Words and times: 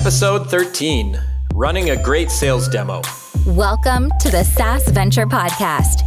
Episode 0.00 0.48
13 0.48 1.20
Running 1.52 1.90
a 1.90 2.02
Great 2.02 2.30
Sales 2.30 2.68
Demo. 2.68 3.02
Welcome 3.44 4.10
to 4.20 4.30
the 4.30 4.44
SaaS 4.44 4.88
Venture 4.88 5.26
Podcast. 5.26 6.00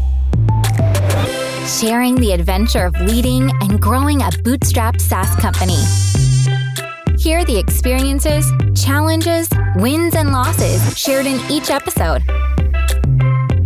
Sharing 1.79 2.15
the 2.15 2.31
adventure 2.31 2.85
of 2.85 2.99
leading 3.01 3.51
and 3.61 3.79
growing 3.79 4.21
a 4.21 4.31
bootstrapped 4.41 4.99
SaaS 4.99 5.35
company. 5.35 5.77
Hear 7.19 7.45
the 7.45 7.59
experiences, 7.59 8.51
challenges, 8.75 9.47
wins, 9.75 10.15
and 10.15 10.31
losses 10.31 10.97
shared 10.97 11.27
in 11.27 11.39
each 11.51 11.69
episode. 11.69 12.23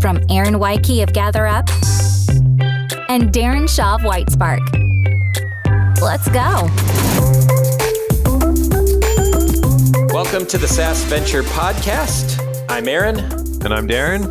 From 0.02 0.20
Aaron 0.30 0.56
Weiche 0.56 1.04
of 1.04 1.14
GatherUp 1.14 1.70
and 3.08 3.32
Darren 3.32 3.74
Shaw 3.74 3.96
of 3.96 4.02
Whitespark. 4.02 4.60
Let's 6.02 6.28
go. 6.28 7.07
Welcome 10.30 10.48
to 10.48 10.58
the 10.58 10.68
SaaS 10.68 11.06
Venture 11.06 11.42
Podcast. 11.42 12.38
I'm 12.68 12.90
Aaron. 12.90 13.18
And 13.64 13.74
I'm 13.74 13.88
Darren. 13.88 14.26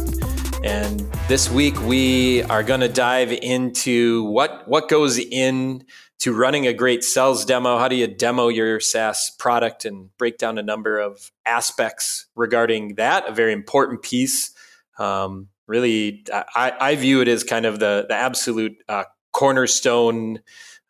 And 0.63 1.01
this 1.27 1.51
week 1.51 1.81
we 1.81 2.43
are 2.43 2.63
going 2.63 2.81
to 2.81 2.89
dive 2.89 3.33
into 3.33 4.25
what, 4.25 4.69
what 4.69 4.91
goes 4.91 5.19
in 5.19 5.87
to 6.19 6.35
running 6.35 6.67
a 6.67 6.75
great 6.75 7.03
sales 7.03 7.47
demo. 7.47 7.79
How 7.79 7.89
do 7.89 7.97
you 7.97 8.07
demo 8.09 8.49
your 8.49 8.79
SaaS 8.79 9.35
product 9.39 9.87
and 9.87 10.15
break 10.19 10.37
down 10.37 10.59
a 10.59 10.63
number 10.63 10.99
of 10.99 11.33
aspects 11.47 12.27
regarding 12.37 12.97
that? 12.97 13.27
A 13.27 13.33
very 13.33 13.55
important 13.55 14.03
piece. 14.03 14.53
Um, 14.99 15.49
really, 15.67 16.27
I, 16.31 16.75
I, 16.79 16.97
view 16.97 17.23
it 17.23 17.29
as 17.29 17.43
kind 17.43 17.65
of 17.65 17.79
the, 17.79 18.05
the 18.07 18.15
absolute 18.15 18.77
uh, 18.87 19.05
cornerstone 19.33 20.41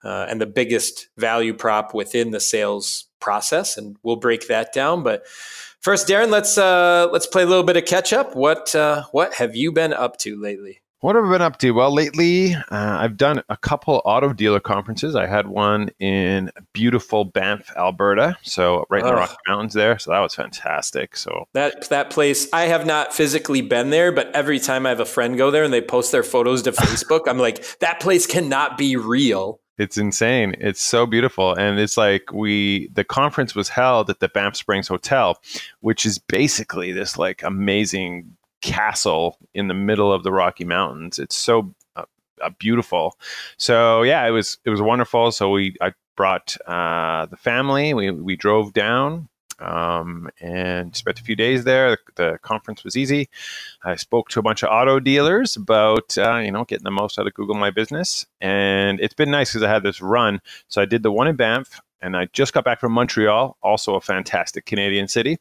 uh, 0.03 0.27
and 0.29 0.41
the 0.41 0.47
biggest 0.47 1.11
value 1.17 1.55
prop 1.55 1.95
within 1.95 2.33
the 2.33 2.41
sales 2.41 3.06
process. 3.21 3.77
And 3.77 3.97
we'll 4.03 4.17
break 4.17 4.49
that 4.49 4.73
down. 4.73 5.03
But 5.03 5.27
first, 5.81 6.09
Darren, 6.09 6.31
let's 6.31 6.59
uh, 6.59 7.09
let's 7.13 7.27
play 7.27 7.43
a 7.43 7.47
little 7.47 7.65
bit 7.65 7.77
of 7.77 7.85
catch 7.85 8.13
up. 8.13 8.35
What 8.35 8.75
uh, 8.75 9.05
what 9.13 9.35
have 9.35 9.57
you 9.57 9.73
been 9.73 9.93
up 9.93 10.17
to 10.19 10.41
lately? 10.41 10.81
What 11.01 11.15
have 11.15 11.27
I 11.27 11.31
been 11.31 11.43
up 11.43 11.59
to? 11.59 11.73
Well, 11.73 11.93
lately 11.93 12.55
uh, 12.55 12.63
I've 12.71 13.19
done 13.19 13.43
a 13.51 13.57
couple 13.57 14.01
auto 14.07 14.33
dealer 14.33 14.61
conferences. 14.61 15.15
I 15.15 15.27
had 15.27 15.47
one 15.47 15.91
in 15.99 16.51
beautiful 16.73 17.27
Banff, 17.27 17.71
Alberta, 17.77 18.37
so 18.43 18.87
right 18.89 19.03
in 19.03 19.07
the 19.07 19.15
Rocky 19.15 19.37
Mountains 19.47 19.75
there. 19.75 19.99
So 19.99 20.11
that 20.11 20.21
was 20.21 20.35
fantastic. 20.35 21.15
So 21.15 21.49
that 21.53 21.89
that 21.91 22.09
place, 22.09 22.49
I 22.53 22.63
have 22.63 22.87
not 22.87 23.13
physically 23.13 23.61
been 23.61 23.91
there, 23.91 24.11
but 24.11 24.35
every 24.35 24.59
time 24.59 24.87
I 24.87 24.89
have 24.89 25.01
a 25.01 25.05
friend 25.05 25.37
go 25.37 25.51
there 25.51 25.65
and 25.65 25.73
they 25.73 25.83
post 25.83 26.13
their 26.13 26.23
photos 26.23 26.63
to 26.63 26.73
Facebook, 26.73 27.29
I'm 27.29 27.39
like, 27.39 27.79
that 27.81 28.01
place 28.01 28.27
cannot 28.27 28.79
be 28.79 28.97
real. 28.97 29.61
It's 29.79 29.99
insane. 29.99 30.55
It's 30.59 30.83
so 30.83 31.07
beautiful. 31.07 31.55
And 31.55 31.79
it's 31.79 31.97
like 31.97 32.33
we, 32.33 32.89
the 32.89 33.05
conference 33.05 33.55
was 33.55 33.69
held 33.69 34.09
at 34.11 34.21
the 34.21 34.29
Banff 34.29 34.57
Springs 34.57 34.89
Hotel, 34.89 35.41
which 35.81 36.07
is 36.07 36.19
basically 36.19 36.93
this 36.93 37.19
like 37.19 37.43
amazing 37.43 38.37
castle 38.63 39.39
in 39.55 39.69
the 39.69 39.75
middle 39.75 40.13
of 40.13 40.23
the 40.23 40.33
Rocky 40.33 40.65
Mountains. 40.65 41.19
It's 41.19 41.37
so 41.37 41.75
uh, 41.95 42.05
uh, 42.43 42.51
beautiful. 42.59 43.19
So 43.59 44.03
yeah, 44.03 44.27
it 44.27 44.31
was 44.31 44.59
it 44.65 44.71
was 44.71 44.81
wonderful. 44.83 45.31
So 45.33 45.51
we 45.51 45.77
I 45.81 45.93
brought 46.17 46.57
uh, 46.67 47.27
the 47.27 47.37
family. 47.37 47.95
We 47.95 48.11
we 48.11 48.37
drove 48.37 48.73
down 48.73 49.29
um, 49.59 50.29
and 50.41 50.95
spent 50.95 51.21
a 51.21 51.23
few 51.23 51.37
days 51.37 51.65
there. 51.65 51.99
The, 52.15 52.39
conference 52.43 52.85
was 52.85 52.97
easy. 52.97 53.29
I 53.85 53.97
spoke 53.97 54.29
to 54.31 54.41
a 54.41 54.43
bunch 54.43 54.63
of 54.63 54.69
auto 54.71 55.01
dealers 55.01 55.57
about 55.57 56.17
uh, 56.19 56.37
you 56.37 56.51
know 56.51 56.65
getting 56.65 56.85
the 56.85 56.91
most 56.91 57.19
out 57.19 57.27
of 57.27 57.35
Google 57.35 57.55
My 57.55 57.71
Business, 57.71 58.27
and 58.41 59.01
it's 59.01 59.15
been 59.15 59.31
nice 59.31 59.51
because 59.51 59.63
I 59.63 59.69
had 59.69 59.83
this 59.83 60.01
run. 60.01 60.41
So 60.69 60.83
I 60.83 60.85
did 60.85 61.03
the 61.03 61.11
one 61.11 61.29
in 61.29 61.37
Banff 61.37 61.81
and 62.01 62.17
I 62.17 62.27
just 62.33 62.53
got 62.53 62.65
back 62.65 62.81
from 62.81 62.93
Montreal, 62.93 63.57
also 63.63 63.95
a 63.95 64.01
fantastic 64.01 64.67
Canadian 64.67 65.09
city. 65.09 65.39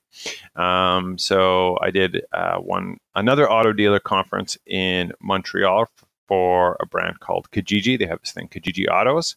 Um, 0.56 1.18
so 1.18 1.78
I 1.82 1.92
did 1.92 2.24
uh, 2.32 2.58
one 2.58 2.98
another 3.14 3.50
auto 3.50 3.74
dealer 3.74 4.00
conference 4.00 4.58
in 4.66 5.12
Montreal 5.22 5.88
for 6.28 6.78
a 6.80 6.86
brand 6.86 7.20
called 7.20 7.50
Kijiji. 7.52 7.98
They 7.98 8.06
have 8.06 8.20
this 8.20 8.32
thing, 8.32 8.48
Kijiji 8.48 8.88
Autos. 8.90 9.36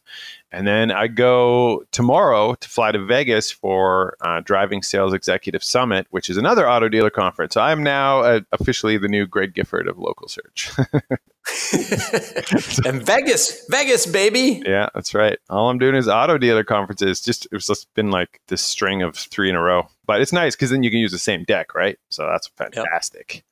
And 0.51 0.67
then 0.67 0.91
I 0.91 1.07
go 1.07 1.83
tomorrow 1.91 2.55
to 2.55 2.69
fly 2.69 2.91
to 2.91 3.05
Vegas 3.05 3.51
for 3.51 4.15
uh, 4.21 4.41
Driving 4.41 4.81
Sales 4.81 5.13
Executive 5.13 5.63
Summit, 5.63 6.07
which 6.09 6.29
is 6.29 6.37
another 6.37 6.69
auto 6.69 6.89
dealer 6.89 7.11
conference. 7.11 7.53
So 7.53 7.61
I'm 7.61 7.83
now 7.83 8.21
uh, 8.21 8.39
officially 8.51 8.97
the 8.97 9.07
new 9.07 9.27
Greg 9.27 9.53
Gifford 9.53 9.87
of 9.87 9.99
local 9.99 10.27
search. 10.27 10.71
and 12.85 13.05
Vegas, 13.05 13.65
Vegas, 13.69 14.05
baby. 14.05 14.61
Yeah, 14.65 14.89
that's 14.93 15.13
right. 15.13 15.37
All 15.49 15.69
I'm 15.69 15.79
doing 15.79 15.95
is 15.95 16.07
auto 16.07 16.37
dealer 16.37 16.63
conferences. 16.63 17.21
Just 17.21 17.47
it's 17.51 17.67
just 17.67 17.93
been 17.93 18.11
like 18.11 18.41
this 18.47 18.61
string 18.61 19.01
of 19.01 19.15
three 19.15 19.49
in 19.49 19.55
a 19.55 19.61
row. 19.61 19.87
But 20.05 20.21
it's 20.21 20.33
nice 20.33 20.55
because 20.55 20.71
then 20.71 20.83
you 20.83 20.89
can 20.89 20.99
use 20.99 21.11
the 21.11 21.19
same 21.19 21.43
deck, 21.43 21.75
right? 21.75 21.97
So 22.09 22.27
that's 22.27 22.47
fantastic. 22.47 23.35
Yep. 23.35 23.43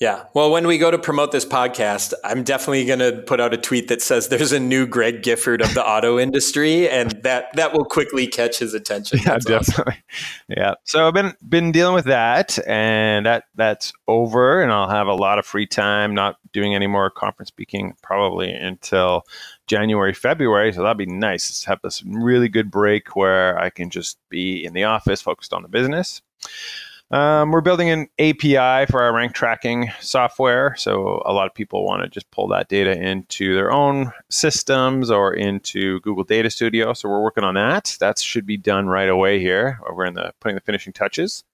Yeah. 0.00 0.26
Well, 0.32 0.52
when 0.52 0.68
we 0.68 0.78
go 0.78 0.92
to 0.92 0.98
promote 0.98 1.32
this 1.32 1.44
podcast, 1.44 2.14
I'm 2.22 2.44
definitely 2.44 2.84
going 2.84 3.00
to 3.00 3.20
put 3.26 3.40
out 3.40 3.52
a 3.52 3.56
tweet 3.56 3.88
that 3.88 4.00
says 4.00 4.28
there's 4.28 4.52
a 4.52 4.60
new 4.60 4.86
Greg 4.86 5.24
Gifford 5.24 5.60
of 5.60 5.74
the 5.74 5.84
auto 5.84 6.20
industry, 6.20 6.88
and 6.88 7.10
that 7.24 7.46
that 7.54 7.72
will 7.72 7.84
quickly 7.84 8.28
catch 8.28 8.60
his 8.60 8.74
attention. 8.74 9.18
Yeah, 9.26 9.38
definitely. 9.38 9.94
Awesome. 9.94 10.54
Yeah. 10.56 10.74
So 10.84 11.08
I've 11.08 11.14
been 11.14 11.34
been 11.48 11.72
dealing 11.72 11.94
with 11.94 12.04
that, 12.04 12.60
and 12.64 13.26
that 13.26 13.46
that's 13.56 13.92
over, 14.06 14.62
and 14.62 14.70
I'll 14.70 14.88
have 14.88 15.08
a 15.08 15.14
lot 15.14 15.40
of 15.40 15.46
free 15.46 15.66
time. 15.66 16.14
Not 16.14 16.36
doing 16.52 16.76
any 16.76 16.86
more 16.86 17.10
conference 17.10 17.48
speaking 17.48 17.96
probably 18.00 18.52
until 18.52 19.26
January, 19.66 20.14
February. 20.14 20.72
So 20.72 20.84
that'd 20.84 20.96
be 20.96 21.06
nice. 21.06 21.50
Let's 21.50 21.64
have 21.64 21.80
this 21.82 22.04
really 22.04 22.48
good 22.48 22.70
break 22.70 23.16
where 23.16 23.58
I 23.58 23.68
can 23.68 23.90
just 23.90 24.16
be 24.28 24.64
in 24.64 24.74
the 24.74 24.84
office, 24.84 25.20
focused 25.20 25.52
on 25.52 25.62
the 25.62 25.68
business. 25.68 26.22
Um, 27.10 27.52
we're 27.52 27.62
building 27.62 27.88
an 27.88 28.08
API 28.18 28.84
for 28.90 29.02
our 29.02 29.14
rank 29.14 29.32
tracking 29.32 29.90
software. 30.00 30.74
So 30.76 31.22
a 31.24 31.32
lot 31.32 31.46
of 31.46 31.54
people 31.54 31.86
want 31.86 32.02
to 32.02 32.08
just 32.08 32.30
pull 32.30 32.48
that 32.48 32.68
data 32.68 33.00
into 33.00 33.54
their 33.54 33.72
own 33.72 34.12
systems 34.28 35.10
or 35.10 35.32
into 35.32 36.00
Google 36.00 36.24
Data 36.24 36.50
Studio. 36.50 36.92
So 36.92 37.08
we're 37.08 37.22
working 37.22 37.44
on 37.44 37.54
that. 37.54 37.96
That 38.00 38.18
should 38.18 38.44
be 38.44 38.58
done 38.58 38.88
right 38.88 39.08
away 39.08 39.40
here. 39.40 39.80
We're 39.90 40.04
in 40.04 40.14
the 40.14 40.34
putting 40.40 40.56
the 40.56 40.60
finishing 40.60 40.92
touches. 40.92 41.44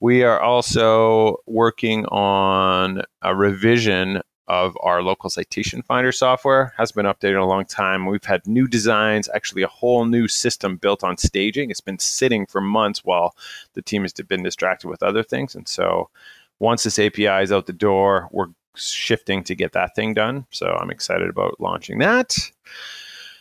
We 0.00 0.24
are 0.24 0.40
also 0.40 1.36
working 1.46 2.06
on 2.06 3.02
a 3.22 3.36
revision 3.36 4.22
of 4.48 4.76
our 4.82 5.02
local 5.02 5.30
citation 5.30 5.82
finder 5.82 6.12
software 6.12 6.72
has 6.76 6.92
been 6.92 7.06
updated 7.06 7.40
a 7.40 7.44
long 7.44 7.64
time. 7.64 8.06
We've 8.06 8.24
had 8.24 8.46
new 8.46 8.66
designs, 8.66 9.28
actually 9.34 9.62
a 9.62 9.68
whole 9.68 10.04
new 10.04 10.26
system 10.28 10.76
built 10.76 11.04
on 11.04 11.16
staging. 11.16 11.70
It's 11.70 11.80
been 11.80 11.98
sitting 11.98 12.46
for 12.46 12.60
months 12.60 13.04
while 13.04 13.34
the 13.74 13.82
team 13.82 14.02
has 14.02 14.12
been 14.12 14.42
distracted 14.42 14.88
with 14.88 15.02
other 15.02 15.22
things. 15.22 15.54
And 15.54 15.68
so 15.68 16.10
once 16.58 16.82
this 16.82 16.98
API 16.98 17.42
is 17.42 17.52
out 17.52 17.66
the 17.66 17.72
door, 17.72 18.28
we're 18.32 18.48
shifting 18.74 19.42
to 19.44 19.54
get 19.54 19.72
that 19.72 19.94
thing 19.94 20.14
done. 20.14 20.46
So 20.50 20.66
I'm 20.80 20.90
excited 20.90 21.28
about 21.28 21.60
launching 21.60 21.98
that. 21.98 22.36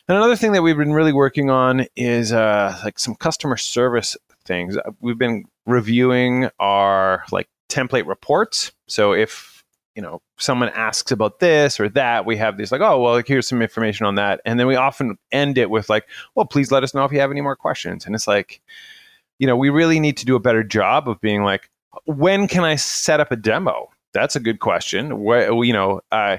And 0.08 0.18
another 0.18 0.36
thing 0.36 0.54
that 0.54 0.64
we've 0.64 0.78
been 0.78 0.94
really 0.94 1.14
working 1.14 1.50
on 1.50 1.86
is 1.96 2.34
uh, 2.34 2.80
like 2.84 2.98
some 2.98 3.16
customer 3.16 3.58
service 3.58 4.18
things. 4.46 4.76
We've 5.00 5.18
been 5.18 5.46
reviewing 5.66 6.50
our 6.60 7.24
like 7.32 7.48
template 7.70 8.08
reports. 8.08 8.72
So 8.88 9.14
if 9.14 9.59
you 9.96 10.02
know 10.02 10.22
someone 10.38 10.70
asks 10.70 11.12
about 11.12 11.40
this 11.40 11.80
or 11.80 11.90
that 11.90 12.26
we 12.26 12.38
have 12.38 12.58
these 12.58 12.72
like 12.72 12.82
oh 12.82 13.02
well 13.02 13.14
like, 13.14 13.28
here's 13.28 13.48
some 13.48 13.62
information 13.62 14.06
on 14.06 14.16
that. 14.16 14.42
And 14.46 14.60
then 14.60 14.68
we 14.68 14.76
often 14.76 15.18
end 15.32 15.58
it 15.58 15.70
with 15.70 15.90
like 15.90 16.08
well 16.36 16.46
please 16.46 16.72
let 16.72 16.84
us 16.84 16.94
know 16.94 17.06
if 17.06 17.12
you 17.12 17.20
have 17.20 17.32
any 17.32 17.42
more 17.42 17.56
questions. 17.56 18.06
And 18.06 18.16
it's 18.16 18.28
like 18.28 18.62
you 19.40 19.48
know 19.48 19.58
we 19.58 19.70
really 19.70 20.00
need 20.00 20.18
to 20.18 20.26
do 20.26 20.36
a 20.36 20.40
better 20.40 20.64
job 20.64 21.08
of 21.10 21.20
being 21.22 21.44
like 21.44 21.70
when 22.06 22.48
can 22.48 22.64
i 22.64 22.76
set 22.76 23.20
up 23.20 23.32
a 23.32 23.36
demo? 23.36 23.90
That's 24.14 24.36
a 24.36 24.40
good 24.40 24.60
question. 24.60 25.24
Where 25.24 25.52
you 25.64 25.74
know 25.74 26.02
uh, 26.12 26.38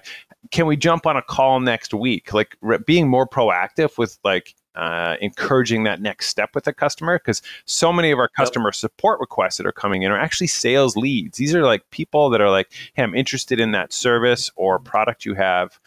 can 0.51 0.67
we 0.67 0.77
jump 0.77 1.07
on 1.07 1.17
a 1.17 1.23
call 1.23 1.61
next 1.61 1.95
week? 1.95 2.33
Like 2.33 2.57
re- 2.61 2.79
being 2.85 3.09
more 3.09 3.27
proactive 3.27 3.99
with 3.99 4.19
like 4.25 4.55
uh, 4.75 5.17
encouraging 5.21 5.85
that 5.85 6.01
next 6.01 6.29
step 6.29 6.55
with 6.55 6.65
the 6.65 6.73
customer 6.73 7.19
because 7.19 7.43
so 7.65 7.93
many 7.93 8.11
of 8.11 8.19
our 8.19 8.29
customer 8.29 8.69
yep. 8.69 8.75
support 8.75 9.21
requests 9.21 9.57
that 9.57 9.67
are 9.67 9.73
coming 9.73 10.03
in 10.03 10.11
are 10.11 10.19
actually 10.19 10.47
sales 10.47 10.97
leads. 10.97 11.39
These 11.39 11.55
are 11.55 11.65
like 11.65 11.89
people 11.91 12.31
that 12.31 12.41
are 12.41 12.51
like, 12.51 12.71
hey, 12.95 13.03
I'm 13.03 13.15
interested 13.15 13.61
in 13.61 13.73
that 13.73 13.93
service 13.93 14.51
or 14.57 14.79
product 14.79 15.25
you 15.25 15.35
have 15.35 15.79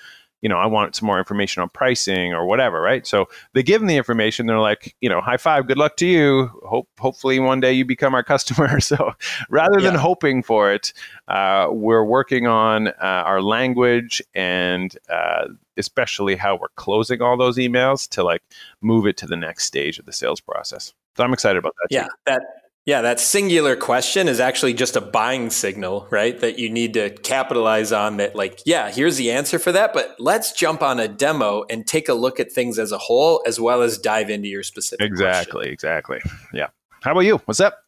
you 0.44 0.50
know, 0.50 0.58
I 0.58 0.66
want 0.66 0.94
some 0.94 1.08
more 1.08 1.18
information 1.18 1.62
on 1.62 1.70
pricing 1.70 2.34
or 2.34 2.46
whatever, 2.46 2.82
right? 2.82 3.08
So 3.08 3.30
they 3.54 3.64
give 3.64 3.80
them 3.80 3.88
the 3.88 3.96
information. 3.96 4.46
They're 4.46 4.60
like, 4.60 4.94
you 5.00 5.08
know, 5.08 5.22
high 5.22 5.38
five, 5.38 5.68
good 5.68 5.78
luck 5.78 5.96
to 5.98 6.06
you. 6.06 6.52
Hope 6.68 6.90
hopefully 7.00 7.40
one 7.40 7.62
day 7.62 7.72
you 7.72 7.86
become 7.86 8.14
our 8.14 8.24
customer. 8.24 8.80
So 8.84 9.14
rather 9.50 9.80
than 9.80 9.96
hoping 9.96 10.44
for 10.44 10.74
it, 10.74 10.92
uh, 11.30 11.68
we're 11.72 12.04
working 12.04 12.48
on 12.48 12.90
uh, 12.90 12.94
our 13.00 13.42
language 13.42 14.22
and 14.36 14.96
uh, 15.10 15.48
especially 15.78 16.36
how 16.36 16.58
we're 16.58 16.68
closing 16.76 17.22
all 17.22 17.38
those 17.38 17.58
emails 17.58 18.10
to 18.10 18.24
like 18.24 18.44
move 18.82 19.08
it 19.08 19.16
to 19.18 19.26
the 19.26 19.38
next 19.38 19.64
stage 19.64 19.98
of 20.00 20.06
the 20.06 20.12
sales 20.12 20.42
process. 20.42 20.94
So 21.16 21.24
I'm 21.24 21.32
excited 21.32 21.58
about 21.58 21.76
that. 21.82 21.96
Yeah, 21.96 22.04
too. 22.04 22.10
that 22.26 22.42
yeah, 22.86 23.02
that 23.02 23.20
singular 23.20 23.76
question 23.76 24.28
is 24.28 24.40
actually 24.42 24.74
just 24.74 24.96
a 24.98 25.02
buying 25.02 25.50
signal, 25.50 26.06
right? 26.12 26.38
That 26.40 26.60
you 26.60 26.70
need 26.70 26.94
to 26.96 27.12
capitalize 27.12 27.94
on 27.94 28.18
that, 28.18 28.36
like, 28.36 28.60
yeah, 28.66 28.92
here's 28.92 29.16
the 29.16 29.32
answer 29.32 29.58
for 29.58 29.72
that, 29.72 29.94
but 29.94 30.16
let's 30.20 30.52
jump 30.52 30.82
on 30.82 31.00
a 31.00 31.08
demo 31.08 31.64
and 31.70 31.88
take 31.88 32.10
a 32.10 32.14
look 32.14 32.40
at 32.42 32.52
things 32.52 32.78
as 32.78 32.92
a 32.92 32.98
whole, 32.98 33.42
as 33.48 33.60
well 33.60 33.82
as 33.82 33.98
dive 33.98 34.30
into 34.30 34.50
your 34.50 34.64
specific 34.64 35.06
Exactly, 35.06 35.52
question. 35.54 35.74
exactly. 35.74 36.20
Yeah. 36.54 36.68
How 37.02 37.12
about 37.12 37.22
you? 37.22 37.38
What's 37.46 37.62
up? 37.62 37.80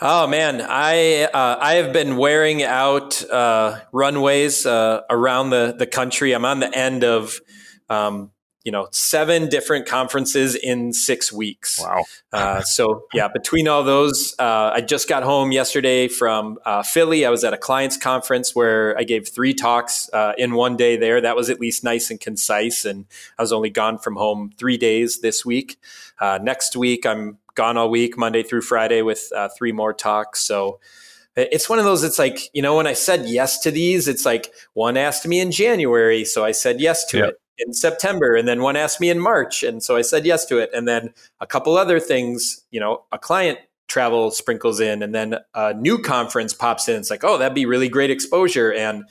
Oh 0.00 0.26
man, 0.26 0.60
I 0.60 1.22
uh, 1.22 1.56
I 1.58 1.74
have 1.76 1.92
been 1.92 2.16
wearing 2.18 2.62
out 2.62 3.24
uh, 3.30 3.80
runways 3.92 4.66
uh, 4.66 5.00
around 5.08 5.50
the 5.50 5.74
the 5.76 5.86
country. 5.86 6.34
I'm 6.34 6.44
on 6.44 6.60
the 6.60 6.76
end 6.76 7.02
of 7.02 7.40
um, 7.88 8.30
you 8.66 8.72
know 8.72 8.88
seven 8.90 9.48
different 9.48 9.86
conferences 9.86 10.56
in 10.56 10.92
six 10.92 11.32
weeks. 11.32 11.80
Wow. 11.80 12.04
Uh, 12.32 12.62
so 12.62 13.04
yeah, 13.14 13.28
between 13.28 13.68
all 13.68 13.84
those, 13.84 14.34
uh, 14.40 14.72
I 14.74 14.80
just 14.80 15.08
got 15.08 15.22
home 15.22 15.52
yesterday 15.52 16.08
from 16.08 16.58
uh, 16.66 16.82
Philly. 16.82 17.24
I 17.24 17.30
was 17.30 17.44
at 17.44 17.54
a 17.54 17.58
clients 17.58 17.96
conference 17.96 18.56
where 18.56 18.98
I 18.98 19.04
gave 19.04 19.28
three 19.28 19.54
talks 19.54 20.10
uh, 20.12 20.32
in 20.36 20.54
one 20.54 20.76
day. 20.76 20.96
There, 20.96 21.20
that 21.20 21.36
was 21.36 21.48
at 21.48 21.60
least 21.60 21.84
nice 21.84 22.10
and 22.10 22.20
concise. 22.20 22.84
And 22.84 23.06
I 23.38 23.42
was 23.42 23.52
only 23.52 23.70
gone 23.70 23.98
from 23.98 24.16
home 24.16 24.52
three 24.58 24.76
days 24.76 25.20
this 25.20 25.46
week. 25.46 25.78
Uh, 26.18 26.40
next 26.42 26.74
week, 26.74 27.06
I'm 27.06 27.38
gone 27.54 27.76
all 27.76 27.88
week, 27.88 28.18
Monday 28.18 28.42
through 28.42 28.62
Friday, 28.62 29.00
with 29.00 29.30
uh, 29.34 29.48
three 29.56 29.70
more 29.70 29.94
talks. 29.94 30.40
So 30.40 30.80
it's 31.36 31.68
one 31.68 31.78
of 31.78 31.84
those 31.84 32.02
it's 32.02 32.18
like 32.18 32.48
you 32.54 32.62
know 32.62 32.78
when 32.78 32.86
i 32.86 32.94
said 32.94 33.26
yes 33.26 33.58
to 33.58 33.70
these 33.70 34.08
it's 34.08 34.24
like 34.24 34.54
one 34.72 34.96
asked 34.96 35.28
me 35.28 35.38
in 35.38 35.52
january 35.52 36.24
so 36.24 36.42
i 36.42 36.50
said 36.50 36.80
yes 36.80 37.04
to 37.04 37.18
yep. 37.18 37.28
it 37.28 37.40
in 37.58 37.72
september 37.72 38.34
and 38.34 38.46
then 38.46 38.62
one 38.62 38.76
asked 38.76 39.00
me 39.00 39.10
in 39.10 39.18
march 39.18 39.62
and 39.62 39.82
so 39.82 39.96
i 39.96 40.02
said 40.02 40.24
yes 40.26 40.44
to 40.44 40.58
it 40.58 40.70
and 40.74 40.86
then 40.86 41.12
a 41.40 41.46
couple 41.46 41.76
other 41.76 42.00
things 42.00 42.64
you 42.70 42.80
know 42.80 43.04
a 43.12 43.18
client 43.18 43.58
travel 43.88 44.30
sprinkles 44.30 44.80
in 44.80 45.02
and 45.02 45.14
then 45.14 45.36
a 45.54 45.74
new 45.74 45.98
conference 45.98 46.52
pops 46.52 46.88
in 46.88 46.96
it's 46.96 47.10
like 47.10 47.24
oh 47.24 47.38
that'd 47.38 47.54
be 47.54 47.66
really 47.66 47.88
great 47.88 48.10
exposure 48.10 48.72
and 48.72 49.04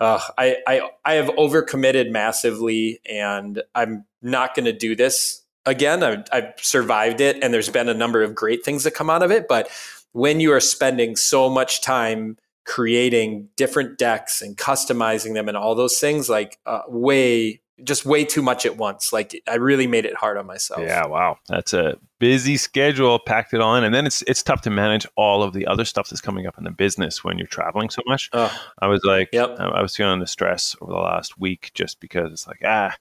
uh, 0.00 0.20
I, 0.36 0.58
I 0.66 0.90
i 1.04 1.14
have 1.14 1.26
overcommitted 1.30 2.10
massively 2.10 3.00
and 3.08 3.62
i'm 3.74 4.04
not 4.22 4.54
going 4.54 4.66
to 4.66 4.72
do 4.72 4.94
this 4.94 5.42
again. 5.68 6.02
I've, 6.02 6.24
I've 6.32 6.54
survived 6.58 7.20
it, 7.20 7.42
and 7.42 7.52
there's 7.52 7.68
been 7.68 7.88
a 7.88 7.94
number 7.94 8.22
of 8.22 8.34
great 8.34 8.64
things 8.64 8.84
that 8.84 8.92
come 8.92 9.10
out 9.10 9.22
of 9.22 9.30
it. 9.30 9.46
But 9.48 9.70
when 10.12 10.40
you 10.40 10.52
are 10.52 10.60
spending 10.60 11.14
so 11.16 11.48
much 11.48 11.82
time 11.82 12.38
creating 12.64 13.48
different 13.56 13.98
decks 13.98 14.42
and 14.42 14.56
customizing 14.56 15.34
them 15.34 15.48
and 15.48 15.56
all 15.56 15.74
those 15.74 15.98
things, 15.98 16.28
like 16.28 16.58
uh, 16.66 16.82
way 16.88 17.60
just 17.84 18.04
way 18.04 18.24
too 18.24 18.42
much 18.42 18.66
at 18.66 18.76
once. 18.76 19.12
Like 19.12 19.40
I 19.48 19.56
really 19.56 19.86
made 19.86 20.04
it 20.04 20.14
hard 20.14 20.36
on 20.36 20.46
myself. 20.46 20.80
Yeah, 20.80 21.06
wow. 21.06 21.38
That's 21.48 21.72
a 21.72 21.98
busy 22.18 22.56
schedule, 22.56 23.18
packed 23.18 23.54
it 23.54 23.60
all 23.60 23.76
in. 23.76 23.84
And 23.84 23.94
then 23.94 24.06
it's 24.06 24.22
it's 24.22 24.42
tough 24.42 24.62
to 24.62 24.70
manage 24.70 25.06
all 25.16 25.42
of 25.42 25.52
the 25.52 25.66
other 25.66 25.84
stuff 25.84 26.08
that's 26.08 26.20
coming 26.20 26.46
up 26.46 26.58
in 26.58 26.64
the 26.64 26.70
business 26.70 27.22
when 27.22 27.38
you're 27.38 27.46
traveling 27.46 27.90
so 27.90 28.02
much. 28.06 28.30
Oh, 28.32 28.52
I 28.80 28.88
was 28.88 29.04
like 29.04 29.30
yep. 29.32 29.56
I, 29.58 29.66
I 29.66 29.82
was 29.82 29.94
feeling 29.96 30.20
the 30.20 30.26
stress 30.26 30.76
over 30.80 30.92
the 30.92 30.98
last 30.98 31.38
week 31.38 31.70
just 31.74 32.00
because 32.00 32.32
it's 32.32 32.46
like, 32.46 32.60
ah, 32.64 32.96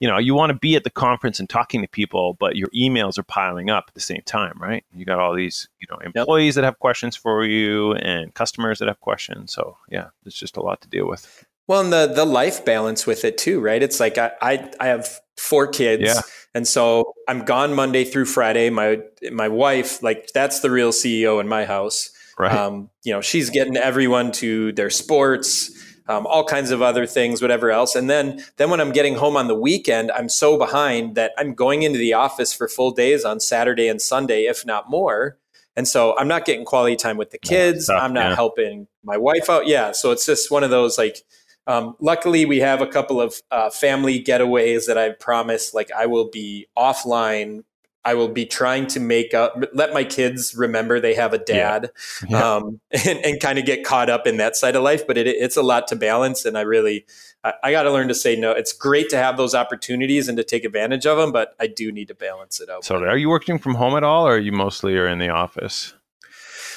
you 0.00 0.08
know, 0.08 0.18
you 0.18 0.34
want 0.34 0.50
to 0.50 0.58
be 0.58 0.76
at 0.76 0.84
the 0.84 0.90
conference 0.90 1.38
and 1.38 1.48
talking 1.48 1.82
to 1.82 1.88
people, 1.88 2.34
but 2.34 2.56
your 2.56 2.68
emails 2.68 3.18
are 3.18 3.24
piling 3.24 3.70
up 3.70 3.84
at 3.88 3.94
the 3.94 4.00
same 4.00 4.22
time, 4.24 4.58
right? 4.60 4.84
You 4.94 5.04
got 5.04 5.18
all 5.18 5.34
these, 5.34 5.68
you 5.80 5.86
know, 5.90 5.98
employees 5.98 6.56
yep. 6.56 6.62
that 6.62 6.64
have 6.64 6.78
questions 6.78 7.16
for 7.16 7.44
you 7.44 7.92
and 7.94 8.34
customers 8.34 8.78
that 8.78 8.88
have 8.88 9.00
questions. 9.00 9.52
So 9.52 9.76
yeah, 9.90 10.08
it's 10.24 10.38
just 10.38 10.56
a 10.56 10.62
lot 10.62 10.80
to 10.82 10.88
deal 10.88 11.06
with. 11.06 11.44
Well, 11.66 11.80
and 11.80 11.92
the 11.92 12.06
the 12.06 12.24
life 12.24 12.64
balance 12.64 13.06
with 13.06 13.24
it 13.24 13.38
too, 13.38 13.60
right? 13.60 13.82
It's 13.82 14.00
like 14.00 14.18
I 14.18 14.32
I, 14.40 14.70
I 14.80 14.86
have 14.88 15.08
four 15.36 15.66
kids, 15.66 16.02
yeah. 16.02 16.20
and 16.54 16.66
so 16.66 17.14
I'm 17.28 17.44
gone 17.44 17.74
Monday 17.74 18.04
through 18.04 18.26
Friday. 18.26 18.70
My 18.70 19.00
my 19.30 19.48
wife, 19.48 20.02
like 20.02 20.30
that's 20.34 20.60
the 20.60 20.70
real 20.70 20.90
CEO 20.90 21.40
in 21.40 21.48
my 21.48 21.64
house. 21.64 22.10
Right. 22.38 22.52
Um, 22.52 22.90
you 23.04 23.12
know, 23.12 23.20
she's 23.20 23.50
getting 23.50 23.76
everyone 23.76 24.32
to 24.32 24.72
their 24.72 24.90
sports, 24.90 25.70
um, 26.08 26.26
all 26.26 26.44
kinds 26.44 26.70
of 26.70 26.82
other 26.82 27.06
things, 27.06 27.42
whatever 27.42 27.70
else. 27.70 27.94
And 27.94 28.10
then 28.10 28.42
then 28.56 28.70
when 28.70 28.80
I'm 28.80 28.92
getting 28.92 29.14
home 29.14 29.36
on 29.36 29.48
the 29.48 29.54
weekend, 29.54 30.10
I'm 30.10 30.28
so 30.28 30.58
behind 30.58 31.14
that 31.14 31.32
I'm 31.38 31.54
going 31.54 31.82
into 31.82 31.98
the 31.98 32.14
office 32.14 32.52
for 32.52 32.68
full 32.68 32.90
days 32.90 33.24
on 33.24 33.38
Saturday 33.40 33.88
and 33.88 34.00
Sunday, 34.00 34.44
if 34.44 34.66
not 34.66 34.90
more. 34.90 35.38
And 35.74 35.88
so 35.88 36.16
I'm 36.18 36.28
not 36.28 36.44
getting 36.44 36.64
quality 36.64 36.96
time 36.96 37.16
with 37.16 37.30
the 37.30 37.38
kids. 37.38 37.86
Tough, 37.86 38.02
I'm 38.02 38.12
not 38.12 38.30
yeah. 38.30 38.34
helping 38.34 38.88
my 39.02 39.16
wife 39.16 39.48
out. 39.48 39.66
Yeah. 39.66 39.92
So 39.92 40.10
it's 40.10 40.26
just 40.26 40.50
one 40.50 40.64
of 40.64 40.70
those 40.70 40.98
like 40.98 41.18
um, 41.66 41.96
luckily, 42.00 42.44
we 42.44 42.60
have 42.60 42.80
a 42.80 42.86
couple 42.86 43.20
of 43.20 43.34
uh, 43.50 43.70
family 43.70 44.22
getaways 44.22 44.86
that 44.86 44.98
I've 44.98 45.18
promised. 45.18 45.74
Like 45.74 45.90
I 45.92 46.06
will 46.06 46.28
be 46.28 46.66
offline. 46.76 47.64
I 48.04 48.14
will 48.14 48.28
be 48.28 48.44
trying 48.46 48.88
to 48.88 49.00
make 49.00 49.32
up, 49.32 49.56
let 49.72 49.94
my 49.94 50.02
kids 50.02 50.56
remember 50.56 50.98
they 50.98 51.14
have 51.14 51.32
a 51.32 51.38
dad, 51.38 51.92
yeah. 52.28 52.36
Yeah. 52.36 52.54
Um, 52.54 52.80
and, 53.06 53.18
and 53.24 53.40
kind 53.40 53.60
of 53.60 53.64
get 53.64 53.84
caught 53.84 54.10
up 54.10 54.26
in 54.26 54.38
that 54.38 54.56
side 54.56 54.74
of 54.74 54.82
life. 54.82 55.06
But 55.06 55.18
it, 55.18 55.28
it's 55.28 55.56
a 55.56 55.62
lot 55.62 55.86
to 55.88 55.96
balance, 55.96 56.44
and 56.44 56.58
I 56.58 56.62
really, 56.62 57.06
I, 57.44 57.52
I 57.62 57.70
got 57.70 57.84
to 57.84 57.92
learn 57.92 58.08
to 58.08 58.14
say 58.14 58.34
no. 58.34 58.50
It's 58.50 58.72
great 58.72 59.08
to 59.10 59.16
have 59.16 59.36
those 59.36 59.54
opportunities 59.54 60.26
and 60.26 60.36
to 60.36 60.42
take 60.42 60.64
advantage 60.64 61.06
of 61.06 61.16
them, 61.16 61.30
but 61.30 61.54
I 61.60 61.68
do 61.68 61.92
need 61.92 62.08
to 62.08 62.14
balance 62.16 62.60
it 62.60 62.68
out. 62.68 62.84
So, 62.84 62.96
are 62.96 63.16
you 63.16 63.28
working 63.28 63.58
from 63.60 63.76
home 63.76 63.96
at 63.96 64.02
all, 64.02 64.26
or 64.26 64.34
are 64.34 64.38
you 64.38 64.52
mostly 64.52 64.96
are 64.96 65.06
in 65.06 65.20
the 65.20 65.28
office? 65.28 65.94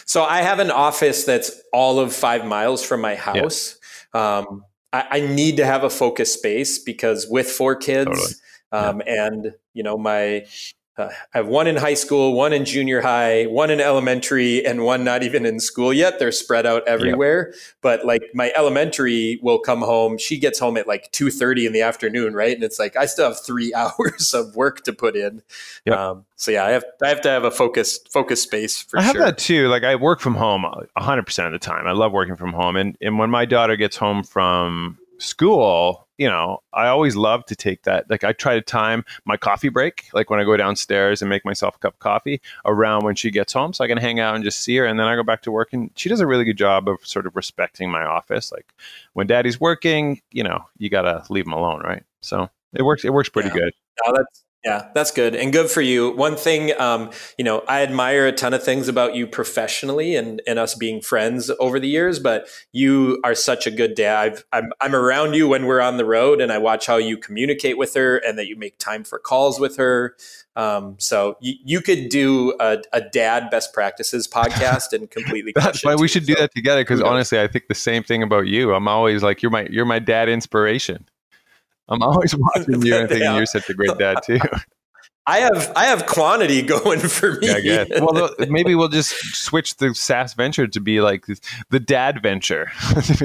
So 0.06 0.24
I 0.24 0.44
have 0.44 0.60
an 0.60 0.70
office 0.70 1.24
that's 1.24 1.60
all 1.74 2.00
of 2.00 2.14
five 2.14 2.46
miles 2.46 2.86
from 2.86 3.02
my 3.02 3.16
house. 3.16 3.80
Yeah. 4.14 4.38
Um, 4.38 4.64
I, 4.96 5.18
I 5.18 5.20
need 5.20 5.58
to 5.58 5.66
have 5.66 5.84
a 5.84 5.90
focus 5.90 6.34
space 6.34 6.80
because 6.80 7.28
with 7.28 7.48
four 7.50 7.76
kids 7.76 8.06
totally. 8.06 8.34
um, 8.72 9.02
yeah. 9.06 9.28
and 9.28 9.54
you 9.74 9.84
know 9.84 9.98
my 9.98 10.46
uh, 10.98 11.10
I 11.34 11.38
have 11.38 11.48
one 11.48 11.68
in 11.68 11.76
high 11.76 11.94
school, 11.94 12.34
one 12.34 12.54
in 12.54 12.64
junior 12.64 13.02
high, 13.02 13.46
one 13.46 13.70
in 13.70 13.82
elementary, 13.82 14.66
and 14.66 14.84
one 14.84 15.04
not 15.04 15.24
even 15.24 15.46
in 15.46 15.60
school 15.60 15.92
yet. 15.92 16.20
They're 16.20 16.32
spread 16.32 16.66
out 16.66 16.88
everywhere. 16.88 17.50
Yep. 17.52 17.60
But 17.82 18.06
like 18.06 18.24
my 18.34 18.54
elementary 18.56 19.40
will 19.42 19.60
come 19.60 19.82
home. 19.82 20.18
She 20.18 20.38
gets 20.38 20.58
home 20.58 20.78
at 20.78 20.88
like 20.88 21.12
two 21.12 21.30
thirty 21.30 21.66
in 21.66 21.74
the 21.74 21.82
afternoon, 21.82 22.34
right? 22.34 22.56
And 22.56 22.64
it's 22.64 22.80
like 22.80 22.96
I 22.96 23.08
still 23.08 23.28
have 23.28 23.40
three 23.40 23.74
hours 23.76 24.34
of 24.34 24.56
work 24.56 24.84
to 24.86 24.94
put 24.94 25.18
in. 25.18 25.42
Yep. 25.86 25.98
Um, 25.98 26.26
so 26.38 26.52
yeah, 26.52 26.66
I 26.66 26.70
have 26.72 26.86
I 27.04 27.10
have 27.10 27.22
to 27.22 27.30
have 27.30 27.44
a 27.44 27.52
focus 27.52 28.00
focus 28.10 28.42
space 28.42 28.82
for 28.82 28.98
I 28.98 29.04
sure. 29.04 29.08
have 29.08 29.26
that 29.26 29.38
too. 29.38 29.68
Like 29.68 29.84
I 29.84 29.96
work 29.96 30.22
from 30.22 30.36
home 30.36 30.66
hundred 30.98 31.24
percent 31.24 31.48
of 31.48 31.60
the 31.60 31.66
time. 31.66 31.88
I 31.88 31.92
love 31.92 32.14
working 32.14 32.38
from 32.38 32.54
home, 32.54 32.78
and 32.78 32.98
and 33.02 33.20
when 33.20 33.30
my 33.30 33.44
daughter 33.44 33.76
gets 33.76 33.98
home 33.98 34.24
from 34.24 34.98
school, 35.18 36.08
you 36.18 36.28
know, 36.28 36.62
I 36.74 36.88
always 36.88 37.16
love 37.16 37.46
to 37.48 37.56
take 37.56 37.84
that. 37.84 38.10
Like 38.10 38.24
I 38.24 38.32
try 38.32 38.56
to 38.56 38.62
time 38.62 39.04
my 39.26 39.38
coffee 39.38 39.70
break, 39.70 40.06
like 40.14 40.30
when 40.30 40.40
I 40.40 40.44
go 40.44 40.56
downstairs 40.56 41.22
and 41.22 41.30
make 41.30 41.44
myself 41.44 41.76
a 41.76 41.80
cup 41.80 41.94
of 41.96 42.00
coffee 42.00 42.42
around 42.64 43.04
when 43.04 43.16
she 43.16 43.32
gets 43.32 43.54
home 43.54 43.74
so 43.74 43.84
I 43.84 43.88
can 43.88 43.98
hang 43.98 44.20
out 44.20 44.36
and 44.36 44.44
just 44.44 44.62
see 44.62 44.78
her. 44.78 44.86
And 44.86 45.00
then 45.00 45.08
I 45.08 45.16
go 45.16 45.24
back 45.24 45.42
to 45.44 45.52
work 45.52 45.74
and 45.74 45.92
she 45.96 46.08
does 46.08 46.22
a 46.22 46.28
really 46.28 46.46
good 46.46 46.58
job 46.58 46.88
of 46.88 47.06
sort 47.06 47.28
of 47.28 47.36
respecting 47.36 47.92
my 47.92 48.04
office. 48.04 48.52
Like 48.52 48.74
when 49.14 49.28
daddy's 49.28 49.60
working, 49.60 50.22
you 50.32 50.44
know, 50.44 50.66
you 50.78 50.90
got 50.90 51.02
to 51.02 51.24
leave 51.30 51.46
him 51.46 51.54
alone. 51.54 51.82
Right. 51.82 52.04
So 52.22 52.50
it 52.74 52.84
works. 52.84 53.04
It 53.04 53.12
works 53.12 53.30
pretty 53.30 53.50
yeah. 53.50 53.56
good. 53.56 53.74
No, 54.06 54.14
that's, 54.16 54.45
yeah, 54.66 54.88
that's 54.96 55.12
good 55.12 55.36
and 55.36 55.54
good 55.54 55.70
for 55.70 55.82
you. 55.82 56.10
One 56.16 56.36
thing, 56.36 56.74
um, 56.82 57.12
you 57.38 57.46
know, 57.46 57.64
I 57.68 57.84
admire 57.84 58.26
a 58.26 58.32
ton 58.32 58.52
of 58.52 58.64
things 58.64 58.88
about 58.88 59.14
you 59.14 59.28
professionally 59.28 60.16
and, 60.16 60.42
and 60.48 60.58
us 60.58 60.74
being 60.74 61.02
friends 61.02 61.52
over 61.60 61.80
the 61.80 61.88
years, 61.88 62.18
but 62.18 62.48
you 62.72 63.22
are 63.24 63.36
such 63.36 63.68
a 63.68 63.72
good 63.72 63.94
dad. 63.94 64.44
i 64.52 64.58
am 64.58 64.72
I'm 64.82 64.96
around 64.96 65.36
you 65.36 65.48
when 65.48 65.68
we're 65.68 65.82
on 65.82 65.98
the 65.98 66.06
road 66.06 66.42
and 66.42 66.52
I 66.52 66.58
watch 66.58 66.88
how 66.88 66.98
you 66.98 67.16
communicate 67.16 67.78
with 67.78 67.94
her 67.94 68.18
and 68.18 68.40
that 68.40 68.48
you 68.48 68.56
make 68.56 68.80
time 68.80 69.04
for 69.04 69.20
calls 69.20 69.60
with 69.60 69.78
her. 69.78 70.16
Um, 70.56 70.96
so 70.98 71.38
you, 71.42 71.54
you 71.64 71.82
could 71.82 72.10
do 72.10 72.56
a, 72.60 72.78
a, 72.92 73.02
dad 73.02 73.50
best 73.52 73.74
practices 73.74 74.26
podcast 74.26 74.94
and 74.94 75.12
completely. 75.12 75.52
That's 75.56 75.84
why 75.84 75.96
we 75.96 76.08
should 76.08 76.26
do 76.26 76.34
that 76.36 76.56
together. 76.56 76.82
Because 76.82 77.02
honestly, 77.02 77.40
I 77.40 77.48
think 77.48 77.68
the 77.68 77.76
same 77.76 78.04
thing 78.04 78.24
about 78.24 78.48
you. 78.48 78.74
I'm 78.74 78.88
always 78.88 79.22
like, 79.22 79.42
you're 79.42 79.52
my, 79.52 79.68
you're 79.70 79.86
my 79.86 80.00
dad 80.00 80.30
inspiration. 80.30 81.06
I'm 81.90 82.02
always 82.02 82.36
watching 82.56 82.82
you 82.82 82.96
and 82.96 83.10
thinking 83.10 83.36
you're 83.36 83.46
such 83.46 83.70
a 83.70 83.74
great 83.74 83.98
dad 83.98 84.20
too. 84.24 84.40
I 85.28 85.40
have 85.40 85.72
I 85.76 85.86
have 85.86 86.06
quantity 86.06 86.62
going 86.62 87.00
for 87.00 87.34
me. 87.40 87.48
Yeah, 87.48 87.86
well, 88.00 88.30
maybe 88.48 88.76
we'll 88.76 88.90
just 88.90 89.10
switch 89.36 89.78
the 89.78 89.96
SaaS 89.96 90.36
venture 90.36 90.68
to 90.68 90.80
be 90.80 91.02
like 91.02 91.26
the 91.72 91.80
dad 91.80 92.22
venture. 92.22 92.72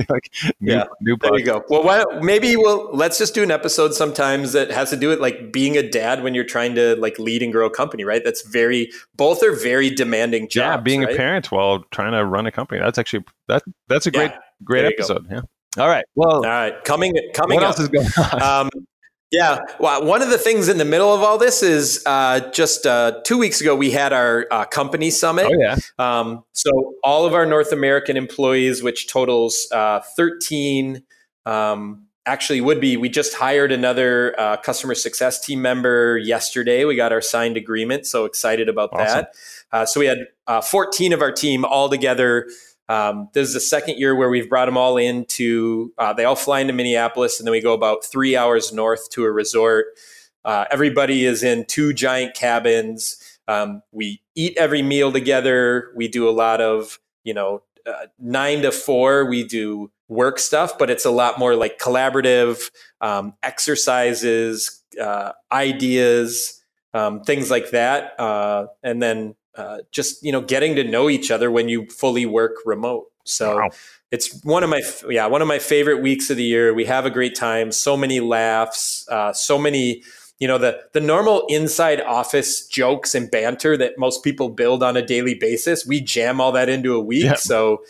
like 0.08 0.32
new, 0.60 0.72
yeah, 0.72 0.84
new 1.02 1.18
there 1.18 1.38
you 1.38 1.44
go. 1.44 1.62
Well, 1.68 1.84
why, 1.84 2.04
maybe 2.22 2.56
we'll 2.56 2.90
let's 2.94 3.18
just 3.18 3.34
do 3.34 3.42
an 3.42 3.50
episode 3.50 3.92
sometimes 3.92 4.52
that 4.52 4.70
has 4.70 4.88
to 4.90 4.96
do 4.96 5.08
with 5.08 5.20
like 5.20 5.52
being 5.52 5.76
a 5.76 5.86
dad 5.86 6.22
when 6.22 6.34
you're 6.34 6.44
trying 6.44 6.74
to 6.76 6.96
like 6.96 7.18
lead 7.18 7.42
and 7.42 7.52
grow 7.52 7.66
a 7.66 7.70
company. 7.70 8.04
Right? 8.04 8.24
That's 8.24 8.48
very 8.48 8.90
both 9.14 9.42
are 9.42 9.52
very 9.52 9.90
demanding 9.90 10.48
jobs. 10.48 10.54
Yeah, 10.56 10.76
being 10.78 11.02
right? 11.02 11.14
a 11.14 11.16
parent 11.16 11.52
while 11.52 11.84
trying 11.90 12.12
to 12.12 12.24
run 12.24 12.46
a 12.46 12.52
company. 12.52 12.80
That's 12.80 12.98
actually 12.98 13.24
that 13.48 13.62
that's 13.88 14.06
a 14.06 14.10
great 14.10 14.30
yeah, 14.30 14.38
great 14.64 14.86
episode. 14.86 15.28
Go. 15.28 15.34
Yeah. 15.36 15.40
All 15.78 15.88
right. 15.88 16.04
Well, 16.14 16.36
all 16.36 16.42
right. 16.42 16.82
Coming, 16.84 17.14
coming. 17.34 17.56
What 17.56 17.64
up. 17.64 17.78
else 17.78 17.80
is 17.80 17.88
going 17.88 18.08
on? 18.16 18.42
Um, 18.66 18.70
yeah. 19.30 19.60
Well, 19.78 20.04
one 20.04 20.22
of 20.22 20.30
the 20.30 20.38
things 20.38 20.68
in 20.68 20.78
the 20.78 20.84
middle 20.84 21.14
of 21.14 21.22
all 21.22 21.38
this 21.38 21.62
is 21.62 22.02
uh, 22.04 22.50
just 22.50 22.84
uh, 22.84 23.20
two 23.24 23.38
weeks 23.38 23.60
ago 23.60 23.76
we 23.76 23.92
had 23.92 24.12
our 24.12 24.46
uh, 24.50 24.64
company 24.64 25.10
summit. 25.10 25.46
Oh 25.48 25.56
yeah. 25.56 25.76
Um, 26.00 26.42
so 26.52 26.94
all 27.04 27.26
of 27.26 27.34
our 27.34 27.46
North 27.46 27.70
American 27.70 28.16
employees, 28.16 28.82
which 28.82 29.06
totals 29.06 29.68
uh, 29.70 30.00
thirteen, 30.16 31.04
um, 31.46 32.06
actually 32.26 32.60
would 32.60 32.80
be. 32.80 32.96
We 32.96 33.08
just 33.08 33.34
hired 33.34 33.70
another 33.70 34.34
uh, 34.38 34.56
customer 34.56 34.96
success 34.96 35.44
team 35.44 35.62
member 35.62 36.18
yesterday. 36.18 36.84
We 36.84 36.96
got 36.96 37.12
our 37.12 37.22
signed 37.22 37.56
agreement. 37.56 38.06
So 38.06 38.24
excited 38.24 38.68
about 38.68 38.90
awesome. 38.92 39.06
that. 39.06 39.34
Uh, 39.70 39.86
so 39.86 40.00
we 40.00 40.06
had 40.06 40.18
fourteen 40.64 41.12
of 41.12 41.22
our 41.22 41.30
team 41.30 41.64
all 41.64 41.88
together 41.88 42.48
um, 42.90 43.28
this 43.34 43.46
is 43.46 43.54
the 43.54 43.60
second 43.60 43.98
year 43.98 44.16
where 44.16 44.28
we've 44.28 44.48
brought 44.48 44.66
them 44.66 44.76
all 44.76 44.96
into, 44.96 45.92
uh, 45.96 46.12
they 46.12 46.24
all 46.24 46.34
fly 46.34 46.58
into 46.58 46.72
Minneapolis 46.72 47.38
and 47.38 47.46
then 47.46 47.52
we 47.52 47.60
go 47.60 47.72
about 47.72 48.04
three 48.04 48.36
hours 48.36 48.72
north 48.72 49.08
to 49.10 49.24
a 49.24 49.30
resort. 49.30 49.86
Uh, 50.44 50.64
everybody 50.72 51.24
is 51.24 51.44
in 51.44 51.64
two 51.66 51.92
giant 51.92 52.34
cabins. 52.34 53.38
Um, 53.46 53.84
we 53.92 54.20
eat 54.34 54.56
every 54.58 54.82
meal 54.82 55.12
together. 55.12 55.92
We 55.94 56.08
do 56.08 56.28
a 56.28 56.32
lot 56.32 56.60
of, 56.60 56.98
you 57.22 57.32
know, 57.32 57.62
uh, 57.86 58.06
nine 58.18 58.62
to 58.62 58.72
four, 58.72 59.24
we 59.24 59.44
do 59.44 59.92
work 60.08 60.40
stuff, 60.40 60.76
but 60.76 60.90
it's 60.90 61.04
a 61.04 61.12
lot 61.12 61.38
more 61.38 61.54
like 61.54 61.78
collaborative 61.78 62.72
um, 63.00 63.34
exercises, 63.44 64.82
uh, 65.00 65.30
ideas, 65.52 66.60
um, 66.92 67.22
things 67.22 67.52
like 67.52 67.70
that. 67.70 68.18
Uh, 68.18 68.66
and 68.82 69.00
then 69.00 69.36
uh, 69.60 69.78
just, 69.92 70.22
you 70.24 70.32
know, 70.32 70.40
getting 70.40 70.74
to 70.76 70.84
know 70.84 71.08
each 71.08 71.30
other 71.30 71.50
when 71.50 71.68
you 71.68 71.86
fully 71.86 72.26
work 72.26 72.56
remote. 72.64 73.06
So 73.24 73.56
wow. 73.56 73.70
it's 74.10 74.42
one 74.44 74.64
of 74.64 74.70
my, 74.70 74.82
yeah, 75.08 75.26
one 75.26 75.42
of 75.42 75.48
my 75.48 75.58
favorite 75.58 76.02
weeks 76.02 76.30
of 76.30 76.36
the 76.36 76.44
year. 76.44 76.72
We 76.72 76.86
have 76.86 77.06
a 77.06 77.10
great 77.10 77.34
time, 77.34 77.70
so 77.72 77.96
many 77.96 78.20
laughs, 78.20 79.06
uh, 79.08 79.32
so 79.32 79.58
many, 79.58 80.02
you 80.40 80.48
know 80.48 80.58
the 80.58 80.80
the 80.92 81.00
normal 81.00 81.44
inside 81.48 82.00
office 82.00 82.66
jokes 82.66 83.14
and 83.14 83.30
banter 83.30 83.76
that 83.76 83.98
most 83.98 84.24
people 84.24 84.48
build 84.48 84.82
on 84.82 84.96
a 84.96 85.04
daily 85.04 85.34
basis 85.34 85.86
we 85.86 86.00
jam 86.00 86.40
all 86.40 86.50
that 86.50 86.68
into 86.68 86.94
a 86.94 87.00
week 87.00 87.36
so 87.36 87.82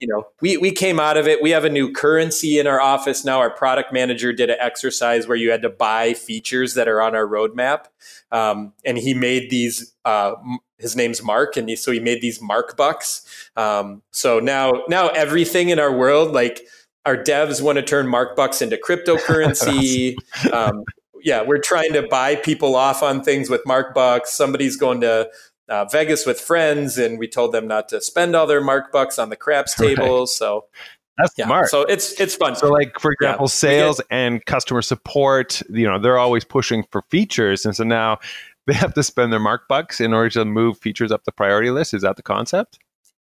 you 0.00 0.08
know 0.08 0.26
we 0.40 0.56
we 0.56 0.72
came 0.72 0.98
out 0.98 1.16
of 1.16 1.28
it 1.28 1.42
we 1.42 1.50
have 1.50 1.64
a 1.64 1.70
new 1.70 1.92
currency 1.92 2.58
in 2.58 2.66
our 2.66 2.80
office 2.80 3.24
now 3.24 3.38
our 3.38 3.50
product 3.50 3.92
manager 3.92 4.32
did 4.32 4.50
an 4.50 4.56
exercise 4.58 5.28
where 5.28 5.36
you 5.36 5.50
had 5.50 5.62
to 5.62 5.68
buy 5.68 6.14
features 6.14 6.74
that 6.74 6.88
are 6.88 7.02
on 7.02 7.14
our 7.14 7.26
roadmap 7.26 7.84
um, 8.32 8.72
and 8.84 8.96
he 8.96 9.12
made 9.12 9.50
these 9.50 9.94
uh, 10.04 10.32
his 10.80 10.96
name's 10.96 11.22
mark 11.22 11.56
and 11.56 11.68
he, 11.68 11.76
so 11.76 11.92
he 11.92 12.00
made 12.00 12.20
these 12.20 12.40
mark 12.40 12.76
bucks 12.76 13.50
um, 13.56 14.02
so 14.10 14.40
now 14.40 14.82
now 14.88 15.08
everything 15.08 15.68
in 15.68 15.78
our 15.78 15.94
world 15.94 16.32
like 16.32 16.62
our 17.06 17.16
devs 17.16 17.62
want 17.62 17.76
to 17.76 17.82
turn 17.82 18.06
mark 18.06 18.36
bucks 18.36 18.60
into 18.62 18.76
cryptocurrency 18.76 20.14
um, 20.52 20.84
yeah, 21.22 21.42
we're 21.42 21.60
trying 21.60 21.92
to 21.92 22.02
buy 22.02 22.36
people 22.36 22.74
off 22.74 23.02
on 23.02 23.22
things 23.22 23.50
with 23.50 23.62
Mark 23.66 23.94
Bucks. 23.94 24.32
Somebody's 24.32 24.76
going 24.76 25.00
to 25.02 25.30
uh, 25.68 25.84
Vegas 25.86 26.26
with 26.26 26.40
friends, 26.40 26.98
and 26.98 27.18
we 27.18 27.28
told 27.28 27.52
them 27.52 27.66
not 27.66 27.88
to 27.90 28.00
spend 28.00 28.34
all 28.34 28.46
their 28.46 28.60
Mark 28.60 28.92
Bucks 28.92 29.18
on 29.18 29.30
the 29.30 29.36
craps 29.36 29.74
table. 29.74 30.20
Right. 30.20 30.28
So 30.28 30.66
that's 31.18 31.34
yeah, 31.36 31.46
smart. 31.46 31.68
So 31.68 31.82
it's 31.82 32.18
it's 32.20 32.34
fun. 32.34 32.56
So 32.56 32.68
like 32.68 32.98
for 32.98 33.12
example, 33.12 33.44
yeah, 33.44 33.50
sales 33.50 34.00
and 34.10 34.44
customer 34.46 34.82
support, 34.82 35.62
you 35.70 35.86
know, 35.86 35.98
they're 35.98 36.18
always 36.18 36.44
pushing 36.44 36.84
for 36.90 37.02
features, 37.10 37.64
and 37.64 37.76
so 37.76 37.84
now 37.84 38.18
they 38.70 38.76
have 38.76 38.94
to 38.94 39.02
spend 39.02 39.32
their 39.32 39.40
Mark 39.40 39.66
Bucks 39.66 40.00
in 40.00 40.14
order 40.14 40.30
to 40.30 40.44
move 40.44 40.78
features 40.78 41.10
up 41.10 41.24
the 41.24 41.32
priority 41.32 41.70
list. 41.70 41.92
Is 41.92 42.02
that 42.02 42.14
the 42.14 42.22
concept? 42.22 42.78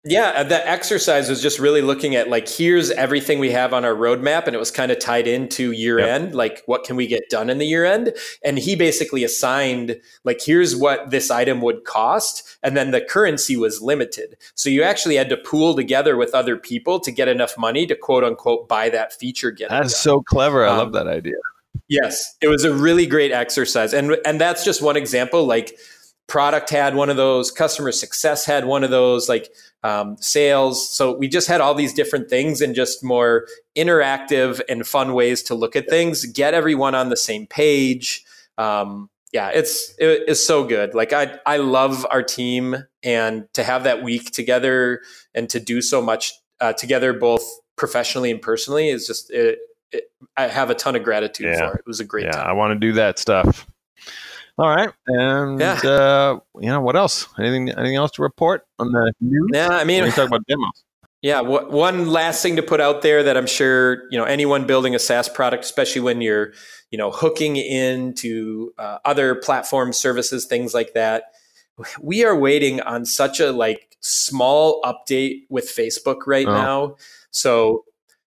Yeah, 0.07 0.33
uh, 0.35 0.43
the 0.43 0.67
exercise 0.67 1.29
was 1.29 1.41
just 1.41 1.59
really 1.59 1.81
looking 1.81 2.15
at 2.15 2.29
like 2.29 2.47
here's 2.47 2.89
everything 2.91 3.37
we 3.39 3.51
have 3.51 3.73
on 3.73 3.85
our 3.85 3.93
roadmap, 3.93 4.45
and 4.45 4.55
it 4.55 4.59
was 4.59 4.71
kind 4.71 4.91
of 4.91 4.99
tied 4.99 5.27
into 5.27 5.71
year 5.71 5.99
yep. 5.99 6.09
end. 6.09 6.35
Like, 6.35 6.63
what 6.65 6.83
can 6.83 6.95
we 6.95 7.05
get 7.05 7.29
done 7.29 7.49
in 7.49 7.59
the 7.59 7.65
year 7.65 7.85
end? 7.85 8.13
And 8.43 8.57
he 8.57 8.75
basically 8.75 9.23
assigned 9.23 9.99
like 10.23 10.41
here's 10.43 10.75
what 10.75 11.11
this 11.11 11.29
item 11.29 11.61
would 11.61 11.85
cost, 11.85 12.57
and 12.63 12.75
then 12.75 12.89
the 12.89 13.01
currency 13.01 13.55
was 13.55 13.81
limited. 13.81 14.37
So 14.55 14.69
you 14.69 14.81
actually 14.81 15.15
had 15.15 15.29
to 15.29 15.37
pool 15.37 15.75
together 15.75 16.17
with 16.17 16.33
other 16.33 16.57
people 16.57 16.99
to 17.01 17.11
get 17.11 17.27
enough 17.27 17.55
money 17.55 17.85
to 17.87 17.95
quote 17.95 18.23
unquote 18.23 18.67
buy 18.67 18.89
that 18.89 19.13
feature. 19.13 19.51
Get 19.51 19.69
that's 19.69 19.97
so 19.97 20.21
clever. 20.21 20.65
I 20.65 20.69
um, 20.69 20.77
love 20.77 20.93
that 20.93 21.07
idea. 21.07 21.37
Yes, 21.87 22.35
it 22.41 22.47
was 22.47 22.63
a 22.63 22.73
really 22.73 23.05
great 23.05 23.31
exercise, 23.31 23.93
and 23.93 24.17
and 24.25 24.39
that's 24.39 24.63
just 24.63 24.81
one 24.81 24.97
example. 24.97 25.45
Like 25.45 25.77
product 26.27 26.69
had 26.69 26.95
one 26.95 27.09
of 27.09 27.17
those 27.17 27.51
customer 27.51 27.91
success 27.91 28.45
had 28.45 28.65
one 28.65 28.83
of 28.83 28.89
those 28.89 29.29
like 29.29 29.51
um, 29.83 30.17
sales 30.19 30.89
so 30.89 31.15
we 31.15 31.27
just 31.27 31.47
had 31.47 31.61
all 31.61 31.75
these 31.75 31.93
different 31.93 32.29
things 32.29 32.61
and 32.61 32.73
just 32.73 33.03
more 33.03 33.47
interactive 33.77 34.59
and 34.67 34.87
fun 34.87 35.13
ways 35.13 35.43
to 35.43 35.53
look 35.53 35.75
at 35.75 35.87
things 35.87 36.25
get 36.25 36.55
everyone 36.55 36.95
on 36.95 37.09
the 37.09 37.17
same 37.17 37.45
page 37.45 38.25
um, 38.57 39.09
yeah 39.33 39.49
it's 39.49 39.93
it, 39.99 40.23
it's 40.27 40.43
so 40.43 40.63
good 40.63 40.95
like 40.95 41.13
i 41.13 41.37
i 41.45 41.57
love 41.57 42.07
our 42.09 42.23
team 42.23 42.75
and 43.03 43.47
to 43.53 43.63
have 43.63 43.83
that 43.83 44.01
week 44.01 44.31
together 44.31 45.01
and 45.35 45.49
to 45.49 45.59
do 45.59 45.81
so 45.81 46.01
much 46.01 46.33
uh, 46.59 46.73
together 46.73 47.13
both 47.13 47.43
professionally 47.75 48.31
and 48.31 48.41
personally 48.41 48.89
is 48.89 49.05
just 49.05 49.29
it, 49.29 49.59
it, 49.95 50.11
i 50.37 50.47
have 50.47 50.69
a 50.69 50.75
ton 50.75 50.95
of 50.95 51.03
gratitude 51.03 51.47
yeah. 51.47 51.69
for 51.69 51.75
it 51.75 51.79
it 51.79 51.87
was 51.87 51.99
a 51.99 52.05
great 52.05 52.25
yeah, 52.25 52.31
time 52.31 52.47
i 52.47 52.53
want 52.53 52.71
to 52.71 52.79
do 52.79 52.93
that 52.93 53.19
stuff 53.19 53.67
all 54.57 54.69
right, 54.69 54.89
and 55.07 55.59
yeah. 55.59 55.73
uh, 55.83 56.39
you 56.61 56.69
know 56.69 56.79
what 56.79 56.95
else? 56.95 57.27
Anything 57.37 57.71
anything 57.71 57.97
else 57.97 58.11
to 58.11 58.21
report 58.21 58.65
on 58.79 58.89
the 58.93 59.11
news? 59.19 59.49
Yeah, 59.53 59.67
I 59.67 59.83
mean, 59.83 60.05
we 60.05 60.11
talk 60.11 60.27
about 60.27 60.47
demos. 60.47 60.85
Yeah, 61.21 61.41
w- 61.41 61.69
one 61.69 62.07
last 62.07 62.41
thing 62.41 62.55
to 62.55 62.63
put 62.63 62.79
out 62.79 63.01
there 63.01 63.21
that 63.23 63.35
I'm 63.35 63.47
sure 63.47 64.03
you 64.11 64.17
know 64.17 64.23
anyone 64.23 64.65
building 64.65 64.95
a 64.95 64.99
SaaS 64.99 65.27
product, 65.27 65.65
especially 65.65 66.01
when 66.01 66.21
you're 66.21 66.53
you 66.89 66.97
know 66.97 67.11
hooking 67.11 67.57
into 67.57 68.71
uh, 68.77 68.99
other 69.03 69.35
platform 69.35 69.91
services, 69.91 70.45
things 70.45 70.73
like 70.73 70.93
that. 70.93 71.23
We 72.01 72.23
are 72.23 72.37
waiting 72.37 72.79
on 72.79 73.05
such 73.05 73.41
a 73.41 73.51
like 73.51 73.97
small 73.99 74.81
update 74.83 75.47
with 75.49 75.65
Facebook 75.65 76.27
right 76.27 76.47
oh. 76.47 76.53
now. 76.53 76.95
So 77.31 77.83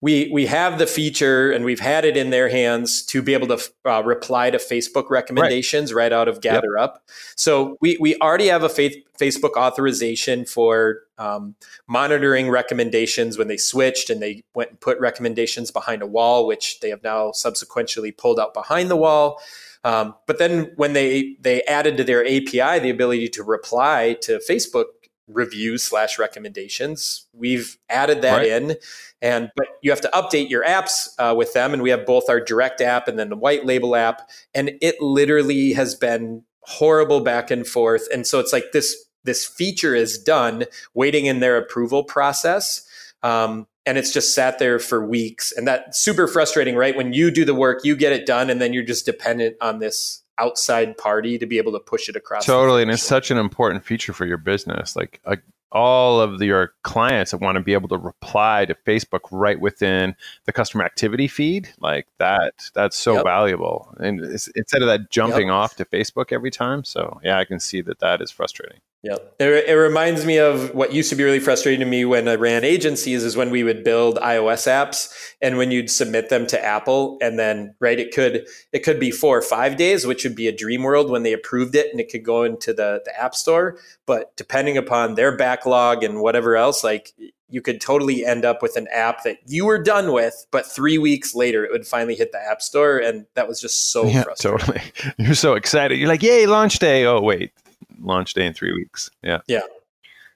we 0.01 0.31
we 0.33 0.47
have 0.47 0.79
the 0.79 0.87
feature 0.87 1.51
and 1.51 1.65
we've 1.65 1.81
had 1.81 2.05
it 2.05 2.17
in 2.17 2.31
their 2.31 2.49
hands 2.49 3.03
to 3.07 3.21
be 3.21 3.35
able 3.35 3.49
to 3.49 3.71
uh, 3.85 4.03
reply 4.05 4.51
to 4.51 4.59
Facebook 4.59 5.11
recommendations 5.11 5.93
right, 5.93 6.05
right 6.05 6.13
out 6.13 6.29
of 6.29 6.41
Gather 6.41 6.77
yep. 6.77 6.85
Up. 6.85 7.09
So 7.35 7.77
we 7.81 7.97
we 7.99 8.17
already 8.17 8.47
have 8.47 8.63
a 8.63 8.69
faith, 8.69 8.97
Facebook 9.19 9.57
authorization 9.57 10.45
for 10.45 11.01
um, 11.19 11.57
monitoring 11.89 12.49
recommendations 12.49 13.37
when 13.37 13.49
they 13.49 13.57
switched 13.57 14.09
and 14.09 14.23
they 14.23 14.45
went 14.55 14.71
and 14.71 14.81
put 14.81 15.01
recommendations 15.01 15.73
behind 15.73 16.03
a 16.03 16.07
wall, 16.07 16.47
which 16.47 16.79
they 16.79 16.91
have 16.91 17.03
now 17.03 17.33
subsequently 17.33 18.13
pulled 18.13 18.39
out 18.39 18.55
behind 18.55 18.91
the 18.91 18.97
wall. 18.97 19.41
Um, 19.85 20.15
but 20.27 20.39
then 20.39 20.73
when 20.77 20.93
they 20.93 21.37
they 21.41 21.63
added 21.63 21.97
to 21.97 22.05
their 22.05 22.25
API 22.25 22.79
the 22.79 22.91
ability 22.91 23.29
to 23.31 23.43
reply 23.43 24.17
to 24.23 24.41
Facebook 24.49 24.87
reviews 25.29 25.83
slash 25.83 26.19
recommendations. 26.19 27.27
We've 27.33 27.79
added 27.89 28.23
that 28.23 28.39
right. 28.39 28.49
in, 28.49 28.77
and 29.23 29.51
but 29.57 29.67
you 29.83 29.91
have 29.91 30.01
to 30.01 30.11
update 30.15 30.49
your 30.49 30.65
apps 30.65 31.09
uh, 31.19 31.35
with 31.35 31.53
them. 31.53 31.73
And 31.73 31.83
we 31.83 31.91
have 31.91 32.07
both 32.07 32.29
our 32.29 32.41
direct 32.41 32.81
app 32.81 33.09
and 33.09 33.19
then 33.19 33.29
the 33.29 33.37
white 33.37 33.65
label 33.65 33.95
app, 33.95 34.29
and 34.55 34.73
it 34.81 35.01
literally 35.01 35.73
has 35.75 35.95
been 35.95 36.45
horrible 36.63 37.21
back 37.21 37.51
and 37.51 37.67
forth. 37.67 38.07
And 38.13 38.27
so 38.27 38.41
it's 38.41 38.53
like 38.53 38.73
this 38.73 38.97
this 39.25 39.47
feature 39.47 39.95
is 39.95 40.19
done, 40.19 40.65
waiting 40.95 41.27
in 41.27 41.41
their 41.41 41.57
approval 41.57 42.05
process. 42.05 42.87
Um, 43.23 43.67
and 43.85 43.97
it's 43.97 44.13
just 44.13 44.35
sat 44.35 44.59
there 44.59 44.79
for 44.79 45.05
weeks 45.05 45.51
and 45.51 45.67
that's 45.67 45.99
super 45.99 46.29
frustrating 46.29 46.77
right 46.77 46.95
when 46.95 47.15
you 47.15 47.31
do 47.31 47.45
the 47.45 47.55
work 47.55 47.81
you 47.85 47.97
get 47.97 48.13
it 48.13 48.27
done 48.27 48.51
and 48.51 48.61
then 48.61 48.75
you're 48.75 48.85
just 48.85 49.07
dependent 49.07 49.57
on 49.63 49.79
this 49.79 50.23
outside 50.39 50.97
party 50.97 51.39
to 51.39 51.47
be 51.47 51.59
able 51.59 51.73
to 51.73 51.81
push 51.81 52.09
it 52.09 52.17
across. 52.17 52.47
Totally, 52.47 52.83
and 52.83 52.91
it's 52.91 53.03
such 53.03 53.31
an 53.31 53.39
important 53.39 53.85
feature 53.85 54.13
for 54.13 54.27
your 54.27 54.39
business. 54.39 54.97
Like 54.97 55.21
uh, 55.25 55.37
all 55.71 56.21
of 56.21 56.39
the, 56.39 56.47
your 56.47 56.73
clients 56.83 57.33
that 57.33 57.39
want 57.39 57.57
to 57.57 57.63
be 57.63 57.75
able 57.75 57.89
to 57.89 57.99
reply 57.99 58.65
to 58.65 58.75
Facebook 58.75 59.21
right 59.31 59.61
within 59.61 60.15
the 60.47 60.53
customer 60.53 60.85
activity 60.85 61.29
feed, 61.29 61.69
like 61.81 62.07
that. 62.19 62.55
That's 62.75 62.97
so 62.97 63.15
yep. 63.15 63.25
valuable, 63.25 63.95
and 63.99 64.21
instead 64.21 64.83
of 64.83 64.89
that 64.89 65.11
jumping 65.11 65.49
yep. 65.49 65.55
off 65.55 65.77
to 65.77 65.85
Facebook 65.85 66.33
every 66.33 66.51
time. 66.51 66.85
So 66.85 67.21
yeah, 67.23 67.39
I 67.39 67.45
can 67.45 67.61
see 67.61 67.81
that 67.83 67.99
that 68.01 68.21
is 68.21 68.31
frustrating. 68.31 68.81
Yeah, 69.03 69.19
it, 69.39 69.69
it, 69.69 69.75
reminds 69.75 70.27
me 70.27 70.39
of 70.39 70.75
what 70.75 70.93
used 70.93 71.11
to 71.11 71.17
be 71.17 71.23
really 71.23 71.39
frustrating 71.39 71.79
to 71.79 71.87
me 71.87 72.05
when 72.05 72.27
I 72.27 72.35
ran 72.35 72.65
agencies 72.65 73.23
is 73.23 73.37
when 73.37 73.51
we 73.51 73.63
would 73.63 73.85
build 73.85 74.19
iOS 74.19 74.67
apps 74.67 75.15
and 75.41 75.57
when 75.57 75.71
you'd 75.71 75.89
submit 75.89 76.31
them 76.31 76.49
to 76.49 76.65
Apple 76.65 77.17
and 77.21 77.39
then 77.39 77.77
right 77.79 78.01
it 78.01 78.13
could 78.13 78.49
it 78.73 78.81
could 78.81 78.99
be 78.99 79.13
four 79.13 79.39
or 79.39 79.43
five 79.43 79.77
days, 79.77 80.05
which 80.05 80.25
would 80.25 80.35
be 80.35 80.49
a 80.49 80.57
dream 80.57 80.83
world 80.83 81.13
when 81.13 81.23
they 81.23 81.33
approved 81.33 81.77
it 81.77 81.93
and 81.93 82.01
it 82.01 82.11
could 82.11 82.25
go 82.25 82.43
into 82.43 82.73
the 82.73 83.01
the 83.05 83.17
App 83.17 83.37
Store. 83.37 83.79
But 84.05 84.37
depending 84.37 84.77
upon 84.77 85.15
their 85.15 85.37
backlog 85.37 86.03
and 86.03 86.21
whatever 86.21 86.57
else, 86.57 86.83
like 86.83 87.15
you 87.49 87.63
could 87.63 87.81
totally 87.81 88.27
end 88.27 88.45
up 88.45 88.63
with 88.63 88.77
an 88.77 88.89
app 88.93 89.23
that 89.23 89.39
you 89.47 89.65
were 89.65 89.81
done 89.81 90.13
with, 90.13 90.47
but 90.51 90.67
three 90.67 90.99
weeks 90.99 91.37
later 91.37 91.65
it 91.65 91.71
would 91.71 91.87
finally 91.87 92.17
hit 92.17 92.33
the 92.33 92.41
App 92.51 92.61
Store, 92.61 92.99
and 92.99 93.27
that 93.35 93.47
was 93.47 93.61
just 93.61 93.93
so 93.93 94.07
yeah, 94.07 94.25
frustrating. 94.25 94.59
Totally, 94.59 94.83
you're 95.19 95.35
so 95.35 95.55
excited. 95.55 95.99
You're 95.99 96.09
like, 96.09 96.23
"Yay, 96.23 96.47
launch 96.47 96.81
day!" 96.81 97.05
Oh 97.07 97.21
wait, 97.21 97.53
launch 98.01 98.35
day 98.35 98.47
in 98.47 98.53
three 98.53 98.73
weeks. 98.73 99.11
Yeah. 99.23 99.41
Yeah. 99.47 99.63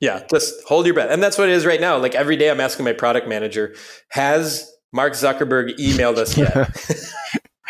Yeah. 0.00 0.22
Just 0.30 0.64
hold 0.66 0.86
your 0.86 0.94
breath. 0.94 1.10
And 1.10 1.22
that's 1.22 1.38
what 1.38 1.48
it 1.48 1.52
is 1.52 1.64
right 1.64 1.80
now. 1.80 1.96
Like 1.96 2.14
every 2.14 2.36
day 2.36 2.50
I'm 2.50 2.60
asking 2.60 2.84
my 2.84 2.92
product 2.92 3.28
manager, 3.28 3.74
has 4.08 4.72
Mark 4.92 5.14
Zuckerberg 5.14 5.76
emailed 5.78 6.16
us 6.16 6.36
yet? 6.36 6.68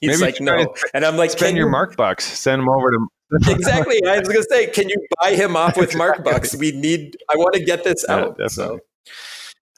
He's 0.00 0.20
Maybe 0.20 0.32
like, 0.32 0.40
no. 0.40 0.74
And 0.94 1.04
I'm 1.04 1.16
like, 1.16 1.30
spend 1.30 1.56
your 1.56 1.66
you... 1.66 1.72
Mark 1.72 1.96
bucks, 1.96 2.24
send 2.24 2.62
him 2.62 2.68
over 2.68 2.90
to. 2.90 3.08
exactly. 3.50 4.00
I 4.06 4.18
was 4.18 4.28
going 4.28 4.40
to 4.40 4.46
say, 4.50 4.66
can 4.68 4.88
you 4.88 4.96
buy 5.20 5.34
him 5.34 5.56
off 5.56 5.76
with 5.76 5.94
Mark 5.96 6.24
bucks? 6.24 6.56
We 6.56 6.72
need, 6.72 7.16
I 7.30 7.36
want 7.36 7.54
to 7.54 7.64
get 7.64 7.84
this 7.84 8.08
out. 8.08 8.36
Yeah, 8.38 8.46
so. 8.46 8.78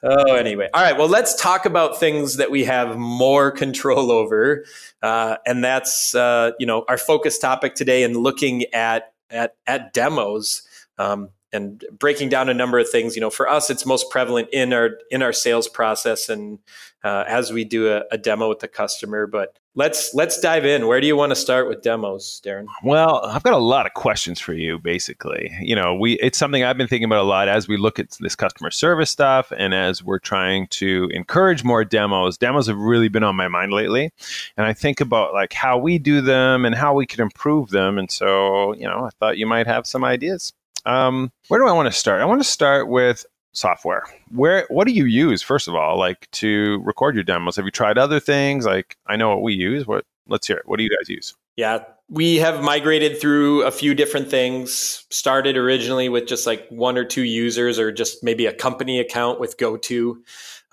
Oh, 0.03 0.33
anyway. 0.35 0.69
All 0.73 0.81
right. 0.81 0.97
Well, 0.97 1.09
let's 1.09 1.35
talk 1.35 1.65
about 1.65 1.99
things 1.99 2.37
that 2.37 2.49
we 2.49 2.63
have 2.63 2.97
more 2.97 3.51
control 3.51 4.11
over. 4.11 4.65
Uh, 5.01 5.37
and 5.45 5.63
that's, 5.63 6.15
uh, 6.15 6.51
you 6.59 6.65
know, 6.65 6.85
our 6.87 6.97
focus 6.97 7.37
topic 7.37 7.75
today 7.75 8.03
and 8.03 8.15
looking 8.15 8.65
at 8.73 9.10
at 9.31 9.55
at 9.65 9.93
demos 9.93 10.63
um, 10.97 11.29
and 11.53 11.83
breaking 11.97 12.29
down 12.29 12.49
a 12.49 12.53
number 12.53 12.79
of 12.79 12.89
things. 12.89 13.15
You 13.15 13.21
know, 13.21 13.29
for 13.29 13.49
us, 13.49 13.69
it's 13.69 13.85
most 13.85 14.09
prevalent 14.09 14.49
in 14.51 14.73
our 14.73 14.91
in 15.09 15.21
our 15.21 15.33
sales 15.33 15.67
process 15.67 16.29
and 16.29 16.59
uh, 17.03 17.23
as 17.27 17.51
we 17.51 17.63
do 17.63 17.91
a, 17.91 18.03
a, 18.11 18.17
demo 18.17 18.47
with 18.47 18.59
the 18.59 18.67
customer. 18.67 19.25
But 19.25 19.57
let's 19.73 20.13
let's 20.13 20.39
dive 20.39 20.65
in. 20.65 20.87
Where 20.87 21.01
do 21.01 21.07
you 21.07 21.15
want 21.15 21.31
to 21.31 21.35
start 21.35 21.67
with 21.67 21.81
demos, 21.81 22.41
Darren? 22.45 22.67
Well, 22.83 23.21
I've 23.25 23.43
got 23.43 23.53
a 23.53 23.57
lot 23.57 23.85
of 23.85 23.93
questions 23.93 24.39
for 24.39 24.53
you. 24.53 24.77
Basically, 24.77 25.51
you 25.61 25.75
know, 25.75 25.95
we 25.95 26.13
it's 26.19 26.37
something 26.37 26.63
I've 26.63 26.77
been 26.77 26.87
thinking 26.87 27.05
about 27.05 27.21
a 27.21 27.27
lot 27.27 27.47
as 27.47 27.67
we 27.67 27.77
look 27.77 27.99
at 27.99 28.11
this 28.19 28.35
customer 28.35 28.71
service 28.71 29.09
stuff, 29.09 29.51
and 29.57 29.73
as 29.73 30.03
we're 30.03 30.19
trying 30.19 30.67
to 30.67 31.09
encourage 31.11 31.63
more 31.63 31.83
demos. 31.83 32.37
Demos 32.37 32.67
have 32.67 32.77
really 32.77 33.09
been 33.09 33.23
on 33.23 33.35
my 33.35 33.47
mind 33.47 33.73
lately, 33.73 34.11
and 34.57 34.65
I 34.65 34.73
think 34.73 35.01
about 35.01 35.33
like 35.33 35.53
how 35.53 35.77
we 35.77 35.97
do 35.97 36.21
them 36.21 36.65
and 36.65 36.75
how 36.75 36.93
we 36.93 37.05
could 37.05 37.19
improve 37.19 37.69
them. 37.69 37.97
And 37.97 38.11
so, 38.11 38.73
you 38.73 38.87
know, 38.87 39.05
I 39.05 39.09
thought 39.19 39.37
you 39.37 39.47
might 39.47 39.67
have 39.67 39.87
some 39.87 40.03
ideas. 40.03 40.53
Um, 40.85 41.31
where 41.47 41.59
do 41.59 41.67
I 41.67 41.71
want 41.71 41.87
to 41.87 41.91
start? 41.91 42.21
I 42.21 42.25
want 42.25 42.41
to 42.41 42.47
start 42.47 42.87
with 42.87 43.25
software. 43.53 44.03
Where 44.29 44.65
what 44.69 44.87
do 44.87 44.93
you 44.93 45.05
use 45.05 45.41
first 45.41 45.67
of 45.67 45.75
all 45.75 45.97
like 45.97 46.29
to 46.31 46.81
record 46.83 47.15
your 47.15 47.23
demos? 47.23 47.55
Have 47.57 47.65
you 47.65 47.71
tried 47.71 47.97
other 47.97 48.19
things? 48.19 48.65
Like 48.65 48.97
i 49.07 49.15
know 49.15 49.29
what 49.29 49.41
we 49.41 49.53
use 49.53 49.85
what 49.85 50.05
let's 50.27 50.47
hear 50.47 50.57
it. 50.57 50.67
What 50.67 50.77
do 50.77 50.83
you 50.83 50.89
guys 50.89 51.09
use? 51.09 51.35
Yeah 51.57 51.83
we 52.11 52.35
have 52.35 52.61
migrated 52.61 53.21
through 53.21 53.63
a 53.63 53.71
few 53.71 53.95
different 53.95 54.29
things. 54.29 55.05
Started 55.09 55.55
originally 55.55 56.09
with 56.09 56.27
just 56.27 56.45
like 56.45 56.67
one 56.67 56.97
or 56.97 57.05
two 57.05 57.23
users 57.23 57.79
or 57.79 57.89
just 57.89 58.21
maybe 58.21 58.45
a 58.45 58.53
company 58.53 58.99
account 58.99 59.39
with 59.39 59.57
goto 59.57 60.17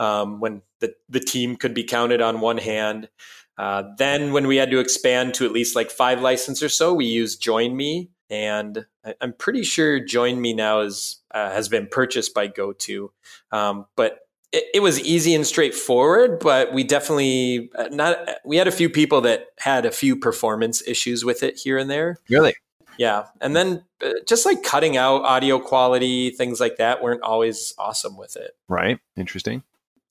um, 0.00 0.40
when 0.40 0.62
the, 0.80 0.92
the 1.08 1.20
team 1.20 1.54
could 1.54 1.74
be 1.74 1.84
counted 1.84 2.20
on 2.20 2.40
one 2.40 2.58
hand. 2.58 3.08
Uh, 3.56 3.84
then 3.98 4.32
when 4.32 4.48
we 4.48 4.56
had 4.56 4.72
to 4.72 4.80
expand 4.80 5.32
to 5.34 5.46
at 5.46 5.52
least 5.52 5.76
like 5.76 5.92
five 5.92 6.20
license 6.20 6.60
or 6.60 6.68
so 6.68 6.92
we 6.92 7.04
used 7.04 7.40
join.me 7.40 8.10
and 8.30 8.86
I'm 9.20 9.32
pretty 9.32 9.62
sure 9.64 10.00
Join 10.00 10.40
Me 10.40 10.52
now 10.52 10.80
is 10.80 11.20
uh, 11.32 11.50
has 11.50 11.68
been 11.68 11.86
purchased 11.86 12.34
by 12.34 12.48
GoTo. 12.48 13.12
Um, 13.52 13.86
but 13.96 14.20
it, 14.52 14.64
it, 14.74 14.80
was 14.80 15.00
easy 15.00 15.34
and 15.34 15.46
straightforward. 15.46 16.40
But 16.40 16.72
we 16.72 16.84
definitely 16.84 17.70
uh, 17.74 17.88
not. 17.90 18.18
We 18.44 18.56
had 18.56 18.68
a 18.68 18.72
few 18.72 18.90
people 18.90 19.20
that 19.22 19.46
had 19.58 19.86
a 19.86 19.90
few 19.90 20.16
performance 20.16 20.86
issues 20.86 21.24
with 21.24 21.42
it 21.42 21.56
here 21.56 21.78
and 21.78 21.90
there. 21.90 22.18
Really? 22.28 22.54
Yeah, 22.98 23.26
and 23.40 23.54
then 23.54 23.84
uh, 24.04 24.10
just 24.26 24.44
like 24.44 24.64
cutting 24.64 24.96
out 24.96 25.22
audio 25.22 25.60
quality, 25.60 26.30
things 26.30 26.58
like 26.58 26.78
that 26.78 27.00
weren't 27.00 27.22
always 27.22 27.72
awesome 27.78 28.16
with 28.16 28.36
it. 28.36 28.56
Right. 28.68 28.98
Interesting. 29.16 29.62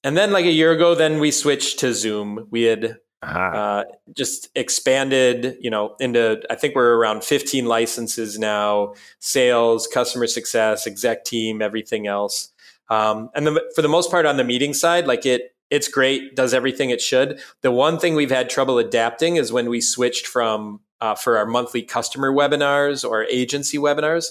And 0.03 0.15
then, 0.15 0.31
like 0.31 0.45
a 0.45 0.51
year 0.51 0.71
ago, 0.71 0.95
then 0.95 1.19
we 1.19 1.31
switched 1.31 1.79
to 1.79 1.93
Zoom. 1.93 2.47
We 2.49 2.63
had. 2.63 2.97
Uh, 3.27 3.83
just 4.13 4.49
expanded, 4.55 5.57
you 5.59 5.69
know, 5.69 5.95
into 5.99 6.41
I 6.49 6.55
think 6.55 6.75
we're 6.75 6.95
around 6.95 7.23
15 7.23 7.65
licenses 7.65 8.39
now, 8.39 8.93
sales, 9.19 9.87
customer 9.87 10.27
success, 10.27 10.87
exec 10.87 11.25
team, 11.25 11.61
everything 11.61 12.07
else. 12.07 12.51
Um, 12.89 13.29
and 13.35 13.45
the, 13.47 13.71
for 13.75 13.81
the 13.81 13.89
most 13.89 14.09
part, 14.09 14.25
on 14.25 14.37
the 14.37 14.43
meeting 14.43 14.73
side, 14.73 15.07
like 15.07 15.25
it, 15.25 15.53
it's 15.69 15.89
great, 15.89 16.35
does 16.35 16.53
everything 16.53 16.89
it 16.89 17.01
should. 17.01 17.39
The 17.61 17.71
one 17.71 17.99
thing 17.99 18.15
we've 18.15 18.31
had 18.31 18.49
trouble 18.49 18.77
adapting 18.77 19.35
is 19.35 19.51
when 19.51 19.69
we 19.69 19.81
switched 19.81 20.25
from 20.25 20.79
uh, 21.01 21.15
for 21.15 21.37
our 21.37 21.45
monthly 21.45 21.83
customer 21.83 22.31
webinars 22.31 23.07
or 23.07 23.25
agency 23.25 23.77
webinars. 23.77 24.27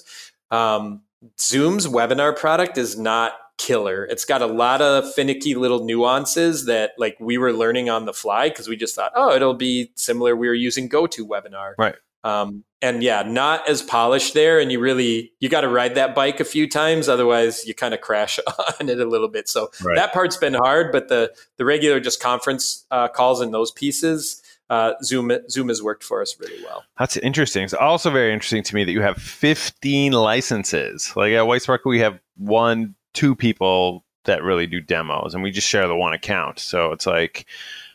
Um, 0.50 1.02
Zoom's 1.40 1.86
webinar 1.86 2.36
product 2.36 2.78
is 2.78 2.98
not 2.98 3.34
killer. 3.58 4.04
It's 4.04 4.24
got 4.24 4.42
a 4.42 4.46
lot 4.46 4.82
of 4.82 5.12
finicky 5.14 5.54
little 5.54 5.84
nuances 5.84 6.66
that 6.66 6.92
like 6.98 7.16
we 7.20 7.38
were 7.38 7.52
learning 7.52 7.88
on 7.88 8.04
the 8.04 8.12
fly 8.12 8.48
because 8.48 8.68
we 8.68 8.76
just 8.76 8.94
thought, 8.94 9.12
oh, 9.14 9.34
it'll 9.34 9.54
be 9.54 9.90
similar. 9.94 10.36
We 10.36 10.48
were 10.48 10.54
using 10.54 10.88
GoToWebinar. 10.88 11.74
Right. 11.78 11.94
Um, 12.24 12.64
and 12.82 13.02
yeah, 13.02 13.22
not 13.22 13.68
as 13.68 13.82
polished 13.82 14.34
there. 14.34 14.58
And 14.58 14.70
you 14.70 14.80
really 14.80 15.32
you 15.40 15.48
got 15.48 15.62
to 15.62 15.68
ride 15.68 15.94
that 15.94 16.14
bike 16.14 16.40
a 16.40 16.44
few 16.44 16.68
times, 16.68 17.08
otherwise 17.08 17.66
you 17.66 17.74
kind 17.74 17.94
of 17.94 18.00
crash 18.00 18.38
on 18.80 18.88
it 18.88 19.00
a 19.00 19.06
little 19.06 19.28
bit. 19.28 19.48
So 19.48 19.70
right. 19.82 19.96
that 19.96 20.12
part's 20.12 20.36
been 20.36 20.54
hard, 20.54 20.92
but 20.92 21.08
the 21.08 21.32
the 21.56 21.64
regular 21.64 22.00
just 22.00 22.20
conference 22.20 22.84
uh, 22.90 23.08
calls 23.08 23.40
and 23.40 23.54
those 23.54 23.70
pieces. 23.70 24.42
Uh, 24.68 24.94
Zoom 25.04 25.30
Zoom 25.48 25.68
has 25.68 25.80
worked 25.80 26.02
for 26.02 26.20
us 26.20 26.36
really 26.40 26.62
well. 26.64 26.84
That's 26.98 27.16
interesting. 27.18 27.62
It's 27.62 27.72
also 27.72 28.10
very 28.10 28.32
interesting 28.32 28.64
to 28.64 28.74
me 28.74 28.82
that 28.82 28.90
you 28.90 29.00
have 29.00 29.16
15 29.16 30.12
licenses. 30.12 31.12
Like 31.14 31.32
at 31.32 31.44
Whitespark, 31.44 31.80
we 31.84 32.00
have 32.00 32.18
one 32.36 32.96
two 33.16 33.34
people 33.34 34.04
that 34.24 34.42
really 34.42 34.66
do 34.66 34.80
demos 34.80 35.32
and 35.34 35.42
we 35.42 35.50
just 35.50 35.66
share 35.66 35.88
the 35.88 35.96
one 35.96 36.12
account. 36.12 36.58
So 36.58 36.92
it's 36.92 37.06
like, 37.06 37.46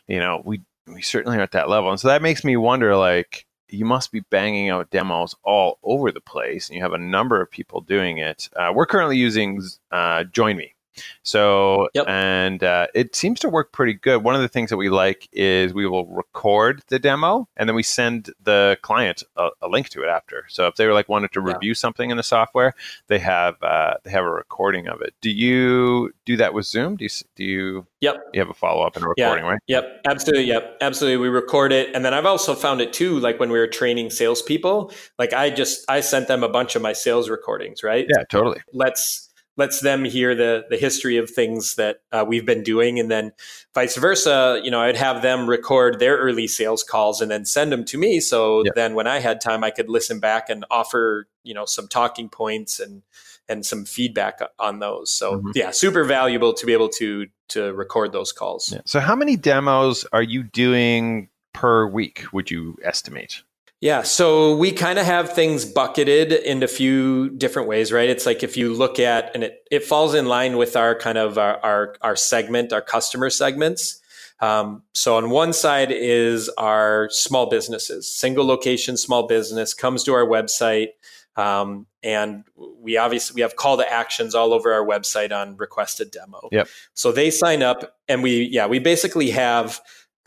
you 0.08 0.18
know, 0.18 0.42
we 0.44 0.60
we 0.86 1.00
certainly 1.00 1.38
are 1.38 1.42
at 1.42 1.52
that 1.52 1.68
level. 1.68 1.90
And 1.90 2.00
so 2.00 2.08
that 2.08 2.22
makes 2.22 2.42
me 2.42 2.56
wonder 2.56 2.96
like 2.96 3.46
you 3.68 3.84
must 3.84 4.10
be 4.10 4.20
banging 4.30 4.68
out 4.68 4.90
demos 4.90 5.34
all 5.44 5.78
over 5.84 6.10
the 6.10 6.20
place 6.20 6.68
and 6.68 6.76
you 6.76 6.82
have 6.82 6.92
a 6.92 6.98
number 6.98 7.40
of 7.40 7.50
people 7.50 7.80
doing 7.80 8.18
it. 8.18 8.50
Uh, 8.56 8.72
we're 8.74 8.84
currently 8.84 9.16
using 9.16 9.62
uh, 9.92 10.24
Join 10.24 10.56
Me 10.56 10.74
so, 11.22 11.88
yep. 11.94 12.06
and 12.08 12.62
uh, 12.62 12.86
it 12.94 13.14
seems 13.14 13.40
to 13.40 13.48
work 13.48 13.72
pretty 13.72 13.94
good. 13.94 14.22
One 14.22 14.34
of 14.34 14.40
the 14.40 14.48
things 14.48 14.70
that 14.70 14.76
we 14.76 14.88
like 14.88 15.28
is 15.32 15.72
we 15.72 15.86
will 15.86 16.06
record 16.06 16.82
the 16.88 16.98
demo 16.98 17.48
and 17.56 17.68
then 17.68 17.76
we 17.76 17.82
send 17.82 18.30
the 18.42 18.78
client 18.82 19.22
a, 19.36 19.48
a 19.60 19.68
link 19.68 19.88
to 19.90 20.02
it 20.02 20.08
after. 20.08 20.44
So, 20.48 20.66
if 20.66 20.76
they 20.76 20.86
were 20.86 20.94
like 20.94 21.08
wanted 21.08 21.32
to 21.32 21.40
yeah. 21.40 21.54
review 21.54 21.74
something 21.74 22.10
in 22.10 22.16
the 22.16 22.22
software, 22.22 22.74
they 23.08 23.18
have 23.18 23.62
uh, 23.62 23.94
they 24.04 24.10
have 24.10 24.24
a 24.24 24.30
recording 24.30 24.88
of 24.88 25.00
it. 25.00 25.14
Do 25.20 25.30
you 25.30 26.12
do 26.24 26.36
that 26.36 26.54
with 26.54 26.66
Zoom? 26.66 26.96
Do 26.96 27.04
you 27.04 27.10
do 27.36 27.44
you? 27.44 27.86
Yep. 28.00 28.16
You 28.34 28.40
have 28.40 28.50
a 28.50 28.54
follow 28.54 28.84
up 28.84 28.96
and 28.96 29.04
a 29.04 29.08
recording, 29.08 29.44
yeah. 29.44 29.50
right? 29.50 29.60
Yep. 29.68 30.00
Absolutely. 30.06 30.44
Yep. 30.46 30.78
Absolutely. 30.80 31.16
We 31.18 31.28
record 31.28 31.72
it, 31.72 31.94
and 31.94 32.04
then 32.04 32.14
I've 32.14 32.26
also 32.26 32.54
found 32.54 32.80
it 32.80 32.92
too. 32.92 33.18
Like 33.18 33.38
when 33.38 33.50
we 33.50 33.58
were 33.58 33.66
training 33.66 34.10
salespeople, 34.10 34.92
like 35.18 35.32
I 35.32 35.50
just 35.50 35.84
I 35.88 36.00
sent 36.00 36.28
them 36.28 36.42
a 36.42 36.48
bunch 36.48 36.76
of 36.76 36.82
my 36.82 36.92
sales 36.92 37.30
recordings. 37.30 37.82
Right. 37.82 38.06
Yeah. 38.08 38.24
Totally. 38.30 38.60
Let's 38.72 39.31
lets 39.56 39.80
them 39.80 40.04
hear 40.04 40.34
the 40.34 40.64
the 40.70 40.76
history 40.76 41.16
of 41.16 41.30
things 41.30 41.74
that 41.76 42.00
uh, 42.10 42.24
we've 42.26 42.46
been 42.46 42.62
doing 42.62 42.98
and 42.98 43.10
then 43.10 43.32
vice 43.74 43.96
versa 43.96 44.60
you 44.62 44.70
know 44.70 44.80
i'd 44.80 44.96
have 44.96 45.22
them 45.22 45.48
record 45.48 45.98
their 45.98 46.16
early 46.16 46.46
sales 46.46 46.82
calls 46.82 47.20
and 47.20 47.30
then 47.30 47.44
send 47.44 47.70
them 47.72 47.84
to 47.84 47.98
me 47.98 48.20
so 48.20 48.64
yep. 48.64 48.74
then 48.74 48.94
when 48.94 49.06
i 49.06 49.18
had 49.18 49.40
time 49.40 49.62
i 49.62 49.70
could 49.70 49.88
listen 49.88 50.20
back 50.20 50.48
and 50.48 50.64
offer 50.70 51.28
you 51.42 51.54
know 51.54 51.64
some 51.64 51.88
talking 51.88 52.28
points 52.28 52.80
and 52.80 53.02
and 53.48 53.66
some 53.66 53.84
feedback 53.84 54.40
on 54.58 54.78
those 54.78 55.12
so 55.12 55.38
mm-hmm. 55.38 55.50
yeah 55.54 55.70
super 55.70 56.04
valuable 56.04 56.52
to 56.52 56.66
be 56.66 56.72
able 56.72 56.88
to 56.88 57.26
to 57.48 57.72
record 57.74 58.12
those 58.12 58.32
calls 58.32 58.72
yeah. 58.72 58.80
so 58.86 59.00
how 59.00 59.16
many 59.16 59.36
demos 59.36 60.06
are 60.12 60.22
you 60.22 60.42
doing 60.42 61.28
per 61.52 61.86
week 61.86 62.24
would 62.32 62.50
you 62.50 62.76
estimate 62.82 63.42
yeah, 63.82 64.04
so 64.04 64.54
we 64.54 64.70
kind 64.70 65.00
of 65.00 65.06
have 65.06 65.32
things 65.32 65.64
bucketed 65.64 66.32
in 66.32 66.62
a 66.62 66.68
few 66.68 67.30
different 67.30 67.66
ways, 67.66 67.90
right? 67.90 68.08
It's 68.08 68.24
like 68.24 68.44
if 68.44 68.56
you 68.56 68.72
look 68.72 69.00
at, 69.00 69.32
and 69.34 69.42
it, 69.42 69.64
it 69.72 69.82
falls 69.82 70.14
in 70.14 70.26
line 70.26 70.56
with 70.56 70.76
our 70.76 70.94
kind 70.94 71.18
of 71.18 71.36
our, 71.36 71.58
our, 71.64 71.96
our 72.00 72.14
segment, 72.14 72.72
our 72.72 72.80
customer 72.80 73.28
segments. 73.28 74.00
Um, 74.38 74.84
so 74.94 75.16
on 75.16 75.30
one 75.30 75.52
side 75.52 75.90
is 75.90 76.48
our 76.50 77.08
small 77.10 77.50
businesses, 77.50 78.06
single 78.14 78.46
location 78.46 78.96
small 78.96 79.26
business 79.26 79.74
comes 79.74 80.04
to 80.04 80.14
our 80.14 80.26
website. 80.26 80.90
Um, 81.34 81.86
and 82.04 82.44
we 82.54 82.98
obviously 82.98 83.34
we 83.34 83.40
have 83.40 83.56
call 83.56 83.78
to 83.78 83.92
actions 83.92 84.36
all 84.36 84.52
over 84.52 84.72
our 84.72 84.86
website 84.86 85.32
on 85.32 85.56
requested 85.56 86.12
demo. 86.12 86.48
Yep. 86.52 86.68
So 86.94 87.10
they 87.10 87.32
sign 87.32 87.64
up 87.64 87.96
and 88.06 88.22
we, 88.22 88.44
yeah, 88.44 88.66
we 88.66 88.78
basically 88.78 89.30
have 89.30 89.80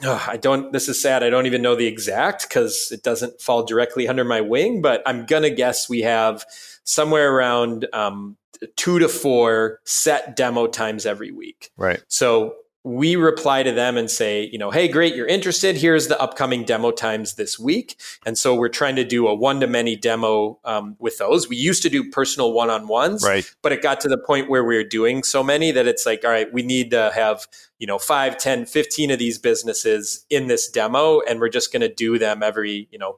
oh, 0.03 0.25
I 0.27 0.37
don't, 0.37 0.71
this 0.73 0.89
is 0.89 1.01
sad. 1.01 1.23
I 1.23 1.29
don't 1.29 1.45
even 1.45 1.61
know 1.61 1.75
the 1.75 1.87
exact 1.87 2.47
because 2.47 2.89
it 2.91 3.03
doesn't 3.03 3.41
fall 3.41 3.63
directly 3.63 4.07
under 4.07 4.23
my 4.23 4.41
wing, 4.41 4.81
but 4.81 5.01
I'm 5.05 5.25
going 5.25 5.43
to 5.43 5.49
guess 5.49 5.89
we 5.89 6.01
have 6.01 6.45
somewhere 6.83 7.33
around 7.33 7.87
um, 7.93 8.37
two 8.75 8.99
to 8.99 9.07
four 9.07 9.79
set 9.85 10.35
demo 10.35 10.67
times 10.67 11.05
every 11.05 11.31
week. 11.31 11.71
Right. 11.77 12.01
So 12.07 12.55
we 12.85 13.15
reply 13.15 13.63
to 13.63 13.71
them 13.71 13.97
and 13.97 14.11
say, 14.11 14.47
you 14.51 14.59
know, 14.59 14.69
hey, 14.69 14.87
great, 14.87 15.15
you're 15.15 15.25
interested. 15.25 15.75
Here's 15.75 16.07
the 16.07 16.21
upcoming 16.21 16.63
demo 16.63 16.91
times 16.91 17.33
this 17.33 17.57
week. 17.57 17.99
And 18.27 18.37
so 18.37 18.53
we're 18.53 18.69
trying 18.69 18.95
to 18.97 19.03
do 19.03 19.27
a 19.27 19.33
one 19.33 19.59
to 19.61 19.67
many 19.67 19.95
demo 19.95 20.59
um, 20.63 20.95
with 20.99 21.17
those. 21.17 21.49
We 21.49 21.55
used 21.55 21.81
to 21.81 21.89
do 21.89 22.11
personal 22.11 22.53
one 22.53 22.69
on 22.69 22.87
ones, 22.87 23.23
right. 23.25 23.43
but 23.63 23.71
it 23.71 23.81
got 23.81 24.01
to 24.01 24.07
the 24.07 24.19
point 24.19 24.51
where 24.51 24.63
we 24.63 24.77
are 24.77 24.83
doing 24.83 25.23
so 25.23 25.43
many 25.43 25.71
that 25.71 25.87
it's 25.87 26.05
like, 26.05 26.23
all 26.23 26.29
right, 26.29 26.53
we 26.53 26.61
need 26.61 26.91
to 26.91 27.11
have, 27.15 27.47
you 27.79 27.87
know, 27.87 27.97
5, 27.97 28.37
10, 28.37 28.67
15 28.67 29.09
of 29.09 29.17
these 29.17 29.39
businesses 29.39 30.23
in 30.29 30.45
this 30.45 30.69
demo. 30.69 31.21
And 31.21 31.39
we're 31.39 31.49
just 31.49 31.73
going 31.73 31.81
to 31.81 31.91
do 31.91 32.19
them 32.19 32.43
every, 32.43 32.87
you 32.91 32.99
know, 32.99 33.17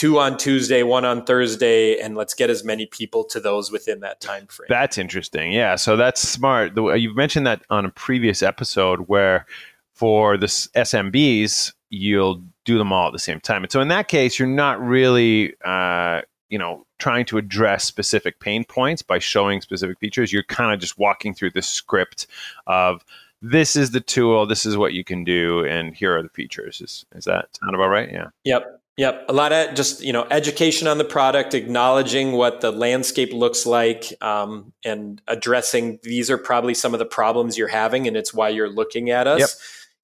two 0.00 0.18
on 0.18 0.38
Tuesday, 0.38 0.82
one 0.82 1.04
on 1.04 1.22
Thursday, 1.26 2.00
and 2.00 2.16
let's 2.16 2.32
get 2.32 2.48
as 2.48 2.64
many 2.64 2.86
people 2.86 3.22
to 3.22 3.38
those 3.38 3.70
within 3.70 4.00
that 4.00 4.18
time 4.18 4.46
frame. 4.46 4.66
That's 4.70 4.96
interesting. 4.96 5.52
Yeah, 5.52 5.76
so 5.76 5.94
that's 5.94 6.26
smart. 6.26 6.72
You've 6.74 7.16
mentioned 7.16 7.46
that 7.46 7.60
on 7.68 7.84
a 7.84 7.90
previous 7.90 8.42
episode 8.42 9.00
where 9.08 9.44
for 9.92 10.38
the 10.38 10.46
SMBs 10.46 11.74
you'll 11.90 12.42
do 12.64 12.78
them 12.78 12.94
all 12.94 13.08
at 13.08 13.12
the 13.12 13.18
same 13.18 13.40
time. 13.40 13.62
And 13.62 13.70
so 13.70 13.82
in 13.82 13.88
that 13.88 14.08
case, 14.08 14.38
you're 14.38 14.48
not 14.48 14.80
really, 14.80 15.54
uh, 15.66 16.22
you 16.48 16.58
know, 16.58 16.86
trying 16.98 17.26
to 17.26 17.36
address 17.36 17.84
specific 17.84 18.40
pain 18.40 18.64
points 18.64 19.02
by 19.02 19.18
showing 19.18 19.60
specific 19.60 19.98
features. 19.98 20.32
You're 20.32 20.44
kind 20.44 20.72
of 20.72 20.80
just 20.80 20.98
walking 20.98 21.34
through 21.34 21.50
the 21.50 21.60
script 21.60 22.26
of 22.66 23.04
this 23.42 23.76
is 23.76 23.90
the 23.90 24.00
tool, 24.00 24.46
this 24.46 24.64
is 24.64 24.78
what 24.78 24.94
you 24.94 25.04
can 25.04 25.24
do, 25.24 25.62
and 25.66 25.94
here 25.94 26.16
are 26.16 26.22
the 26.22 26.28
features. 26.30 26.80
Is, 26.80 27.04
is 27.14 27.24
that 27.24 27.54
sound 27.56 27.74
about 27.74 27.88
right? 27.88 28.10
Yeah. 28.10 28.28
Yep. 28.44 28.79
Yep, 29.00 29.24
a 29.30 29.32
lot 29.32 29.50
of 29.50 29.74
just 29.74 30.02
you 30.02 30.12
know 30.12 30.26
education 30.30 30.86
on 30.86 30.98
the 30.98 31.06
product, 31.06 31.54
acknowledging 31.54 32.32
what 32.32 32.60
the 32.60 32.70
landscape 32.70 33.32
looks 33.32 33.64
like, 33.64 34.12
um, 34.20 34.74
and 34.84 35.22
addressing 35.26 35.98
these 36.02 36.30
are 36.30 36.36
probably 36.36 36.74
some 36.74 36.92
of 36.92 36.98
the 36.98 37.06
problems 37.06 37.56
you're 37.56 37.66
having, 37.66 38.06
and 38.06 38.14
it's 38.14 38.34
why 38.34 38.50
you're 38.50 38.68
looking 38.68 39.08
at 39.08 39.26
us. 39.26 39.40
Yep. 39.40 39.48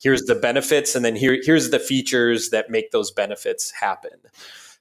here's 0.02 0.22
the 0.22 0.34
benefits, 0.34 0.94
and 0.94 1.04
then 1.04 1.14
here 1.14 1.38
here's 1.42 1.68
the 1.68 1.78
features 1.78 2.48
that 2.48 2.70
make 2.70 2.90
those 2.90 3.10
benefits 3.10 3.70
happen. 3.70 4.12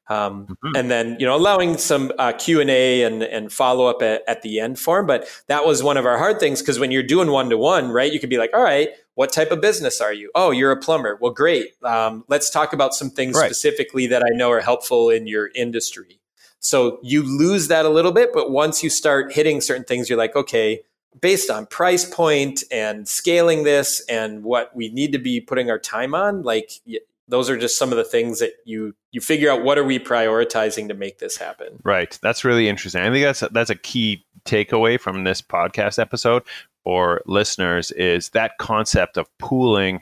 Um, 0.08 0.46
mm-hmm. 0.46 0.78
and 0.78 0.90
then 0.90 1.18
you 1.20 1.26
know 1.26 1.36
allowing 1.36 1.78
some 1.78 2.14
uh, 2.18 2.32
q&a 2.32 3.04
and, 3.04 3.22
and 3.22 3.52
follow-up 3.52 4.02
at, 4.02 4.22
at 4.30 4.44
the 4.44 4.62
end 4.62 4.80
form, 4.80 5.08
but 5.08 5.28
that 5.48 5.66
was 5.66 5.84
one 5.84 5.98
of 5.98 6.06
our 6.06 6.18
hard 6.18 6.40
things 6.40 6.62
because 6.62 6.80
when 6.80 6.90
you're 6.90 7.04
doing 7.04 7.32
one-to-one 7.32 7.90
right 7.90 8.14
you 8.14 8.20
could 8.20 8.30
be 8.30 8.38
like 8.38 8.52
all 8.54 8.64
right 8.64 8.90
what 9.16 9.34
type 9.34 9.52
of 9.52 9.62
business 9.62 10.00
are 10.00 10.14
you? 10.14 10.32
Oh 10.36 10.52
you're 10.52 10.72
a 10.72 10.80
plumber. 10.80 11.18
Well 11.20 11.32
great. 11.32 11.72
Um, 11.84 12.24
let's 12.28 12.50
talk 12.50 12.74
about 12.74 12.94
some 12.94 13.10
things 13.10 13.36
right. 13.36 13.46
specifically 13.46 14.08
that 14.08 14.24
i 14.24 14.30
know 14.30 14.52
are 14.52 14.62
helpful 14.62 15.10
in 15.10 15.28
your 15.28 15.50
industry. 15.56 16.20
So 16.60 17.00
you 17.04 17.24
lose 17.24 17.68
that 17.68 17.86
a 17.86 17.90
little 17.90 18.12
bit 18.12 18.32
but 18.34 18.52
once 18.52 18.84
you 18.84 18.90
start 18.90 19.34
hitting 19.34 19.62
certain 19.62 19.84
things 19.84 20.10
you're 20.10 20.18
like 20.18 20.36
okay 20.36 20.82
based 21.22 21.50
on 21.50 21.66
price 21.66 22.04
point 22.04 22.64
and 22.72 23.08
scaling 23.08 23.64
this 23.64 24.04
and 24.10 24.44
what 24.44 24.76
we 24.76 24.90
need 24.90 25.14
to 25.14 25.18
be 25.18 25.40
putting 25.40 25.70
our 25.70 25.80
time 25.80 26.14
on 26.14 26.44
like 26.44 26.72
those 27.28 27.50
are 27.50 27.58
just 27.58 27.78
some 27.78 27.92
of 27.92 27.98
the 27.98 28.04
things 28.04 28.40
that 28.40 28.52
you 28.66 28.94
you 29.12 29.22
figure 29.22 29.50
out 29.50 29.64
what 29.64 29.78
are 29.78 29.84
we 29.84 29.98
prioritizing 30.00 30.88
to 30.88 30.94
make 30.94 31.20
this 31.20 31.38
happen. 31.38 31.80
Right. 31.84 32.18
That's 32.22 32.44
really 32.44 32.68
interesting. 32.68 33.02
I 33.02 33.10
think 33.10 33.24
that's 33.24 33.40
that's 33.52 33.70
a 33.70 33.76
key 33.76 34.26
takeaway 34.46 35.00
from 35.00 35.24
this 35.24 35.42
podcast 35.42 35.98
episode 35.98 36.44
for 36.86 37.22
listeners 37.26 37.92
is 37.92 38.30
that 38.30 38.58
concept 38.60 39.18
of 39.18 39.28
pooling 39.40 40.02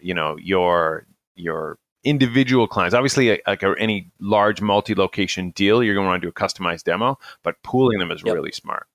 you 0.00 0.12
know 0.12 0.36
your 0.36 1.06
your 1.36 1.78
individual 2.02 2.66
clients 2.66 2.94
obviously 2.94 3.40
like 3.46 3.62
any 3.78 4.10
large 4.20 4.60
multi-location 4.60 5.50
deal 5.52 5.82
you're 5.82 5.94
going 5.94 6.04
to 6.04 6.10
want 6.10 6.20
to 6.20 6.26
do 6.26 6.28
a 6.28 6.32
customized 6.32 6.82
demo 6.84 7.18
but 7.42 7.54
pooling 7.62 7.98
them 7.98 8.10
is 8.10 8.22
yep. 8.22 8.34
really 8.34 8.52
smart 8.52 8.86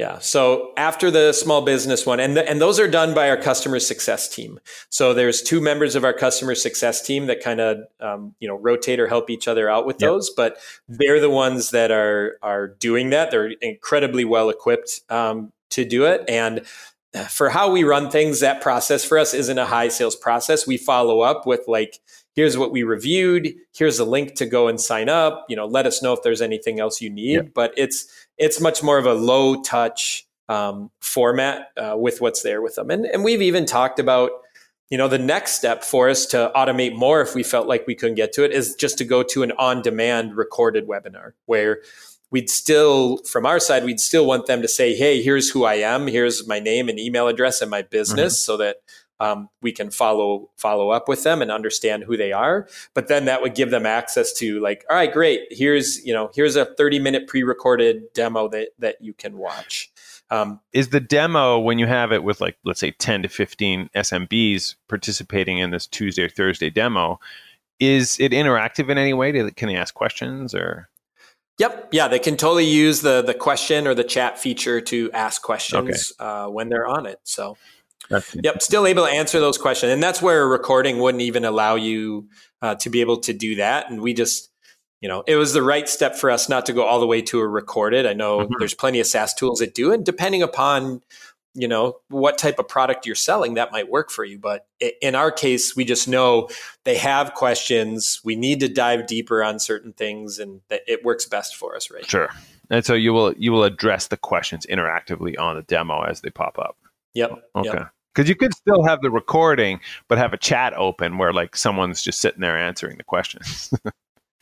yeah. 0.00 0.18
So 0.18 0.72
after 0.78 1.10
the 1.10 1.34
small 1.34 1.60
business 1.60 2.06
one, 2.06 2.20
and 2.20 2.34
the, 2.34 2.48
and 2.48 2.58
those 2.58 2.80
are 2.80 2.88
done 2.88 3.12
by 3.12 3.28
our 3.28 3.36
customer 3.36 3.78
success 3.78 4.30
team. 4.30 4.58
So 4.88 5.12
there's 5.12 5.42
two 5.42 5.60
members 5.60 5.94
of 5.94 6.04
our 6.04 6.14
customer 6.14 6.54
success 6.54 7.02
team 7.02 7.26
that 7.26 7.42
kind 7.42 7.60
of 7.60 7.80
um, 8.00 8.34
you 8.40 8.48
know 8.48 8.56
rotate 8.56 8.98
or 8.98 9.08
help 9.08 9.28
each 9.28 9.46
other 9.46 9.68
out 9.68 9.84
with 9.84 9.96
yep. 10.00 10.08
those, 10.08 10.30
but 10.30 10.56
they're 10.88 11.20
the 11.20 11.28
ones 11.28 11.70
that 11.72 11.90
are 11.90 12.38
are 12.42 12.68
doing 12.68 13.10
that. 13.10 13.30
They're 13.30 13.50
incredibly 13.60 14.24
well 14.24 14.48
equipped 14.48 15.02
um, 15.10 15.52
to 15.70 15.84
do 15.84 16.04
it, 16.04 16.24
and 16.28 16.66
for 17.28 17.48
how 17.48 17.70
we 17.70 17.82
run 17.82 18.10
things, 18.10 18.40
that 18.40 18.60
process 18.60 19.04
for 19.04 19.18
us 19.18 19.34
isn't 19.34 19.58
a 19.58 19.66
high 19.66 19.88
sales 19.88 20.14
process. 20.14 20.66
We 20.66 20.76
follow 20.76 21.20
up 21.20 21.46
with 21.46 21.62
like 21.66 21.98
here's 22.34 22.56
what 22.56 22.70
we 22.70 22.82
reviewed. 22.84 23.52
Here's 23.74 23.98
a 23.98 24.04
link 24.04 24.34
to 24.36 24.46
go 24.46 24.68
and 24.68 24.80
sign 24.80 25.08
up. 25.08 25.46
You 25.48 25.56
know 25.56 25.66
let 25.66 25.86
us 25.86 26.02
know 26.02 26.12
if 26.12 26.22
there's 26.22 26.40
anything 26.40 26.78
else 26.78 27.00
you 27.00 27.10
need. 27.10 27.34
Yeah. 27.34 27.42
but 27.54 27.74
it's 27.76 28.06
it's 28.38 28.60
much 28.60 28.82
more 28.82 28.98
of 28.98 29.06
a 29.06 29.14
low 29.14 29.60
touch 29.62 30.26
um, 30.48 30.90
format 31.00 31.68
uh, 31.76 31.96
with 31.96 32.20
what's 32.20 32.42
there 32.42 32.60
with 32.62 32.74
them. 32.74 32.90
And, 32.90 33.06
and 33.06 33.22
we've 33.22 33.42
even 33.42 33.66
talked 33.66 33.98
about 33.98 34.30
you 34.90 34.98
know 34.98 35.08
the 35.08 35.18
next 35.18 35.52
step 35.52 35.84
for 35.84 36.08
us 36.08 36.26
to 36.26 36.50
automate 36.54 36.96
more 36.96 37.20
if 37.20 37.34
we 37.34 37.42
felt 37.42 37.66
like 37.66 37.86
we 37.86 37.94
couldn't 37.94 38.16
get 38.16 38.32
to 38.34 38.44
it 38.44 38.52
is 38.52 38.74
just 38.74 38.98
to 38.98 39.04
go 39.04 39.22
to 39.22 39.42
an 39.42 39.52
on 39.52 39.82
demand 39.82 40.36
recorded 40.36 40.86
webinar 40.88 41.32
where 41.46 41.78
we'd 42.30 42.50
still 42.50 43.18
from 43.18 43.46
our 43.46 43.60
side 43.60 43.84
we'd 43.84 44.00
still 44.00 44.26
want 44.26 44.46
them 44.46 44.62
to 44.62 44.68
say 44.68 44.94
hey 44.94 45.22
here's 45.22 45.50
who 45.50 45.64
i 45.64 45.74
am. 45.74 46.06
Here's 46.06 46.46
my 46.46 46.60
name 46.60 46.88
and 46.88 46.98
email 46.98 47.28
address 47.28 47.60
and 47.60 47.70
my 47.70 47.82
business 47.82 48.34
mm-hmm. 48.34 48.52
so 48.52 48.56
that 48.58 48.76
um, 49.18 49.48
we 49.60 49.70
can 49.70 49.90
follow 49.90 50.48
follow 50.56 50.90
up 50.90 51.06
with 51.06 51.24
them 51.24 51.42
and 51.42 51.50
understand 51.50 52.04
who 52.04 52.16
they 52.16 52.32
are. 52.32 52.66
But 52.94 53.08
then 53.08 53.26
that 53.26 53.42
would 53.42 53.54
give 53.54 53.70
them 53.70 53.84
access 53.84 54.32
to 54.34 54.60
like 54.60 54.84
all 54.88 54.96
right 54.96 55.12
great. 55.12 55.42
Here's 55.50 56.04
you 56.04 56.14
know 56.14 56.30
here's 56.34 56.56
a 56.56 56.64
30 56.64 56.98
minute 56.98 57.26
pre-recorded 57.26 58.12
demo 58.14 58.48
that 58.48 58.70
that 58.78 58.96
you 59.00 59.12
can 59.12 59.36
watch. 59.36 59.90
Um, 60.30 60.60
is 60.72 60.90
the 60.90 61.00
demo 61.00 61.58
when 61.58 61.78
you 61.78 61.86
have 61.86 62.12
it 62.12 62.22
with 62.22 62.40
like 62.40 62.56
let's 62.64 62.80
say 62.80 62.92
10 62.92 63.22
to 63.22 63.28
15 63.28 63.90
smbs 63.96 64.76
participating 64.88 65.58
in 65.58 65.72
this 65.72 65.88
tuesday 65.88 66.22
or 66.22 66.28
thursday 66.28 66.70
demo 66.70 67.18
is 67.80 68.18
it 68.20 68.32
interactive 68.32 68.90
in 68.90 68.98
any 68.98 69.14
way? 69.14 69.32
Can 69.52 69.68
they 69.68 69.76
ask 69.76 69.94
questions 69.94 70.54
or 70.54 70.89
Yep. 71.60 71.88
Yeah, 71.92 72.08
they 72.08 72.18
can 72.18 72.38
totally 72.38 72.64
use 72.64 73.02
the 73.02 73.20
the 73.20 73.34
question 73.34 73.86
or 73.86 73.94
the 73.94 74.02
chat 74.02 74.38
feature 74.38 74.80
to 74.80 75.10
ask 75.12 75.42
questions 75.42 76.12
okay. 76.18 76.26
uh, 76.26 76.48
when 76.48 76.70
they're 76.70 76.86
on 76.86 77.04
it. 77.04 77.20
So 77.24 77.58
yep, 78.42 78.62
still 78.62 78.86
able 78.86 79.04
to 79.04 79.12
answer 79.12 79.40
those 79.40 79.58
questions, 79.58 79.92
and 79.92 80.02
that's 80.02 80.22
where 80.22 80.42
a 80.42 80.46
recording 80.46 80.98
wouldn't 81.00 81.20
even 81.20 81.44
allow 81.44 81.74
you 81.74 82.28
uh, 82.62 82.76
to 82.76 82.88
be 82.88 83.02
able 83.02 83.18
to 83.18 83.34
do 83.34 83.56
that. 83.56 83.90
And 83.90 84.00
we 84.00 84.14
just, 84.14 84.50
you 85.02 85.08
know, 85.08 85.22
it 85.26 85.36
was 85.36 85.52
the 85.52 85.62
right 85.62 85.86
step 85.86 86.16
for 86.16 86.30
us 86.30 86.48
not 86.48 86.64
to 86.64 86.72
go 86.72 86.82
all 86.82 86.98
the 86.98 87.06
way 87.06 87.20
to 87.20 87.40
a 87.40 87.46
recorded. 87.46 88.06
I 88.06 88.14
know 88.14 88.40
mm-hmm. 88.40 88.54
there's 88.58 88.74
plenty 88.74 88.98
of 88.98 89.06
SaaS 89.06 89.34
tools 89.34 89.58
that 89.58 89.74
do, 89.74 89.92
and 89.92 90.02
depending 90.02 90.42
upon 90.42 91.02
you 91.54 91.66
know 91.66 91.96
what 92.08 92.38
type 92.38 92.58
of 92.58 92.68
product 92.68 93.06
you're 93.06 93.14
selling 93.14 93.54
that 93.54 93.72
might 93.72 93.88
work 93.88 94.10
for 94.10 94.24
you. 94.24 94.38
But 94.38 94.66
in 95.00 95.14
our 95.14 95.32
case 95.32 95.74
we 95.74 95.84
just 95.84 96.08
know 96.08 96.48
they 96.84 96.96
have 96.96 97.34
questions. 97.34 98.20
We 98.24 98.36
need 98.36 98.60
to 98.60 98.68
dive 98.68 99.06
deeper 99.06 99.42
on 99.42 99.58
certain 99.58 99.92
things 99.92 100.38
and 100.38 100.60
that 100.68 100.82
it 100.86 101.04
works 101.04 101.26
best 101.26 101.56
for 101.56 101.74
us 101.74 101.90
right 101.90 102.08
sure. 102.08 102.28
And 102.70 102.84
so 102.84 102.94
you 102.94 103.12
will 103.12 103.34
you 103.36 103.52
will 103.52 103.64
address 103.64 104.08
the 104.08 104.16
questions 104.16 104.66
interactively 104.66 105.38
on 105.38 105.56
the 105.56 105.62
demo 105.62 106.02
as 106.02 106.20
they 106.20 106.30
pop 106.30 106.58
up. 106.58 106.76
Yep 107.14 107.32
okay 107.56 107.68
yep. 107.68 107.90
because 108.14 108.28
you 108.28 108.36
could 108.36 108.54
still 108.54 108.84
have 108.84 109.00
the 109.02 109.10
recording 109.10 109.80
but 110.08 110.18
have 110.18 110.32
a 110.32 110.38
chat 110.38 110.72
open 110.74 111.18
where 111.18 111.32
like 111.32 111.56
someone's 111.56 112.02
just 112.02 112.20
sitting 112.20 112.40
there 112.40 112.56
answering 112.56 112.96
the 112.96 113.04
questions. 113.04 113.72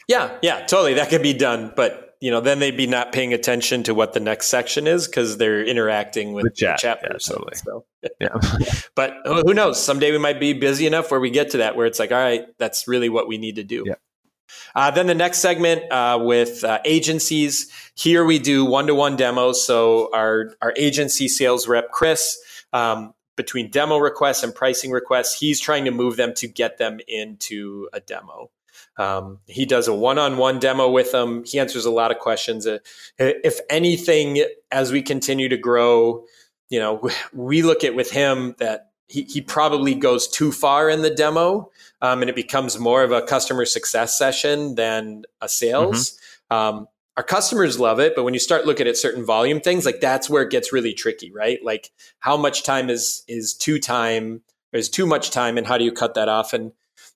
Yeah 0.09 0.39
yeah 0.41 0.61
totally. 0.61 0.95
That 0.95 1.11
could 1.11 1.23
be 1.23 1.35
done. 1.35 1.71
But 1.77 2.08
you 2.21 2.31
know 2.31 2.41
then 2.41 2.59
they'd 2.59 2.77
be 2.77 2.87
not 2.87 3.13
paying 3.13 3.33
attention 3.33 3.83
to 3.85 3.95
what 3.95 4.13
the 4.13 4.21
next 4.21 4.47
section 4.47 4.87
is 4.87 5.07
because 5.07 5.37
they're 5.37 5.65
interacting 5.65 6.33
with 6.33 6.45
the 6.45 6.77
chat, 6.77 7.01
the 7.01 7.09
yeah, 7.11 7.19
totally. 7.19 7.55
So. 7.55 7.85
yeah 8.21 8.81
but 8.95 9.17
who 9.25 9.55
knows 9.55 9.83
someday 9.83 10.13
we 10.13 10.19
might 10.19 10.41
be 10.41 10.53
busy 10.53 10.87
enough 10.87 11.11
where 11.11 11.21
we 11.21 11.31
get 11.31 11.51
to 11.51 11.59
that 11.59 11.77
where 11.77 11.87
it's 11.87 11.99
like 11.99 12.13
all 12.13 12.19
right 12.19 12.47
that's 12.59 12.87
really 12.87 13.09
what 13.09 13.29
we 13.29 13.39
need 13.39 13.57
to 13.57 13.65
do 13.65 13.85
yeah 13.87 13.95
uh, 14.75 14.91
then 14.91 15.07
the 15.07 15.15
next 15.15 15.39
segment 15.39 15.91
uh, 15.93 16.19
with 16.21 16.65
uh, 16.65 16.79
agencies. 16.85 17.71
Here 17.95 18.25
we 18.25 18.39
do 18.39 18.65
one-to-one 18.65 19.17
demos. 19.17 19.67
So 19.67 20.11
our 20.15 20.55
our 20.63 20.73
agency 20.77 21.29
sales 21.29 21.69
rep 21.69 21.91
Chris 21.91 22.39
um, 22.73 23.13
between 23.37 23.71
demo 23.71 23.99
requests 23.99 24.43
and 24.43 24.55
pricing 24.55 24.91
requests, 24.91 25.35
he's 25.39 25.61
trying 25.61 25.85
to 25.85 25.91
move 25.91 26.17
them 26.17 26.35
to 26.35 26.49
get 26.49 26.79
them 26.79 26.99
into 27.07 27.89
a 27.93 28.01
demo. 28.01 28.51
Um, 28.99 29.39
he 29.47 29.65
does 29.65 29.89
a 29.89 29.95
one-on-one 29.95 30.59
demo 30.59 30.91
with 30.91 31.13
them. 31.13 31.45
He 31.45 31.59
answers 31.59 31.85
a 31.85 31.91
lot 31.91 32.11
of 32.11 32.19
questions. 32.19 32.67
Uh, 32.67 32.79
if 33.19 33.61
anything, 33.71 34.45
as 34.71 34.91
we 34.91 35.03
continue 35.03 35.49
to 35.49 35.57
grow, 35.57 36.25
you 36.69 36.81
know, 36.81 37.09
we 37.33 37.63
look 37.63 37.85
at 37.85 37.95
with 37.95 38.11
him 38.11 38.55
that 38.59 38.91
he, 39.09 39.23
he 39.23 39.41
probably 39.41 39.95
goes 39.95 40.29
too 40.29 40.53
far 40.53 40.91
in 40.91 41.03
the 41.03 41.11
demo, 41.11 41.71
um, 42.03 42.21
and 42.21 42.29
it 42.29 42.37
becomes 42.37 42.79
more 42.79 43.03
of 43.03 43.13
a 43.13 43.23
customer 43.23 43.65
success 43.65 44.19
session 44.19 44.75
than 44.75 45.25
a 45.41 45.49
sales. 45.49 46.19
Mm-hmm. 46.51 46.57
Um, 46.57 46.89
our 47.17 47.25
customers 47.25 47.81
love 47.81 47.99
it 47.99 48.15
but 48.15 48.23
when 48.23 48.33
you 48.33 48.39
start 48.39 48.65
looking 48.65 48.87
at 48.87 48.97
certain 48.97 49.27
volume 49.27 49.61
things 49.61 49.85
like 49.85 50.01
that's 50.01 50.31
where 50.31 50.45
it 50.45 50.51
gets 50.51 50.73
really 50.73 50.95
tricky 50.95 51.33
right 51.33 51.59
like 51.65 51.91
how 52.21 52.37
much 52.37 52.63
time 52.63 52.89
is 52.89 53.25
is 53.27 53.55
too 53.55 53.81
time 53.81 54.41
or 54.73 54.79
is 54.79 54.89
too 54.89 55.05
much 55.05 55.33
time 55.33 55.59
and 55.59 55.67
how 55.67 55.77
do 55.77 55.85
you 55.85 55.91
cut 55.91 56.15
that 56.15 56.29
off 56.29 56.53
and 56.53 56.71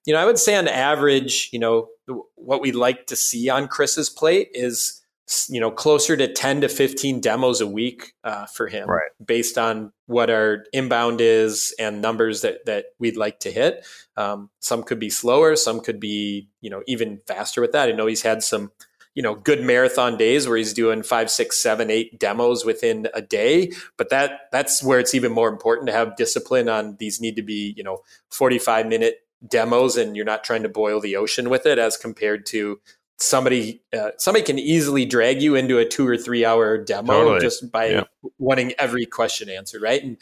you 0.06 0.12
know 0.12 0.20
i 0.20 0.24
would 0.24 0.38
say 0.38 0.56
on 0.56 0.68
average 0.68 1.48
you 1.52 1.58
know 1.58 1.88
what 2.34 2.60
we 2.60 2.72
like 2.72 3.06
to 3.06 3.16
see 3.16 3.48
on 3.48 3.68
chris's 3.68 4.10
plate 4.10 4.48
is 4.52 5.02
you 5.48 5.60
know 5.60 5.70
closer 5.70 6.16
to 6.16 6.30
10 6.30 6.62
to 6.62 6.68
15 6.68 7.20
demos 7.20 7.60
a 7.60 7.66
week 7.66 8.12
uh, 8.24 8.44
for 8.46 8.66
him 8.66 8.88
right. 8.88 9.10
based 9.24 9.56
on 9.56 9.92
what 10.06 10.30
our 10.30 10.64
inbound 10.72 11.20
is 11.20 11.74
and 11.78 12.02
numbers 12.02 12.42
that 12.42 12.66
that 12.66 12.86
we'd 12.98 13.16
like 13.16 13.38
to 13.40 13.50
hit 13.50 13.86
um, 14.16 14.50
some 14.60 14.82
could 14.82 14.98
be 14.98 15.10
slower 15.10 15.56
some 15.56 15.80
could 15.80 16.00
be 16.00 16.48
you 16.60 16.68
know 16.68 16.82
even 16.86 17.20
faster 17.26 17.60
with 17.60 17.72
that 17.72 17.88
i 17.88 17.92
know 17.92 18.06
he's 18.06 18.22
had 18.22 18.42
some 18.42 18.72
you 19.14 19.22
know 19.22 19.34
good 19.34 19.62
marathon 19.62 20.16
days 20.16 20.48
where 20.48 20.56
he's 20.56 20.72
doing 20.72 21.02
five 21.02 21.30
six 21.30 21.56
seven 21.58 21.90
eight 21.90 22.18
demos 22.18 22.64
within 22.64 23.06
a 23.14 23.22
day 23.22 23.70
but 23.96 24.10
that 24.10 24.40
that's 24.50 24.82
where 24.82 24.98
it's 24.98 25.14
even 25.14 25.32
more 25.32 25.48
important 25.48 25.86
to 25.86 25.92
have 25.92 26.16
discipline 26.16 26.68
on 26.68 26.96
these 26.98 27.20
need 27.20 27.36
to 27.36 27.42
be 27.42 27.74
you 27.76 27.84
know 27.84 27.98
45 28.30 28.86
minute 28.86 29.16
demos 29.48 29.96
and 29.96 30.16
you're 30.16 30.24
not 30.24 30.44
trying 30.44 30.62
to 30.62 30.68
boil 30.68 31.00
the 31.00 31.16
ocean 31.16 31.50
with 31.50 31.66
it 31.66 31.78
as 31.78 31.96
compared 31.96 32.46
to 32.46 32.80
somebody 33.18 33.82
uh, 33.96 34.10
somebody 34.18 34.44
can 34.44 34.58
easily 34.58 35.04
drag 35.04 35.40
you 35.40 35.54
into 35.54 35.78
a 35.78 35.84
two 35.84 36.06
or 36.06 36.16
three 36.16 36.44
hour 36.44 36.76
demo 36.78 37.12
totally. 37.12 37.40
just 37.40 37.70
by 37.70 37.86
yeah. 37.86 38.04
wanting 38.38 38.72
every 38.78 39.06
question 39.06 39.48
answered 39.48 39.82
right 39.82 40.02
and 40.02 40.16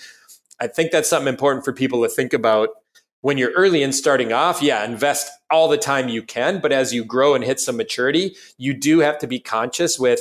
i 0.60 0.66
think 0.66 0.90
that's 0.90 1.08
something 1.08 1.28
important 1.28 1.64
for 1.64 1.72
people 1.72 2.02
to 2.02 2.08
think 2.08 2.32
about 2.32 2.70
when 3.22 3.38
you're 3.38 3.52
early 3.52 3.82
and 3.82 3.94
starting 3.94 4.32
off, 4.32 4.62
yeah, 4.62 4.84
invest 4.84 5.30
all 5.50 5.68
the 5.68 5.76
time 5.76 6.08
you 6.08 6.22
can. 6.22 6.60
But 6.60 6.72
as 6.72 6.94
you 6.94 7.04
grow 7.04 7.34
and 7.34 7.44
hit 7.44 7.60
some 7.60 7.76
maturity, 7.76 8.36
you 8.56 8.74
do 8.74 9.00
have 9.00 9.18
to 9.18 9.26
be 9.26 9.38
conscious 9.38 9.98
with, 9.98 10.20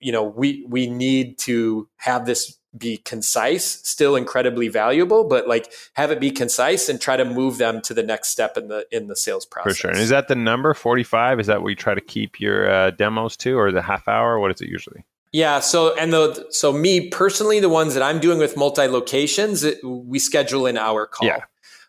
you 0.00 0.12
know, 0.12 0.22
we 0.22 0.64
we 0.68 0.86
need 0.86 1.38
to 1.40 1.88
have 1.96 2.26
this 2.26 2.58
be 2.78 2.98
concise, 2.98 3.64
still 3.64 4.16
incredibly 4.16 4.68
valuable, 4.68 5.24
but 5.24 5.48
like 5.48 5.72
have 5.94 6.10
it 6.10 6.20
be 6.20 6.30
concise 6.30 6.88
and 6.88 7.00
try 7.00 7.16
to 7.16 7.24
move 7.24 7.58
them 7.58 7.80
to 7.82 7.94
the 7.94 8.02
next 8.02 8.28
step 8.28 8.56
in 8.56 8.68
the 8.68 8.86
in 8.90 9.06
the 9.06 9.16
sales 9.16 9.46
process. 9.46 9.72
For 9.72 9.78
sure. 9.78 9.90
And 9.90 10.00
is 10.00 10.08
that 10.10 10.28
the 10.28 10.34
number 10.34 10.72
forty 10.74 11.04
five? 11.04 11.40
Is 11.40 11.46
that 11.46 11.62
what 11.62 11.68
you 11.68 11.76
try 11.76 11.94
to 11.94 12.00
keep 12.00 12.40
your 12.40 12.70
uh, 12.70 12.90
demos 12.90 13.36
to, 13.38 13.58
or 13.58 13.72
the 13.72 13.82
half 13.82 14.08
hour? 14.08 14.38
What 14.38 14.50
is 14.50 14.60
it 14.60 14.68
usually? 14.68 15.04
Yeah. 15.32 15.60
So, 15.60 15.94
and 15.96 16.12
the, 16.12 16.46
so 16.50 16.72
me 16.72 17.08
personally, 17.10 17.60
the 17.60 17.68
ones 17.68 17.94
that 17.94 18.02
I'm 18.02 18.18
doing 18.18 18.38
with 18.38 18.56
multi 18.56 18.86
locations, 18.86 19.64
we 19.82 20.18
schedule 20.18 20.66
an 20.66 20.78
hour 20.78 21.06
call. 21.06 21.28
Yeah. 21.28 21.44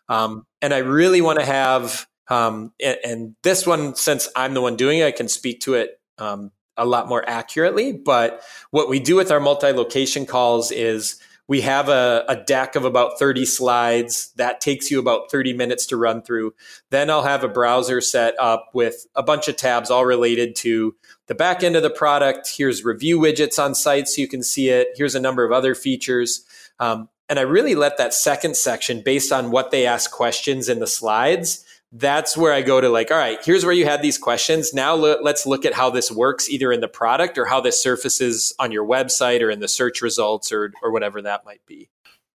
Um, 0.08 0.46
and 0.60 0.74
I 0.74 0.78
really 0.78 1.20
want 1.20 1.38
to 1.38 1.44
have, 1.44 2.06
um, 2.28 2.72
and, 2.82 2.98
and, 3.04 3.36
this 3.42 3.66
one, 3.66 3.94
since 3.94 4.28
I'm 4.34 4.54
the 4.54 4.60
one 4.60 4.76
doing 4.76 4.98
it, 4.98 5.06
I 5.06 5.12
can 5.12 5.28
speak 5.28 5.60
to 5.60 5.74
it 5.74 6.00
um, 6.18 6.50
a 6.80 6.86
lot 6.86 7.08
more 7.08 7.22
accurately. 7.28 7.92
But 7.92 8.42
what 8.70 8.88
we 8.88 8.98
do 8.98 9.14
with 9.14 9.30
our 9.30 9.38
multi 9.38 9.70
location 9.70 10.26
calls 10.26 10.72
is 10.72 11.20
we 11.46 11.60
have 11.60 11.88
a, 11.88 12.24
a, 12.28 12.36
deck 12.36 12.76
of 12.76 12.84
about 12.84 13.18
30 13.18 13.44
slides 13.44 14.32
that 14.36 14.60
takes 14.60 14.88
you 14.88 15.00
about 15.00 15.32
30 15.32 15.52
minutes 15.52 15.84
to 15.86 15.96
run 15.96 16.22
through. 16.22 16.54
Then 16.90 17.10
I'll 17.10 17.24
have 17.24 17.42
a 17.42 17.48
browser 17.48 18.00
set 18.00 18.34
up 18.38 18.70
with 18.72 19.06
a 19.16 19.22
bunch 19.24 19.48
of 19.48 19.56
tabs 19.56 19.90
all 19.90 20.06
related 20.06 20.54
to 20.56 20.94
the 21.26 21.34
back 21.34 21.64
end 21.64 21.74
of 21.74 21.82
the 21.82 21.90
product. 21.90 22.48
Here's 22.56 22.84
review 22.84 23.18
widgets 23.18 23.62
on 23.62 23.74
site 23.74 24.06
so 24.06 24.20
you 24.20 24.28
can 24.28 24.44
see 24.44 24.68
it. 24.68 24.90
Here's 24.94 25.16
a 25.16 25.20
number 25.20 25.44
of 25.44 25.50
other 25.50 25.74
features. 25.74 26.44
Um, 26.78 27.08
and 27.28 27.38
I 27.38 27.42
really 27.42 27.74
let 27.74 27.98
that 27.98 28.14
second 28.14 28.56
section 28.56 29.02
based 29.04 29.32
on 29.32 29.50
what 29.50 29.72
they 29.72 29.86
ask 29.86 30.12
questions 30.12 30.68
in 30.68 30.78
the 30.78 30.86
slides 30.86 31.64
that's 31.92 32.36
where 32.36 32.52
I 32.52 32.62
go 32.62 32.80
to 32.80 32.88
like, 32.88 33.10
all 33.10 33.18
right, 33.18 33.38
here's 33.44 33.64
where 33.64 33.74
you 33.74 33.84
had 33.84 34.02
these 34.02 34.18
questions. 34.18 34.72
Now 34.72 34.94
let's 34.94 35.46
look 35.46 35.64
at 35.64 35.74
how 35.74 35.90
this 35.90 36.10
works 36.10 36.48
either 36.48 36.70
in 36.72 36.80
the 36.80 36.88
product 36.88 37.36
or 37.36 37.46
how 37.46 37.60
this 37.60 37.82
surfaces 37.82 38.54
on 38.58 38.70
your 38.70 38.86
website 38.86 39.40
or 39.40 39.50
in 39.50 39.60
the 39.60 39.68
search 39.68 40.00
results 40.00 40.52
or, 40.52 40.72
or 40.82 40.92
whatever 40.92 41.20
that 41.22 41.44
might 41.44 41.64
be. 41.66 41.88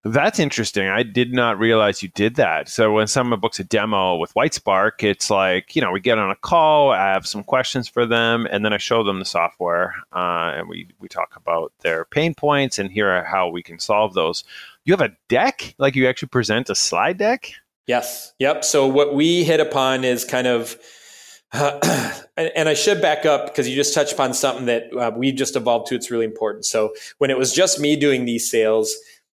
That's 0.04 0.38
interesting. 0.38 0.86
I 0.86 1.02
did 1.02 1.32
not 1.32 1.58
realize 1.58 2.00
you 2.00 2.10
did 2.10 2.36
that. 2.36 2.68
So 2.68 2.92
when 2.92 3.08
someone 3.08 3.40
books 3.40 3.58
a 3.58 3.64
demo 3.64 4.16
with 4.16 4.32
WhiteSpark, 4.34 5.02
it's 5.02 5.30
like, 5.30 5.74
you 5.74 5.82
know, 5.82 5.90
we 5.90 5.98
get 5.98 6.16
on 6.16 6.30
a 6.30 6.36
call, 6.36 6.92
I 6.92 7.12
have 7.12 7.26
some 7.26 7.42
questions 7.42 7.88
for 7.88 8.06
them, 8.06 8.46
and 8.48 8.64
then 8.64 8.72
I 8.72 8.78
show 8.78 9.02
them 9.02 9.18
the 9.18 9.24
software 9.24 9.94
uh, 10.12 10.52
and 10.54 10.68
we, 10.68 10.90
we 11.00 11.08
talk 11.08 11.34
about 11.34 11.72
their 11.80 12.04
pain 12.04 12.34
points 12.34 12.78
and 12.78 12.88
here 12.88 13.10
are 13.10 13.24
how 13.24 13.48
we 13.48 13.64
can 13.64 13.80
solve 13.80 14.14
those. 14.14 14.44
You 14.84 14.92
have 14.92 15.00
a 15.00 15.16
deck? 15.28 15.74
Like 15.78 15.96
you 15.96 16.06
actually 16.06 16.28
present 16.28 16.70
a 16.70 16.76
slide 16.76 17.18
deck? 17.18 17.50
Yes. 17.86 18.32
Yep. 18.38 18.64
So 18.64 18.86
what 18.86 19.14
we 19.14 19.44
hit 19.44 19.60
upon 19.60 20.04
is 20.04 20.24
kind 20.24 20.46
of, 20.46 20.76
uh, 21.52 22.12
and, 22.36 22.68
I 22.68 22.74
should 22.74 23.00
back 23.00 23.24
up 23.24 23.46
because 23.46 23.68
you 23.68 23.76
just 23.76 23.94
touched 23.94 24.12
upon 24.12 24.34
something 24.34 24.66
that 24.66 24.92
uh, 24.92 25.12
we 25.16 25.30
just 25.30 25.54
evolved 25.54 25.86
to. 25.88 25.94
It's 25.94 26.10
really 26.10 26.24
important. 26.24 26.64
So 26.64 26.92
when 27.18 27.30
it 27.30 27.38
was 27.38 27.52
just 27.52 27.78
me 27.78 27.94
doing 27.94 28.24
these 28.24 28.50
sales, 28.50 28.94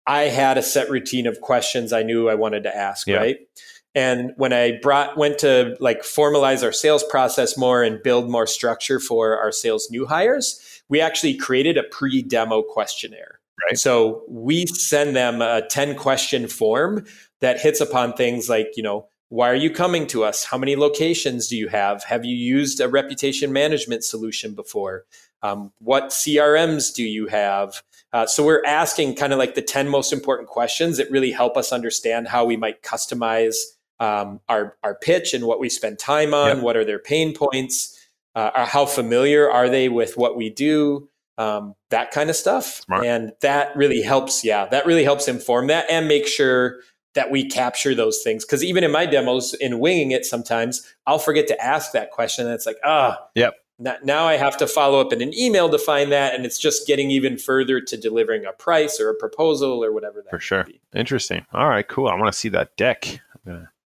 I 0.08 0.24
had 0.24 0.58
a 0.58 0.64
set 0.64 0.90
routine 0.90 1.28
of 1.28 1.42
questions 1.42 1.92
I 1.92 2.04
knew 2.04 2.30
I 2.30 2.36
wanted 2.36 2.64
to 2.64 2.76
ask. 2.76 3.06
Yeah. 3.08 3.18
Right. 3.18 3.40
And 3.94 4.34
when 4.38 4.54
I 4.54 4.80
brought 4.82 5.18
went 5.18 5.40
to 5.40 5.76
like 5.80 6.04
formalize 6.04 6.64
our 6.64 6.72
sales 6.72 7.04
process 7.04 7.58
more 7.58 7.84
and 7.84 8.02
build 8.02 8.30
more 8.30 8.48
structure 8.48 9.00
for 9.00 9.38
our 9.38 9.52
sales 9.52 9.90
new 9.90 10.06
hires, 10.06 10.62
we 10.88 11.02
actually 11.02 11.36
created 11.36 11.78
a 11.78 11.84
pre-demo 11.84 12.62
questionnaire. 12.62 13.37
Right. 13.66 13.78
So 13.78 14.24
we 14.28 14.66
send 14.68 15.16
them 15.16 15.42
a 15.42 15.68
10 15.68 15.96
question 15.96 16.48
form 16.48 17.06
that 17.42 17.60
hits 17.60 17.82
upon 17.82 18.14
things 18.14 18.50
like, 18.50 18.68
you 18.76 18.84
know, 18.84 19.08
why 19.30 19.50
are 19.50 19.56
you 19.56 19.70
coming 19.70 20.08
to 20.08 20.24
us? 20.24 20.46
How 20.46 20.58
many 20.58 20.76
locations 20.76 21.48
do 21.48 21.58
you 21.58 21.68
have? 21.68 22.04
Have 22.04 22.24
you 22.24 22.36
used 22.36 22.80
a 22.80 22.88
reputation 22.88 23.52
management 23.52 24.04
solution 24.04 24.54
before? 24.54 25.06
Um, 25.42 25.72
what 25.80 26.10
CRMs 26.10 26.94
do 26.94 27.04
you 27.04 27.28
have? 27.28 27.82
Uh, 28.14 28.26
so 28.26 28.46
we're 28.46 28.64
asking 28.66 29.16
kind 29.16 29.34
of 29.34 29.40
like 29.40 29.56
the 29.56 29.62
10 29.62 29.90
most 29.90 30.14
important 30.14 30.48
questions 30.48 30.98
that 30.98 31.12
really 31.12 31.32
help 31.32 31.58
us 31.58 31.74
understand 31.74 32.28
how 32.28 32.46
we 32.46 32.56
might 32.56 32.84
customize 32.84 33.56
um, 34.00 34.40
our, 34.48 34.78
our 34.84 34.96
pitch 34.96 35.34
and 35.34 35.46
what 35.46 35.60
we 35.60 35.70
spend 35.70 36.00
time 36.00 36.34
on. 36.34 36.58
Yep. 36.58 36.64
What 36.64 36.78
are 36.78 36.86
their 36.86 37.00
pain 37.00 37.34
points? 37.34 37.94
Uh, 38.34 38.66
how 38.66 38.86
familiar 38.86 39.50
are 39.50 39.68
they 39.68 39.90
with 39.90 40.16
what 40.16 40.38
we 40.38 40.50
do? 40.50 41.10
Um, 41.38 41.76
that 41.92 42.12
kind 42.12 42.30
of 42.30 42.36
stuff. 42.36 42.82
Smart. 42.86 43.06
And 43.06 43.32
that 43.42 43.76
really 43.76 44.02
helps. 44.02 44.44
Yeah, 44.44 44.66
that 44.68 44.86
really 44.86 45.04
helps 45.04 45.28
inform 45.28 45.68
that 45.68 45.86
and 45.90 46.08
make 46.08 46.28
sure 46.28 46.80
that 47.14 47.32
we 47.32 47.48
capture 47.50 47.96
those 47.96 48.22
things. 48.24 48.46
Because 48.46 48.64
even 48.64 48.84
in 48.84 48.92
my 48.92 49.06
demos, 49.06 49.54
in 49.56 49.80
winging 49.80 50.12
it, 50.12 50.26
sometimes 50.26 50.84
I'll 51.06 51.20
forget 51.20 51.48
to 51.48 51.64
ask 51.64 51.92
that 51.92 52.12
question. 52.12 52.46
And 52.46 52.54
it's 52.54 52.66
like, 52.66 52.78
ah, 52.84 53.18
oh, 53.20 53.26
yep. 53.36 53.56
Now 53.80 54.26
I 54.26 54.38
have 54.38 54.58
to 54.58 54.66
follow 54.66 55.00
up 55.00 55.14
in 55.14 55.22
an 55.22 55.38
email 55.38 55.70
to 55.70 55.78
find 55.78 56.12
that, 56.12 56.34
and 56.34 56.48
it's 56.48 56.58
just 56.58 56.88
getting 56.88 57.12
even 57.12 57.38
further 57.38 57.80
to 57.80 57.96
delivering 57.96 58.44
a 58.44 58.52
price 58.52 59.00
or 59.00 59.12
a 59.12 59.14
proposal 59.14 59.84
or 59.84 59.92
whatever 59.92 60.24
that. 60.24 60.32
For 60.32 60.40
sure, 60.40 60.64
be. 60.64 60.82
interesting. 60.96 61.46
All 61.54 61.68
right, 61.68 61.88
cool. 61.88 62.08
I 62.08 62.16
want 62.16 62.34
to 62.34 62.38
see 62.38 62.50
that 62.50 62.76
deck. 62.76 63.22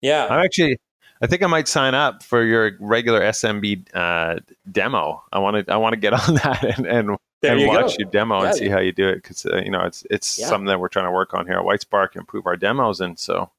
Yeah, 0.01 0.25
I'm 0.25 0.43
actually. 0.43 0.77
I 1.21 1.27
think 1.27 1.41
I 1.41 1.47
might 1.47 1.69
sign 1.69 1.95
up 1.95 2.21
for 2.21 2.43
your 2.43 2.73
regular 2.81 3.21
SMB 3.21 3.87
uh, 3.93 4.39
demo. 4.69 5.23
I 5.31 5.39
want 5.39 5.65
to. 5.65 5.73
I 5.73 5.77
want 5.77 5.93
to 5.93 5.99
get 5.99 6.11
on 6.27 6.35
that 6.35 6.77
and, 6.77 6.85
and 6.85 7.17
there 7.41 7.53
and 7.53 7.61
you 7.61 7.67
watch 7.67 7.91
go. 7.91 7.95
your 7.99 8.09
demo 8.09 8.41
yeah. 8.41 8.47
and 8.47 8.57
see 8.57 8.69
how 8.69 8.79
you 8.79 8.91
do 8.91 9.07
it 9.07 9.15
because 9.15 9.45
uh, 9.45 9.61
you 9.63 9.71
know 9.71 9.81
it's 9.81 10.05
it's 10.09 10.39
yeah. 10.39 10.47
something 10.47 10.67
that 10.67 10.79
we're 10.79 10.87
trying 10.87 11.05
to 11.05 11.11
work 11.11 11.33
on 11.33 11.45
here 11.45 11.55
at 11.55 11.63
WhiteSpark, 11.63 12.15
improve 12.15 12.47
our 12.47 12.57
demos, 12.57 12.99
and 12.99 13.17
so 13.17 13.51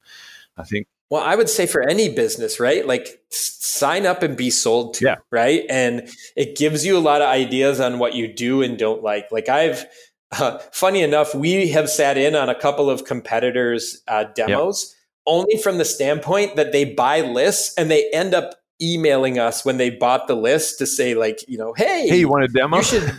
I 0.57 0.64
think. 0.64 0.87
Well, 1.11 1.23
I 1.23 1.37
would 1.37 1.49
say 1.49 1.67
for 1.67 1.81
any 1.88 2.11
business, 2.11 2.61
right? 2.61 2.87
Like 2.87 3.23
sign 3.31 4.05
up 4.05 4.23
and 4.23 4.37
be 4.37 4.51
sold 4.51 4.93
to, 4.95 5.07
yeah. 5.07 5.17
right? 5.31 5.64
And 5.71 6.07
it 6.37 6.59
gives 6.59 6.85
you 6.85 6.99
a 6.99 7.01
lot 7.01 7.23
of 7.23 7.29
ideas 7.29 7.81
on 7.81 7.99
what 7.99 8.14
you 8.14 8.31
do 8.31 8.61
and 8.61 8.79
don't 8.79 9.03
like. 9.03 9.33
Like 9.33 9.49
I've, 9.49 9.87
uh, 10.38 10.59
funny 10.71 11.01
enough, 11.01 11.35
we 11.35 11.69
have 11.69 11.88
sat 11.88 12.19
in 12.19 12.35
on 12.35 12.51
a 12.51 12.55
couple 12.55 12.91
of 12.91 13.07
competitors' 13.07 14.03
uh, 14.07 14.25
demos 14.35 14.95
only 15.25 15.57
from 15.59 15.79
the 15.79 15.85
standpoint 15.85 16.57
that 16.57 16.73
they 16.73 16.85
buy 16.85 17.21
lists 17.21 17.75
and 17.77 17.91
they 17.91 18.11
end 18.11 18.35
up 18.35 18.55
emailing 18.81 19.38
us 19.38 19.64
when 19.64 19.77
they 19.77 19.91
bought 19.91 20.27
the 20.27 20.35
list 20.35 20.79
to 20.79 20.87
say 20.87 21.14
like, 21.14 21.41
you 21.49 21.59
know, 21.59 21.73
hey, 21.75 22.07
hey, 22.09 22.19
you 22.19 22.29
want 22.29 22.45
a 22.45 22.49
demo? 22.49 22.79
You 22.79 22.83
should, 22.83 23.19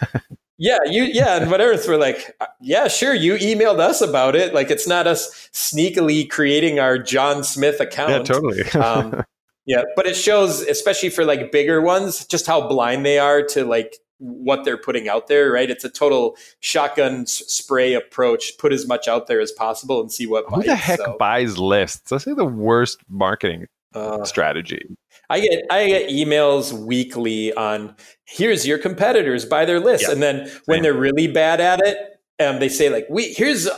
Yeah, 0.62 0.80
you 0.86 1.04
yeah, 1.04 1.38
and 1.41 1.50
what 1.50 1.62
Earth 1.62 1.88
were 1.88 1.98
like, 1.98 2.36
uh, 2.41 2.48
yeah, 2.60 2.89
sure, 2.89 3.13
you 3.13 3.36
emailed 3.36 3.80
us 3.80 4.02
about 4.02 4.36
it. 4.36 4.54
Like 4.54 4.69
it's 4.69 4.88
not 4.88 5.08
us 5.08 5.50
sneakily 5.54 6.30
creating 6.30 6.80
our 6.80 6.98
John 6.98 7.45
Smith 7.45 7.80
account. 7.80 8.12
Yeah, 8.12 8.24
totally. 8.24 8.63
um, 8.74 9.24
yeah, 9.65 9.84
but 9.95 10.06
it 10.06 10.17
shows, 10.17 10.60
especially 10.62 11.12
for 11.12 11.24
like 11.24 11.54
bigger 11.54 11.80
ones, 11.80 12.26
just 12.26 12.45
how 12.45 12.67
blind 12.67 13.06
they 13.06 13.19
are 13.19 13.41
to 13.41 13.63
like 13.63 13.95
what 14.17 14.65
they're 14.65 14.78
putting 14.78 15.08
out 15.08 15.28
there. 15.28 15.50
Right? 15.50 15.69
It's 15.69 15.86
a 15.86 15.89
total 15.89 16.36
shotgun 16.60 17.26
spray 17.26 17.93
approach. 17.93 18.58
Put 18.58 18.74
as 18.74 18.86
much 18.86 19.08
out 19.08 19.28
there 19.28 19.39
as 19.39 19.54
possible 19.54 20.02
and 20.02 20.12
see 20.12 20.28
what. 20.28 20.43
Who 20.50 20.58
bites, 20.58 20.67
the 20.67 20.76
heck 20.76 21.00
so. 21.00 21.15
buys 21.17 21.58
lists? 21.58 22.10
That's 22.10 22.28
like 22.28 22.36
the 22.36 22.43
worst 22.43 23.00
marketing 23.08 23.67
uh, 23.93 24.26
strategy. 24.26 24.84
I 25.30 25.39
get 25.39 25.65
I 25.70 25.88
get 25.88 26.10
emails 26.10 26.74
weekly 26.74 27.54
on 27.54 27.96
here's 28.26 28.65
your 28.65 28.78
competitors 28.78 29.46
buy 29.46 29.65
their 29.65 29.80
list, 29.80 30.06
yeah. 30.08 30.13
and 30.13 30.24
then 30.24 30.52
when 30.65 30.82
they're 30.82 30.94
really 30.94 31.28
bad 31.28 31.62
at 31.62 31.80
it, 31.86 32.20
um, 32.44 32.60
they 32.60 32.70
say 32.70 32.89
like 32.89 33.06
we 33.10 33.34
here's 33.34 33.70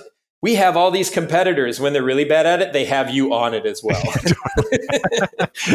we 0.42 0.56
have 0.56 0.76
all 0.76 0.90
these 0.92 1.10
competitors. 1.10 1.80
When 1.80 1.94
they're 1.94 2.04
really 2.04 2.26
bad 2.26 2.46
at 2.46 2.62
it, 2.62 2.74
they 2.74 2.86
have 2.86 3.12
you 3.12 3.34
on 3.34 3.54
it 3.54 3.66
as 3.66 3.82
well. 3.84 4.02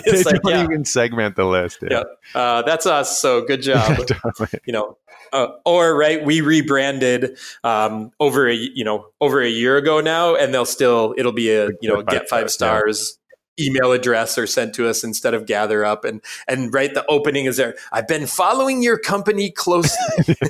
they 0.07 0.23
like, 0.25 0.43
don't 0.43 0.53
yeah. 0.53 0.65
even 0.65 0.85
segment 0.85 1.37
the 1.37 1.45
list. 1.45 1.79
Yeah, 1.83 2.03
yeah. 2.35 2.41
Uh, 2.41 2.63
that's 2.63 2.87
us. 2.87 3.21
So 3.21 3.45
good 3.45 3.63
job. 3.63 4.07
totally. 4.07 4.49
You 4.67 4.73
know, 4.73 4.99
uh, 5.33 5.49
or 5.65 5.97
right, 5.97 6.25
we 6.25 6.41
rebranded 6.41 7.39
um, 7.65 8.11
over 8.19 8.49
a 8.49 8.55
you 8.55 8.85
know 8.85 9.09
over 9.21 9.41
a 9.41 9.49
year 9.49 9.77
ago 9.77 10.01
now, 10.01 10.35
and 10.35 10.53
they'll 10.53 10.65
still 10.65 11.15
it'll 11.17 11.33
be 11.33 11.53
a 11.53 11.69
you 11.81 11.89
know 11.89 12.03
GetFiveStars 12.03 13.19
email 13.59 13.93
address 13.93 14.39
are 14.39 14.47
sent 14.47 14.75
to 14.75 14.89
us 14.89 15.05
instead 15.05 15.35
of 15.35 15.47
GatherUp. 15.47 16.05
And 16.05 16.21
and 16.49 16.73
right 16.73 16.93
the 16.93 17.05
opening 17.07 17.47
is 17.47 17.57
there. 17.57 17.77
I've 17.93 18.09
been 18.09 18.27
following 18.27 18.83
your 18.83 18.99
company 18.99 19.51
closely. 19.51 20.35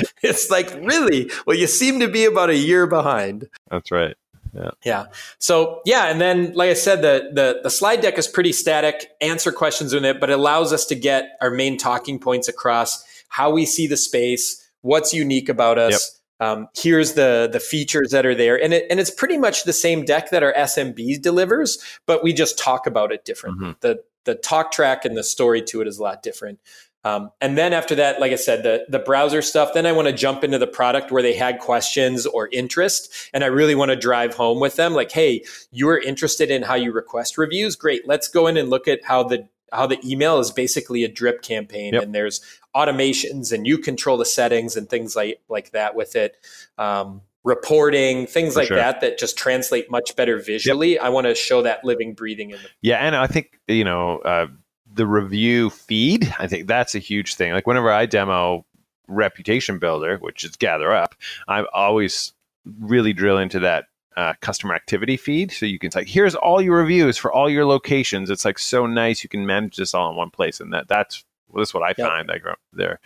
It's 0.22 0.50
like 0.50 0.72
really? 0.82 1.30
Well 1.46 1.56
you 1.56 1.66
seem 1.66 2.00
to 2.00 2.08
be 2.08 2.24
about 2.24 2.50
a 2.50 2.56
year 2.56 2.86
behind. 2.86 3.48
That's 3.70 3.90
right. 3.90 4.16
Yeah. 4.54 4.70
Yeah. 4.84 5.06
So 5.38 5.80
yeah 5.84 6.06
and 6.06 6.20
then 6.20 6.52
like 6.54 6.70
i 6.70 6.74
said 6.74 7.02
the 7.02 7.30
the, 7.32 7.60
the 7.62 7.70
slide 7.70 8.00
deck 8.00 8.18
is 8.18 8.26
pretty 8.26 8.52
static 8.52 9.10
answer 9.20 9.52
questions 9.52 9.92
in 9.92 10.04
it 10.04 10.20
but 10.20 10.30
it 10.30 10.34
allows 10.34 10.72
us 10.72 10.86
to 10.86 10.94
get 10.94 11.36
our 11.40 11.50
main 11.50 11.76
talking 11.78 12.18
points 12.18 12.48
across 12.48 13.04
how 13.28 13.50
we 13.50 13.66
see 13.66 13.86
the 13.86 13.96
space 13.96 14.66
what's 14.82 15.12
unique 15.12 15.48
about 15.48 15.78
us 15.78 15.92
yep 15.92 16.17
um, 16.40 16.68
here's 16.76 17.14
the 17.14 17.48
the 17.52 17.60
features 17.60 18.10
that 18.10 18.24
are 18.24 18.34
there 18.34 18.62
and 18.62 18.72
it 18.72 18.86
and 18.90 19.00
it's 19.00 19.10
pretty 19.10 19.38
much 19.38 19.64
the 19.64 19.72
same 19.72 20.04
deck 20.04 20.30
that 20.30 20.42
our 20.42 20.52
smb 20.54 21.20
delivers 21.20 21.78
but 22.06 22.22
we 22.22 22.32
just 22.32 22.58
talk 22.58 22.86
about 22.86 23.12
it 23.12 23.24
different 23.24 23.58
mm-hmm. 23.58 23.72
the 23.80 23.98
the 24.24 24.34
talk 24.34 24.70
track 24.72 25.04
and 25.04 25.16
the 25.16 25.24
story 25.24 25.62
to 25.62 25.80
it 25.80 25.88
is 25.88 25.98
a 25.98 26.02
lot 26.02 26.22
different 26.22 26.58
um, 27.04 27.30
and 27.40 27.56
then 27.56 27.72
after 27.72 27.94
that 27.94 28.20
like 28.20 28.32
i 28.32 28.36
said 28.36 28.62
the 28.62 28.84
the 28.88 28.98
browser 28.98 29.42
stuff 29.42 29.72
then 29.74 29.86
i 29.86 29.92
want 29.92 30.06
to 30.06 30.12
jump 30.12 30.44
into 30.44 30.58
the 30.58 30.66
product 30.66 31.10
where 31.10 31.22
they 31.22 31.34
had 31.34 31.58
questions 31.58 32.26
or 32.26 32.48
interest 32.52 33.12
and 33.32 33.42
i 33.42 33.46
really 33.46 33.74
want 33.74 33.90
to 33.90 33.96
drive 33.96 34.34
home 34.34 34.60
with 34.60 34.76
them 34.76 34.94
like 34.94 35.12
hey 35.12 35.42
you're 35.70 35.98
interested 35.98 36.50
in 36.50 36.62
how 36.62 36.74
you 36.74 36.92
request 36.92 37.38
reviews 37.38 37.76
great 37.76 38.06
let's 38.06 38.28
go 38.28 38.46
in 38.46 38.56
and 38.56 38.70
look 38.70 38.86
at 38.86 39.04
how 39.04 39.22
the 39.22 39.48
how 39.72 39.86
the 39.86 39.98
email 40.04 40.38
is 40.38 40.50
basically 40.50 41.04
a 41.04 41.08
drip 41.08 41.42
campaign 41.42 41.94
yep. 41.94 42.02
and 42.02 42.14
there's 42.14 42.40
automations 42.78 43.52
and 43.52 43.66
you 43.66 43.76
control 43.76 44.16
the 44.16 44.24
settings 44.24 44.76
and 44.76 44.88
things 44.88 45.16
like 45.16 45.40
like 45.48 45.72
that 45.72 45.96
with 45.96 46.14
it 46.14 46.36
um, 46.78 47.20
reporting 47.42 48.26
things 48.26 48.54
For 48.54 48.60
like 48.60 48.68
sure. 48.68 48.76
that 48.76 49.00
that 49.00 49.18
just 49.18 49.36
translate 49.36 49.90
much 49.90 50.14
better 50.14 50.38
visually 50.38 50.92
yep. 50.92 51.02
i 51.02 51.08
want 51.08 51.26
to 51.26 51.34
show 51.34 51.62
that 51.62 51.84
living 51.84 52.14
breathing 52.14 52.50
in 52.50 52.58
the 52.62 52.68
yeah 52.82 52.98
and 52.98 53.16
i 53.16 53.26
think 53.26 53.58
you 53.66 53.84
know 53.84 54.18
uh, 54.18 54.46
the 54.92 55.06
review 55.06 55.70
feed 55.70 56.32
i 56.38 56.46
think 56.46 56.68
that's 56.68 56.94
a 56.94 57.00
huge 57.00 57.34
thing 57.34 57.52
like 57.52 57.66
whenever 57.66 57.90
i 57.90 58.06
demo 58.06 58.64
reputation 59.08 59.78
builder 59.78 60.18
which 60.18 60.44
is 60.44 60.52
GatherUp 60.52 61.12
i 61.48 61.64
always 61.72 62.32
really 62.80 63.12
drill 63.12 63.38
into 63.38 63.58
that 63.60 63.86
uh, 64.18 64.34
customer 64.40 64.74
activity 64.74 65.16
feed. 65.16 65.52
So 65.52 65.64
you 65.64 65.78
can 65.78 65.90
like, 65.94 66.08
here's 66.08 66.34
all 66.34 66.60
your 66.60 66.76
reviews 66.78 67.16
for 67.16 67.32
all 67.32 67.48
your 67.48 67.64
locations. 67.64 68.30
It's 68.30 68.44
like 68.44 68.58
so 68.58 68.84
nice. 68.84 69.22
You 69.22 69.28
can 69.30 69.46
manage 69.46 69.76
this 69.76 69.94
all 69.94 70.10
in 70.10 70.16
one 70.16 70.30
place, 70.30 70.58
and 70.58 70.72
that 70.72 70.88
that's 70.88 71.24
well, 71.48 71.62
that's 71.62 71.74
what 71.74 71.82
I 71.82 71.94
yep. 71.96 72.08
find. 72.08 72.30
I 72.30 72.38
grow 72.38 72.54
their 72.72 73.00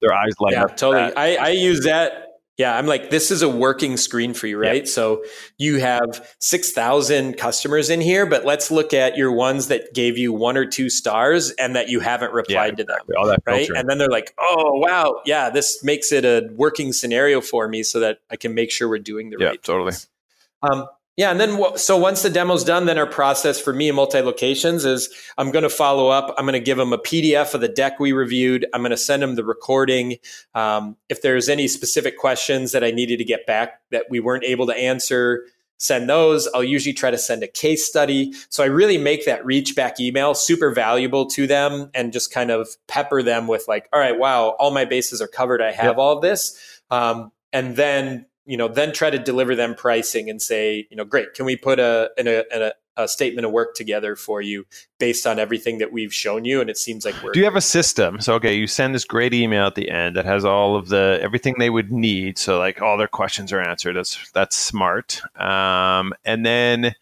their 0.00 0.12
eyes 0.12 0.32
light 0.40 0.52
yeah, 0.52 0.64
up. 0.64 0.76
Totally. 0.76 1.14
I, 1.16 1.36
I 1.36 1.48
use 1.50 1.84
that 1.84 2.26
yeah, 2.56 2.74
I'm 2.74 2.86
like, 2.86 3.10
this 3.10 3.30
is 3.30 3.42
a 3.42 3.48
working 3.50 3.98
screen 3.98 4.32
for 4.32 4.46
you, 4.46 4.58
right? 4.58 4.76
Yep. 4.76 4.88
So 4.88 5.24
you 5.58 5.78
have 5.78 6.34
6,000 6.40 7.36
customers 7.36 7.90
in 7.90 8.00
here, 8.00 8.24
but 8.24 8.46
let's 8.46 8.70
look 8.70 8.94
at 8.94 9.14
your 9.14 9.30
ones 9.30 9.68
that 9.68 9.92
gave 9.92 10.16
you 10.16 10.32
one 10.32 10.56
or 10.56 10.64
two 10.64 10.88
stars 10.88 11.50
and 11.50 11.76
that 11.76 11.90
you 11.90 12.00
haven't 12.00 12.32
replied 12.32 12.78
yeah, 12.78 12.84
to 12.84 12.84
them. 12.84 12.98
All 13.18 13.26
that 13.26 13.40
right. 13.46 13.68
And 13.76 13.90
then 13.90 13.98
they're 13.98 14.08
like, 14.08 14.34
oh, 14.38 14.72
wow. 14.78 15.20
Yeah, 15.26 15.50
this 15.50 15.84
makes 15.84 16.12
it 16.12 16.24
a 16.24 16.48
working 16.54 16.94
scenario 16.94 17.42
for 17.42 17.68
me 17.68 17.82
so 17.82 18.00
that 18.00 18.20
I 18.30 18.36
can 18.36 18.54
make 18.54 18.70
sure 18.70 18.88
we're 18.88 19.00
doing 19.00 19.28
the 19.28 19.36
right. 19.36 19.42
yeah, 19.42 19.48
right 19.50 19.62
totally. 19.62 19.92
Um, 20.62 20.86
yeah, 21.16 21.30
and 21.30 21.40
then 21.40 21.78
so 21.78 21.96
once 21.96 22.22
the 22.22 22.28
demo's 22.28 22.62
done, 22.62 22.84
then 22.84 22.98
our 22.98 23.06
process 23.06 23.58
for 23.58 23.72
me 23.72 23.88
in 23.88 23.94
multi 23.94 24.20
locations 24.20 24.84
is 24.84 25.08
I'm 25.38 25.50
going 25.50 25.62
to 25.62 25.70
follow 25.70 26.08
up. 26.08 26.34
I'm 26.36 26.44
going 26.44 26.52
to 26.52 26.60
give 26.60 26.76
them 26.76 26.92
a 26.92 26.98
PDF 26.98 27.54
of 27.54 27.62
the 27.62 27.68
deck 27.68 27.98
we 27.98 28.12
reviewed. 28.12 28.66
I'm 28.74 28.82
going 28.82 28.90
to 28.90 28.98
send 28.98 29.22
them 29.22 29.34
the 29.34 29.44
recording. 29.44 30.18
Um, 30.54 30.96
if 31.08 31.22
there's 31.22 31.48
any 31.48 31.68
specific 31.68 32.18
questions 32.18 32.72
that 32.72 32.84
I 32.84 32.90
needed 32.90 33.16
to 33.18 33.24
get 33.24 33.46
back 33.46 33.80
that 33.90 34.04
we 34.10 34.20
weren't 34.20 34.44
able 34.44 34.66
to 34.66 34.76
answer, 34.76 35.44
send 35.78 36.08
those. 36.08 36.48
I'll 36.54 36.62
usually 36.62 36.92
try 36.92 37.10
to 37.10 37.18
send 37.18 37.42
a 37.42 37.48
case 37.48 37.86
study. 37.86 38.34
So 38.50 38.62
I 38.62 38.66
really 38.66 38.98
make 38.98 39.24
that 39.24 39.44
reach 39.44 39.74
back 39.74 39.98
email 39.98 40.34
super 40.34 40.70
valuable 40.70 41.26
to 41.30 41.46
them 41.46 41.90
and 41.94 42.12
just 42.12 42.30
kind 42.30 42.50
of 42.50 42.68
pepper 42.88 43.22
them 43.22 43.46
with 43.46 43.64
like, 43.68 43.88
all 43.90 44.00
right, 44.00 44.18
wow, 44.18 44.50
all 44.58 44.70
my 44.70 44.84
bases 44.84 45.22
are 45.22 45.28
covered. 45.28 45.62
I 45.62 45.72
have 45.72 45.84
yep. 45.84 45.96
all 45.96 46.16
of 46.16 46.20
this. 46.20 46.58
Um, 46.90 47.32
and 47.54 47.74
then 47.76 48.26
you 48.46 48.56
know, 48.56 48.68
then 48.68 48.92
try 48.92 49.10
to 49.10 49.18
deliver 49.18 49.54
them 49.54 49.74
pricing 49.74 50.30
and 50.30 50.40
say, 50.40 50.86
you 50.90 50.96
know, 50.96 51.04
great, 51.04 51.34
can 51.34 51.44
we 51.44 51.56
put 51.56 51.78
a, 51.78 52.10
a, 52.18 52.44
a, 52.52 52.72
a 52.96 53.08
statement 53.08 53.44
of 53.44 53.52
work 53.52 53.74
together 53.74 54.14
for 54.14 54.40
you 54.40 54.64
based 54.98 55.26
on 55.26 55.38
everything 55.38 55.78
that 55.78 55.92
we've 55.92 56.14
shown 56.14 56.44
you? 56.44 56.60
And 56.60 56.70
it 56.70 56.78
seems 56.78 57.04
like 57.04 57.14
we're. 57.22 57.32
Do 57.32 57.40
you 57.40 57.44
have 57.44 57.56
a 57.56 57.60
system? 57.60 58.20
So, 58.20 58.34
okay, 58.34 58.54
you 58.54 58.66
send 58.66 58.94
this 58.94 59.04
great 59.04 59.34
email 59.34 59.66
at 59.66 59.74
the 59.74 59.90
end 59.90 60.16
that 60.16 60.24
has 60.24 60.44
all 60.44 60.76
of 60.76 60.88
the 60.88 61.18
everything 61.20 61.56
they 61.58 61.70
would 61.70 61.90
need. 61.90 62.38
So, 62.38 62.58
like 62.58 62.80
all 62.80 62.96
their 62.96 63.08
questions 63.08 63.52
are 63.52 63.60
answered. 63.60 63.96
That's 63.96 64.30
that's 64.32 64.56
smart. 64.56 65.20
Um, 65.40 66.12
and 66.24 66.46
then 66.46 66.94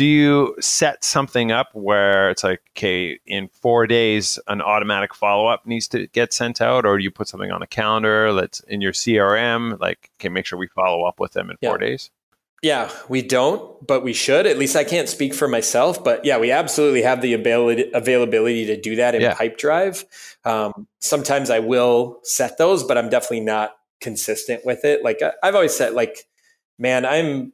do 0.00 0.06
you 0.06 0.56
set 0.60 1.04
something 1.04 1.52
up 1.52 1.68
where 1.74 2.30
it's 2.30 2.42
like 2.42 2.62
okay 2.74 3.20
in 3.26 3.48
four 3.48 3.86
days 3.86 4.38
an 4.48 4.62
automatic 4.62 5.14
follow-up 5.14 5.66
needs 5.66 5.86
to 5.86 6.06
get 6.06 6.32
sent 6.32 6.62
out 6.62 6.86
or 6.86 6.96
do 6.96 7.04
you 7.04 7.10
put 7.10 7.28
something 7.28 7.50
on 7.50 7.60
a 7.60 7.66
calendar 7.66 8.32
that's 8.32 8.60
in 8.60 8.80
your 8.80 8.92
crm 8.92 9.78
like 9.78 10.10
okay 10.16 10.30
make 10.30 10.46
sure 10.46 10.58
we 10.58 10.68
follow 10.68 11.04
up 11.04 11.20
with 11.20 11.32
them 11.32 11.50
in 11.50 11.56
yeah. 11.60 11.68
four 11.68 11.76
days 11.76 12.10
yeah 12.62 12.90
we 13.10 13.20
don't 13.20 13.86
but 13.86 14.02
we 14.02 14.14
should 14.14 14.46
at 14.46 14.56
least 14.56 14.74
i 14.74 14.84
can't 14.84 15.06
speak 15.06 15.34
for 15.34 15.46
myself 15.46 16.02
but 16.02 16.24
yeah 16.24 16.38
we 16.38 16.50
absolutely 16.50 17.02
have 17.02 17.20
the 17.20 17.34
ability 17.34 17.90
availability 17.92 18.64
to 18.64 18.80
do 18.80 18.96
that 18.96 19.14
in 19.14 19.20
yeah. 19.20 19.34
pipedrive 19.34 20.06
um, 20.46 20.86
sometimes 21.00 21.50
i 21.50 21.58
will 21.58 22.20
set 22.22 22.56
those 22.56 22.82
but 22.84 22.96
i'm 22.96 23.10
definitely 23.10 23.40
not 23.40 23.76
consistent 24.00 24.64
with 24.64 24.82
it 24.86 25.04
like 25.04 25.20
i've 25.42 25.54
always 25.54 25.76
said 25.76 25.92
like 25.92 26.26
man 26.78 27.04
i'm 27.04 27.52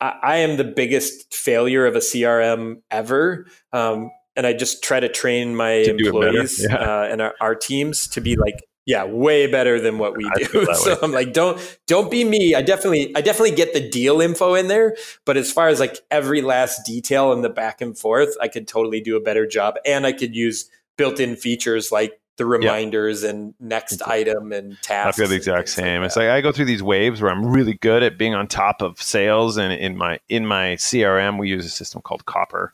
I, 0.00 0.36
am 0.38 0.56
the 0.56 0.64
biggest 0.64 1.32
failure 1.34 1.86
of 1.86 1.96
a 1.96 2.00
CRM 2.00 2.82
ever. 2.90 3.46
Um, 3.72 4.10
and 4.34 4.46
I 4.46 4.52
just 4.52 4.84
try 4.84 5.00
to 5.00 5.08
train 5.08 5.56
my 5.56 5.84
to 5.84 5.96
employees 5.96 6.66
yeah. 6.68 6.76
uh, 6.76 7.08
and 7.10 7.22
our, 7.22 7.34
our, 7.40 7.54
teams 7.54 8.06
to 8.08 8.20
be 8.20 8.36
like, 8.36 8.62
yeah, 8.84 9.04
way 9.04 9.46
better 9.46 9.80
than 9.80 9.98
what 9.98 10.16
we 10.16 10.30
do. 10.36 10.66
So 10.74 10.98
I'm 11.02 11.10
like, 11.10 11.32
don't 11.32 11.58
don't 11.86 12.10
be 12.10 12.22
me. 12.22 12.54
I 12.54 12.62
definitely 12.62 13.16
I 13.16 13.20
definitely 13.20 13.56
get 13.56 13.72
the 13.72 13.88
deal 13.88 14.20
info 14.20 14.54
in 14.54 14.68
there, 14.68 14.96
but 15.24 15.36
as 15.36 15.50
far 15.50 15.68
as 15.68 15.80
like 15.80 15.98
every 16.10 16.42
last 16.42 16.84
detail 16.86 17.32
in 17.32 17.42
the 17.42 17.48
back 17.48 17.80
and 17.80 17.98
forth, 17.98 18.36
I 18.40 18.48
could 18.48 18.68
totally 18.68 19.00
do 19.00 19.16
a 19.16 19.20
better 19.20 19.46
job, 19.46 19.76
and 19.84 20.06
I 20.06 20.12
could 20.12 20.36
use 20.36 20.70
built-in 20.96 21.36
features 21.36 21.90
like 21.90 22.20
the 22.36 22.46
reminders 22.46 23.22
yeah. 23.22 23.30
and 23.30 23.54
next 23.60 24.02
item 24.02 24.52
and 24.52 24.76
tasks. 24.82 25.18
I 25.18 25.22
feel 25.22 25.28
the 25.28 25.36
exact 25.36 25.68
same. 25.68 26.00
Like 26.00 26.06
it's 26.06 26.16
like 26.16 26.28
I 26.28 26.40
go 26.40 26.52
through 26.52 26.66
these 26.66 26.82
waves 26.82 27.20
where 27.20 27.30
I'm 27.30 27.44
really 27.46 27.74
good 27.74 28.02
at 28.02 28.18
being 28.18 28.34
on 28.34 28.46
top 28.46 28.82
of 28.82 29.00
sales, 29.00 29.56
and 29.56 29.72
in 29.72 29.96
my 29.96 30.20
in 30.28 30.46
my 30.46 30.76
CRM 30.76 31.38
we 31.38 31.48
use 31.48 31.64
a 31.64 31.70
system 31.70 32.02
called 32.02 32.26
Copper, 32.26 32.72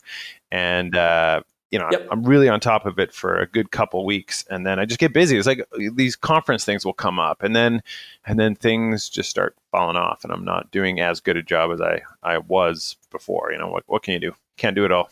and 0.51 0.95
uh, 0.95 1.41
you 1.71 1.79
know 1.79 1.87
yep. 1.91 2.07
I'm 2.11 2.23
really 2.23 2.49
on 2.49 2.59
top 2.59 2.85
of 2.85 2.99
it 2.99 3.13
for 3.13 3.37
a 3.37 3.47
good 3.47 3.71
couple 3.71 4.05
weeks, 4.05 4.45
and 4.49 4.65
then 4.65 4.79
I 4.79 4.85
just 4.85 4.99
get 4.99 5.13
busy. 5.13 5.37
It's 5.37 5.47
like 5.47 5.65
these 5.95 6.15
conference 6.15 6.65
things 6.65 6.85
will 6.85 6.93
come 6.93 7.19
up, 7.19 7.41
and 7.41 7.55
then 7.55 7.81
and 8.25 8.39
then 8.39 8.55
things 8.55 9.09
just 9.09 9.29
start 9.29 9.55
falling 9.71 9.97
off, 9.97 10.23
and 10.23 10.33
I'm 10.33 10.45
not 10.45 10.71
doing 10.71 10.99
as 10.99 11.21
good 11.21 11.37
a 11.37 11.43
job 11.43 11.71
as 11.71 11.81
I 11.81 12.01
I 12.21 12.39
was 12.39 12.97
before. 13.11 13.51
You 13.51 13.59
know 13.59 13.69
what 13.69 13.83
what 13.87 14.03
can 14.03 14.13
you 14.13 14.19
do? 14.19 14.35
Can't 14.57 14.75
do 14.75 14.85
it 14.85 14.91
all. 14.91 15.09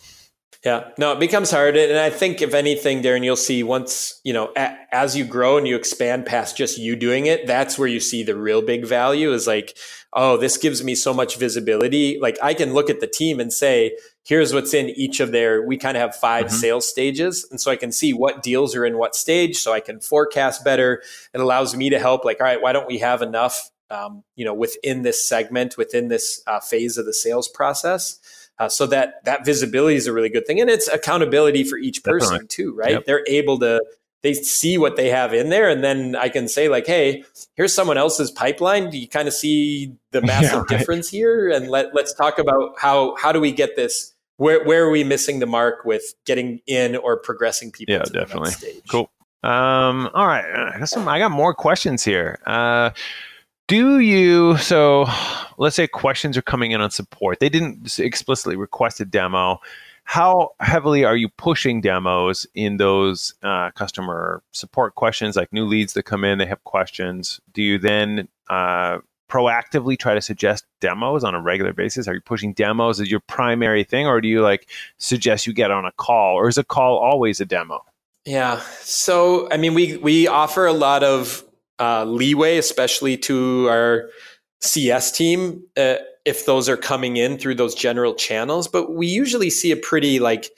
Yeah, 0.63 0.89
no, 0.99 1.13
it 1.13 1.19
becomes 1.19 1.49
hard. 1.49 1.75
And 1.75 1.97
I 1.97 2.11
think, 2.11 2.39
if 2.43 2.53
anything, 2.53 3.01
Darren, 3.01 3.23
you'll 3.23 3.35
see 3.35 3.63
once, 3.63 4.21
you 4.23 4.31
know, 4.31 4.51
a, 4.55 4.77
as 4.91 5.17
you 5.17 5.25
grow 5.25 5.57
and 5.57 5.67
you 5.67 5.75
expand 5.75 6.27
past 6.27 6.55
just 6.55 6.77
you 6.77 6.95
doing 6.95 7.25
it, 7.25 7.47
that's 7.47 7.79
where 7.79 7.87
you 7.87 7.99
see 7.99 8.21
the 8.21 8.35
real 8.35 8.61
big 8.61 8.85
value 8.85 9.33
is 9.33 9.47
like, 9.47 9.75
oh, 10.13 10.37
this 10.37 10.57
gives 10.57 10.83
me 10.83 10.93
so 10.93 11.15
much 11.15 11.37
visibility. 11.37 12.19
Like, 12.21 12.37
I 12.43 12.53
can 12.53 12.73
look 12.73 12.91
at 12.91 12.99
the 12.99 13.07
team 13.07 13.39
and 13.39 13.51
say, 13.51 13.97
here's 14.23 14.53
what's 14.53 14.75
in 14.75 14.89
each 14.89 15.19
of 15.19 15.31
their, 15.31 15.65
we 15.65 15.77
kind 15.77 15.97
of 15.97 16.01
have 16.01 16.15
5 16.15 16.45
mm-hmm. 16.45 16.55
sales 16.55 16.87
stages. 16.87 17.47
And 17.49 17.59
so 17.59 17.71
I 17.71 17.75
can 17.75 17.91
see 17.91 18.13
what 18.13 18.43
deals 18.43 18.75
are 18.75 18.85
in 18.85 18.99
what 18.99 19.15
stage. 19.15 19.57
So 19.57 19.73
I 19.73 19.79
can 19.79 19.99
forecast 19.99 20.63
better. 20.63 21.01
It 21.33 21.41
allows 21.41 21.75
me 21.75 21.89
to 21.89 21.97
help, 21.97 22.23
like, 22.23 22.39
all 22.39 22.45
right, 22.45 22.61
why 22.61 22.71
don't 22.71 22.87
we 22.87 22.99
have 22.99 23.23
enough, 23.23 23.71
um, 23.89 24.23
you 24.35 24.45
know, 24.45 24.53
within 24.53 25.01
this 25.01 25.27
segment, 25.27 25.75
within 25.75 26.09
this 26.09 26.43
uh, 26.45 26.59
phase 26.59 26.97
of 26.99 27.07
the 27.07 27.15
sales 27.15 27.47
process? 27.47 28.19
Uh, 28.61 28.69
so 28.69 28.85
that 28.85 29.25
that 29.25 29.43
visibility 29.43 29.95
is 29.95 30.05
a 30.05 30.13
really 30.13 30.29
good 30.29 30.45
thing, 30.45 30.61
and 30.61 30.69
it's 30.69 30.87
accountability 30.87 31.63
for 31.63 31.79
each 31.79 32.03
person 32.03 32.29
Definitely. 32.29 32.47
too, 32.47 32.75
right? 32.75 32.91
Yep. 32.91 33.05
They're 33.05 33.25
able 33.27 33.57
to 33.57 33.83
they 34.21 34.35
see 34.35 34.77
what 34.77 34.97
they 34.97 35.09
have 35.09 35.33
in 35.33 35.49
there, 35.49 35.67
and 35.67 35.83
then 35.83 36.15
I 36.15 36.29
can 36.29 36.47
say 36.47 36.69
like, 36.69 36.85
"Hey, 36.85 37.23
here's 37.55 37.73
someone 37.73 37.97
else's 37.97 38.29
pipeline. 38.29 38.91
Do 38.91 38.99
you 38.99 39.07
kind 39.07 39.27
of 39.27 39.33
see 39.33 39.95
the 40.11 40.21
massive 40.21 40.51
yeah, 40.51 40.59
right. 40.59 40.67
difference 40.67 41.09
here?" 41.09 41.49
And 41.49 41.69
let 41.69 41.95
let's 41.95 42.13
talk 42.13 42.37
about 42.37 42.75
how 42.77 43.15
how 43.15 43.31
do 43.31 43.39
we 43.39 43.51
get 43.51 43.75
this. 43.75 44.13
Where 44.37 44.63
where 44.63 44.85
are 44.85 44.91
we 44.91 45.03
missing 45.03 45.39
the 45.39 45.47
mark 45.47 45.83
with 45.83 46.13
getting 46.27 46.61
in 46.67 46.95
or 46.95 47.17
progressing 47.17 47.71
people? 47.71 47.95
Yeah, 47.95 48.03
definitely. 48.03 48.51
Cool. 48.87 49.09
Um, 49.41 50.07
all 50.13 50.27
right, 50.27 50.45
I 50.45 50.77
got 50.77 50.87
some. 50.87 51.07
I 51.07 51.17
got 51.17 51.31
more 51.31 51.55
questions 51.55 52.03
here. 52.03 52.37
Uh, 52.45 52.91
do 53.71 53.99
you 53.99 54.57
so 54.57 55.05
let's 55.57 55.77
say 55.77 55.87
questions 55.87 56.35
are 56.35 56.41
coming 56.41 56.71
in 56.71 56.81
on 56.81 56.91
support. 56.91 57.39
They 57.39 57.47
didn't 57.47 57.97
explicitly 57.99 58.57
request 58.57 58.99
a 58.99 59.05
demo. 59.05 59.61
How 60.03 60.49
heavily 60.59 61.05
are 61.05 61.15
you 61.15 61.29
pushing 61.29 61.79
demos 61.79 62.45
in 62.53 62.75
those 62.75 63.33
uh, 63.43 63.71
customer 63.71 64.43
support 64.51 64.95
questions 64.95 65.37
like 65.37 65.53
new 65.53 65.63
leads 65.63 65.93
that 65.93 66.03
come 66.03 66.25
in 66.25 66.37
they 66.37 66.47
have 66.47 66.61
questions? 66.65 67.39
Do 67.53 67.63
you 67.63 67.77
then 67.77 68.27
uh, 68.49 68.97
proactively 69.29 69.97
try 69.97 70.15
to 70.15 70.21
suggest 70.21 70.65
demos 70.81 71.23
on 71.23 71.33
a 71.33 71.39
regular 71.39 71.71
basis? 71.71 72.09
Are 72.09 72.13
you 72.13 72.19
pushing 72.19 72.51
demos 72.51 72.99
as 72.99 73.09
your 73.09 73.21
primary 73.21 73.85
thing 73.85 74.05
or 74.05 74.19
do 74.19 74.27
you 74.27 74.41
like 74.41 74.67
suggest 74.97 75.47
you 75.47 75.53
get 75.53 75.71
on 75.71 75.85
a 75.85 75.93
call? 75.93 76.35
Or 76.35 76.49
is 76.49 76.57
a 76.57 76.65
call 76.65 76.97
always 76.97 77.39
a 77.39 77.45
demo? 77.45 77.85
Yeah. 78.25 78.59
So 78.81 79.49
i 79.49 79.55
mean 79.55 79.73
we 79.73 79.95
we 79.95 80.27
offer 80.27 80.65
a 80.65 80.73
lot 80.73 81.03
of 81.03 81.45
uh, 81.81 82.05
leeway, 82.05 82.57
especially 82.57 83.17
to 83.17 83.67
our 83.67 84.09
CS 84.61 85.11
team, 85.11 85.63
uh, 85.75 85.95
if 86.25 86.45
those 86.45 86.69
are 86.69 86.77
coming 86.77 87.17
in 87.17 87.39
through 87.39 87.55
those 87.55 87.73
general 87.73 88.13
channels. 88.13 88.67
But 88.67 88.93
we 88.93 89.07
usually 89.07 89.49
see 89.49 89.71
a 89.71 89.77
pretty 89.77 90.19
like, 90.19 90.49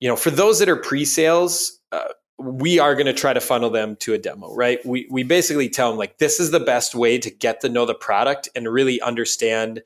you 0.00 0.08
know, 0.08 0.16
for 0.16 0.30
those 0.30 0.58
that 0.58 0.68
are 0.68 0.76
pre-sales, 0.76 1.80
uh, 1.92 2.04
we 2.38 2.78
are 2.78 2.94
going 2.94 3.06
to 3.06 3.14
try 3.14 3.32
to 3.32 3.40
funnel 3.40 3.70
them 3.70 3.96
to 3.96 4.12
a 4.12 4.18
demo, 4.18 4.54
right? 4.54 4.84
We 4.84 5.08
we 5.10 5.22
basically 5.22 5.70
tell 5.70 5.88
them 5.88 5.98
like 5.98 6.18
this 6.18 6.38
is 6.38 6.50
the 6.50 6.60
best 6.60 6.94
way 6.94 7.16
to 7.18 7.30
get 7.30 7.62
to 7.62 7.70
know 7.70 7.86
the 7.86 7.94
product 7.94 8.50
and 8.54 8.70
really 8.70 9.00
understand 9.00 9.82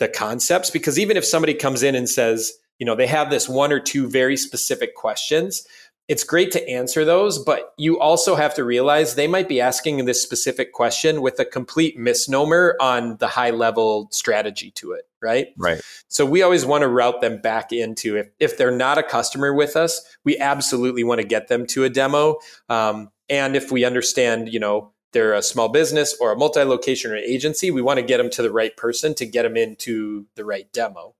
the 0.00 0.08
concepts. 0.08 0.70
Because 0.70 0.98
even 0.98 1.16
if 1.16 1.24
somebody 1.24 1.54
comes 1.54 1.84
in 1.84 1.94
and 1.94 2.10
says, 2.10 2.52
you 2.80 2.86
know, 2.86 2.96
they 2.96 3.06
have 3.06 3.30
this 3.30 3.48
one 3.48 3.72
or 3.72 3.78
two 3.78 4.08
very 4.08 4.36
specific 4.36 4.96
questions, 4.96 5.64
it's 6.06 6.24
great 6.24 6.52
to 6.52 6.68
answer 6.68 7.04
those, 7.04 7.38
but 7.38 7.72
you 7.78 7.98
also 7.98 8.34
have 8.34 8.54
to 8.54 8.64
realize 8.64 9.14
they 9.14 9.26
might 9.26 9.48
be 9.48 9.60
asking 9.60 10.04
this 10.04 10.22
specific 10.22 10.72
question 10.72 11.22
with 11.22 11.38
a 11.38 11.44
complete 11.46 11.98
misnomer 11.98 12.76
on 12.78 13.16
the 13.16 13.28
high 13.28 13.50
level 13.50 14.08
strategy 14.10 14.70
to 14.72 14.92
it, 14.92 15.08
right? 15.22 15.48
Right. 15.56 15.80
So 16.08 16.26
we 16.26 16.42
always 16.42 16.66
want 16.66 16.82
to 16.82 16.88
route 16.88 17.22
them 17.22 17.40
back 17.40 17.72
into 17.72 18.16
if, 18.16 18.28
if 18.38 18.58
they're 18.58 18.70
not 18.70 18.98
a 18.98 19.02
customer 19.02 19.54
with 19.54 19.76
us, 19.76 20.02
we 20.24 20.36
absolutely 20.38 21.04
want 21.04 21.22
to 21.22 21.26
get 21.26 21.48
them 21.48 21.66
to 21.68 21.84
a 21.84 21.88
demo. 21.88 22.36
Um, 22.68 23.10
and 23.30 23.56
if 23.56 23.72
we 23.72 23.86
understand, 23.86 24.52
you 24.52 24.60
know, 24.60 24.92
they're 25.12 25.32
a 25.32 25.42
small 25.42 25.70
business 25.70 26.14
or 26.20 26.32
a 26.32 26.36
multi-location 26.36 27.12
or 27.12 27.16
agency, 27.16 27.70
we 27.70 27.80
want 27.80 27.98
to 27.98 28.04
get 28.04 28.18
them 28.18 28.28
to 28.30 28.42
the 28.42 28.50
right 28.50 28.76
person 28.76 29.14
to 29.14 29.24
get 29.24 29.44
them 29.44 29.56
into 29.56 30.26
the 30.34 30.44
right 30.44 30.70
demo. 30.72 31.14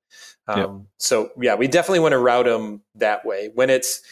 Um, 0.47 0.59
yep. 0.59 0.71
So 0.99 1.31
yeah, 1.41 1.55
we 1.55 1.69
definitely 1.69 2.01
want 2.01 2.13
to 2.13 2.19
route 2.19 2.45
them 2.45 2.83
that 2.97 3.25
way. 3.25 3.51
When 3.55 3.71
it's 3.71 4.03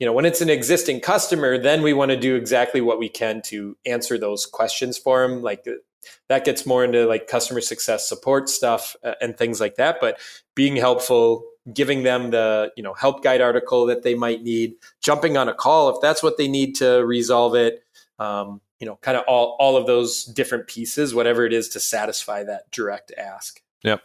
you 0.00 0.06
know 0.06 0.12
when 0.12 0.24
it's 0.24 0.40
an 0.40 0.50
existing 0.50 0.98
customer 0.98 1.56
then 1.56 1.82
we 1.82 1.92
want 1.92 2.10
to 2.10 2.16
do 2.16 2.34
exactly 2.34 2.80
what 2.80 2.98
we 2.98 3.08
can 3.08 3.40
to 3.42 3.76
answer 3.86 4.18
those 4.18 4.44
questions 4.46 4.98
for 4.98 5.22
them 5.22 5.42
like 5.42 5.64
that 6.28 6.44
gets 6.44 6.66
more 6.66 6.84
into 6.84 7.06
like 7.06 7.26
customer 7.26 7.60
success 7.60 8.08
support 8.08 8.48
stuff 8.48 8.96
uh, 9.04 9.14
and 9.20 9.36
things 9.36 9.60
like 9.60 9.76
that. 9.76 9.98
But 10.00 10.18
being 10.54 10.76
helpful, 10.76 11.44
giving 11.72 12.02
them 12.02 12.30
the 12.30 12.72
you 12.76 12.82
know 12.82 12.94
help 12.94 13.22
guide 13.22 13.40
article 13.40 13.86
that 13.86 14.02
they 14.02 14.14
might 14.14 14.42
need, 14.42 14.74
jumping 15.02 15.36
on 15.36 15.48
a 15.48 15.54
call 15.54 15.94
if 15.94 16.00
that's 16.00 16.22
what 16.22 16.36
they 16.36 16.48
need 16.48 16.76
to 16.76 17.04
resolve 17.04 17.54
it. 17.54 17.82
Um, 18.18 18.60
you 18.78 18.86
know, 18.86 18.96
kind 19.02 19.16
of 19.16 19.24
all 19.26 19.56
all 19.58 19.76
of 19.76 19.86
those 19.86 20.24
different 20.24 20.66
pieces, 20.66 21.14
whatever 21.14 21.44
it 21.44 21.52
is 21.52 21.68
to 21.70 21.80
satisfy 21.80 22.44
that 22.44 22.70
direct 22.70 23.12
ask. 23.18 23.60
Yep. 23.82 24.02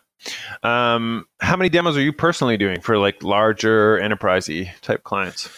Um, 0.64 1.26
how 1.40 1.56
many 1.56 1.70
demos 1.70 1.96
are 1.98 2.02
you 2.02 2.14
personally 2.14 2.58
doing 2.58 2.82
for 2.82 2.98
like 2.98 3.22
larger 3.24 4.00
enterprisey 4.00 4.70
type 4.82 5.04
clients? 5.04 5.50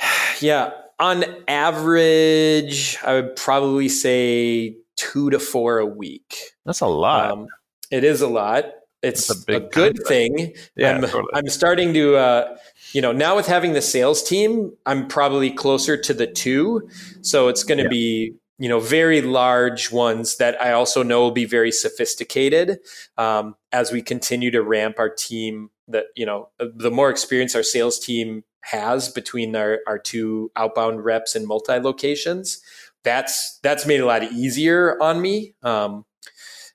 Yeah, 0.40 0.72
on 0.98 1.24
average, 1.48 2.98
I 3.02 3.14
would 3.14 3.36
probably 3.36 3.88
say 3.88 4.76
two 4.96 5.30
to 5.30 5.38
four 5.38 5.78
a 5.78 5.86
week. 5.86 6.36
That's 6.64 6.80
a 6.80 6.86
lot. 6.86 7.30
Um, 7.30 7.46
it 7.90 8.04
is 8.04 8.20
a 8.20 8.28
lot. 8.28 8.66
It's 9.02 9.30
a, 9.30 9.34
a, 9.54 9.60
good 9.60 9.72
contract. 9.72 10.08
thing. 10.08 10.54
Yeah, 10.74 10.96
I'm, 10.96 11.02
totally. 11.02 11.24
I'm 11.34 11.48
starting 11.48 11.94
to, 11.94 12.16
uh, 12.16 12.56
you 12.92 13.00
know, 13.00 13.12
now 13.12 13.36
with 13.36 13.46
having 13.46 13.74
the 13.74 13.82
sales 13.82 14.22
team, 14.22 14.72
I'm 14.86 15.06
probably 15.06 15.50
closer 15.50 15.96
to 15.96 16.14
the 16.14 16.26
two. 16.26 16.88
So 17.20 17.48
it's 17.48 17.62
going 17.62 17.78
to 17.78 17.84
yeah. 17.84 17.90
be, 17.90 18.34
you 18.58 18.68
know, 18.68 18.80
very 18.80 19.20
large 19.20 19.92
ones 19.92 20.38
that 20.38 20.60
I 20.60 20.72
also 20.72 21.02
know 21.02 21.20
will 21.20 21.30
be 21.30 21.44
very 21.44 21.70
sophisticated 21.70 22.78
um, 23.18 23.54
as 23.70 23.92
we 23.92 24.02
continue 24.02 24.50
to 24.50 24.62
ramp 24.62 24.96
our 24.98 25.10
team. 25.10 25.70
That 25.88 26.06
you 26.16 26.26
know, 26.26 26.48
the 26.58 26.90
more 26.90 27.10
experience 27.10 27.54
our 27.54 27.62
sales 27.62 28.00
team 28.00 28.42
has 28.70 29.08
between 29.08 29.54
our, 29.54 29.80
our 29.86 29.98
two 29.98 30.50
outbound 30.56 31.04
reps 31.04 31.34
and 31.34 31.46
multi 31.46 31.78
locations, 31.78 32.60
that's 33.04 33.58
that's 33.62 33.86
made 33.86 34.00
it 34.00 34.02
a 34.02 34.06
lot 34.06 34.22
easier 34.24 35.00
on 35.02 35.20
me. 35.20 35.54
Um, 35.62 36.04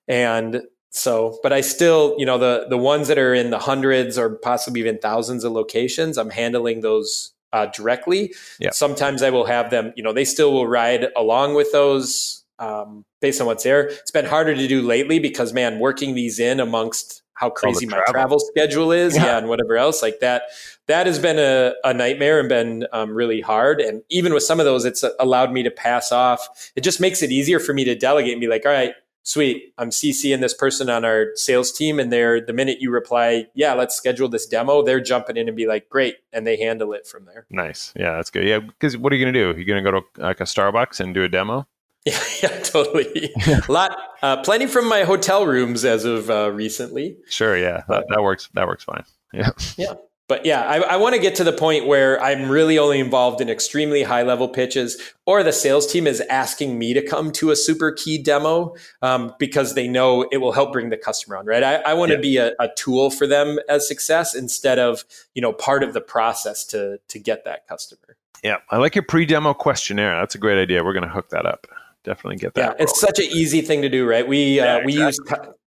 and 0.08 0.64
so, 0.89 1.39
but 1.44 1.54
I 1.54 1.62
still, 1.62 2.16
you 2.18 2.26
know, 2.26 2.38
the 2.38 2.68
the 2.70 2.78
ones 2.78 3.08
that 3.08 3.18
are 3.18 3.34
in 3.34 3.50
the 3.50 3.60
hundreds 3.60 4.18
or 4.18 4.36
possibly 4.38 4.82
even 4.82 4.98
thousands 4.98 5.44
of 5.44 5.52
locations, 5.52 6.18
I'm 6.18 6.30
handling 6.30 6.82
those 6.82 7.34
uh, 7.54 7.68
directly. 7.68 8.34
Yep. 8.60 8.74
Sometimes 8.74 9.22
I 9.22 9.30
will 9.30 9.46
have 9.46 9.70
them, 9.72 9.94
you 9.96 10.04
know, 10.04 10.14
they 10.14 10.26
still 10.26 10.54
will 10.54 10.68
ride 10.68 11.08
along 11.16 11.56
with 11.56 11.72
those 11.72 12.44
um, 12.60 13.06
based 13.20 13.42
on 13.42 13.48
what's 13.48 13.64
there. 13.64 13.88
It's 13.88 14.12
been 14.12 14.26
harder 14.26 14.56
to 14.56 14.68
do 14.68 14.82
lately 14.82 15.20
because, 15.20 15.52
man, 15.52 15.80
working 15.80 16.16
these 16.16 16.39
in 16.39 16.60
amongst 16.60 17.24
how 17.34 17.50
crazy 17.50 17.88
my 17.88 18.02
travel 18.08 18.39
schedule 18.39 18.92
is, 18.92 19.16
yeah. 19.16 19.26
yeah. 19.26 19.38
and 19.39 19.50
whatever 19.50 19.76
else 19.76 20.02
like 20.02 20.20
that. 20.20 20.44
That 20.92 21.08
has 21.08 21.20
been 21.20 21.39
a, 21.39 21.74
a 21.86 21.94
nightmare 21.94 22.39
and 22.42 22.50
been 22.50 22.86
um, 22.92 23.12
really 23.12 23.39
hard. 23.39 23.80
And 23.80 24.04
even 24.10 24.34
with 24.34 24.44
some 24.44 24.60
of 24.60 24.66
those, 24.66 24.84
it's 24.84 25.06
allowed 25.22 25.54
me 25.54 25.64
to 25.64 25.72
pass 25.72 26.12
off. 26.12 26.72
It 26.76 26.82
just 26.82 27.00
makes 27.00 27.24
it 27.24 27.32
easier 27.32 27.60
for 27.60 27.74
me 27.74 27.86
to 27.86 27.96
delegate 27.96 28.34
and 28.34 28.42
be 28.42 28.48
like, 28.48 28.66
all 28.66 28.74
right, 28.74 28.94
sweet, 29.24 29.74
I'm 29.78 29.89
CCing 29.89 30.42
this 30.42 30.54
person 30.54 30.89
on 30.89 31.06
our 31.06 31.28
sales 31.36 31.72
team, 31.72 31.98
and 31.98 32.12
they're 32.12 32.42
the 32.42 32.52
minute 32.52 32.80
you 32.82 32.92
reply, 32.92 33.48
yeah, 33.54 33.74
let's 33.74 33.96
schedule 33.96 34.28
this 34.28 34.46
demo, 34.46 34.84
they're 34.84 35.00
jumping 35.00 35.38
in 35.38 35.48
and 35.48 35.56
be 35.56 35.66
like, 35.66 35.88
great, 35.89 36.18
and 36.34 36.46
they 36.46 36.58
handle 36.58 36.92
it 36.92 37.08
from 37.08 37.24
there. 37.24 37.46
Nice, 37.50 37.94
yeah, 37.96 38.16
that's 38.16 38.30
good. 38.30 38.46
Yeah, 38.46 38.60
because 38.60 38.98
what 38.98 39.14
are 39.14 39.16
you 39.16 39.26
gonna 39.26 39.54
do? 39.54 39.58
You're 39.58 39.66
gonna 39.66 39.82
go 39.82 40.02
to 40.02 40.22
like 40.22 40.42
a 40.42 40.46
Starbucks 40.46 41.00
and 41.00 41.14
do 41.14 41.24
a 41.24 41.30
demo? 41.30 41.68
Yeah, 42.04 42.20
yeah, 42.42 42.60
totally. 42.64 43.32
a 43.46 43.62
lot, 43.72 43.96
uh, 44.24 44.42
plenty 44.42 44.66
from 44.66 44.89
my 44.89 45.04
hotel 45.04 45.46
rooms 45.46 45.86
as 45.86 46.04
of 46.04 46.32
uh, 46.32 46.50
recently. 46.52 47.16
Sure, 47.30 47.56
yeah, 47.56 47.84
that, 47.89 48.06
that 48.10 48.24
works. 48.24 48.50
That 48.56 48.66
works 48.66 48.84
fine. 48.84 49.04
Yeah, 49.32 49.52
yeah. 49.78 49.94
But 50.32 50.45
yeah, 50.45 50.61
I, 50.61 50.77
I 50.77 50.95
want 50.95 51.13
to 51.13 51.19
get 51.19 51.36
to 51.36 51.43
the 51.43 51.51
point 51.51 51.88
where 51.88 52.17
I'm 52.23 52.49
really 52.49 52.79
only 52.79 53.01
involved 53.01 53.41
in 53.41 53.49
extremely 53.49 54.01
high 54.01 54.23
level 54.23 54.47
pitches, 54.47 54.97
or 55.25 55.43
the 55.43 55.51
sales 55.51 55.91
team 55.91 56.07
is 56.07 56.21
asking 56.29 56.79
me 56.79 56.93
to 56.93 57.05
come 57.05 57.34
to 57.34 57.51
a 57.51 57.55
super 57.57 57.91
key 57.91 58.17
demo 58.17 58.73
um, 59.01 59.36
because 59.39 59.75
they 59.75 59.89
know 59.89 60.25
it 60.32 60.38
will 60.38 60.53
help 60.53 60.71
bring 60.71 60.89
the 60.89 60.95
customer 60.95 61.36
on. 61.36 61.45
Right? 61.45 61.63
I, 61.63 61.75
I 61.82 61.95
want 61.95 62.11
to 62.11 62.15
yeah. 62.15 62.21
be 62.21 62.38
a, 62.38 62.53
a 62.61 62.69
tool 62.77 63.09
for 63.09 63.27
them 63.27 63.59
as 63.67 63.86
success 63.86 64.34
instead 64.34 64.79
of 64.79 65.03
you 65.36 65.41
know 65.41 65.51
part 65.51 65.84
of 65.84 65.93
the 65.93 65.99
process 65.99 66.63
to 66.67 66.99
to 67.09 67.19
get 67.19 67.43
that 67.43 67.67
customer. 67.67 68.15
Yeah, 68.41 68.59
I 68.69 68.77
like 68.77 68.95
your 68.95 69.03
pre-demo 69.03 69.53
questionnaire. 69.53 70.17
That's 70.17 70.36
a 70.36 70.38
great 70.38 70.61
idea. 70.61 70.82
We're 70.82 70.93
going 70.93 71.03
to 71.03 71.09
hook 71.09 71.32
that 71.32 71.45
up 71.45 71.67
definitely 72.03 72.38
get 72.38 72.55
that. 72.55 72.77
Yeah, 72.79 72.84
it's 72.84 72.99
such 72.99 73.19
an 73.19 73.25
easy 73.25 73.61
thing 73.61 73.84
to 73.84 73.89
do, 73.89 74.07
right? 74.07 74.27
We 74.27 74.59
uh, 74.59 74.65
yeah, 74.65 74.75
uh, 74.77 74.82
we 74.86 74.93
use 74.93 75.19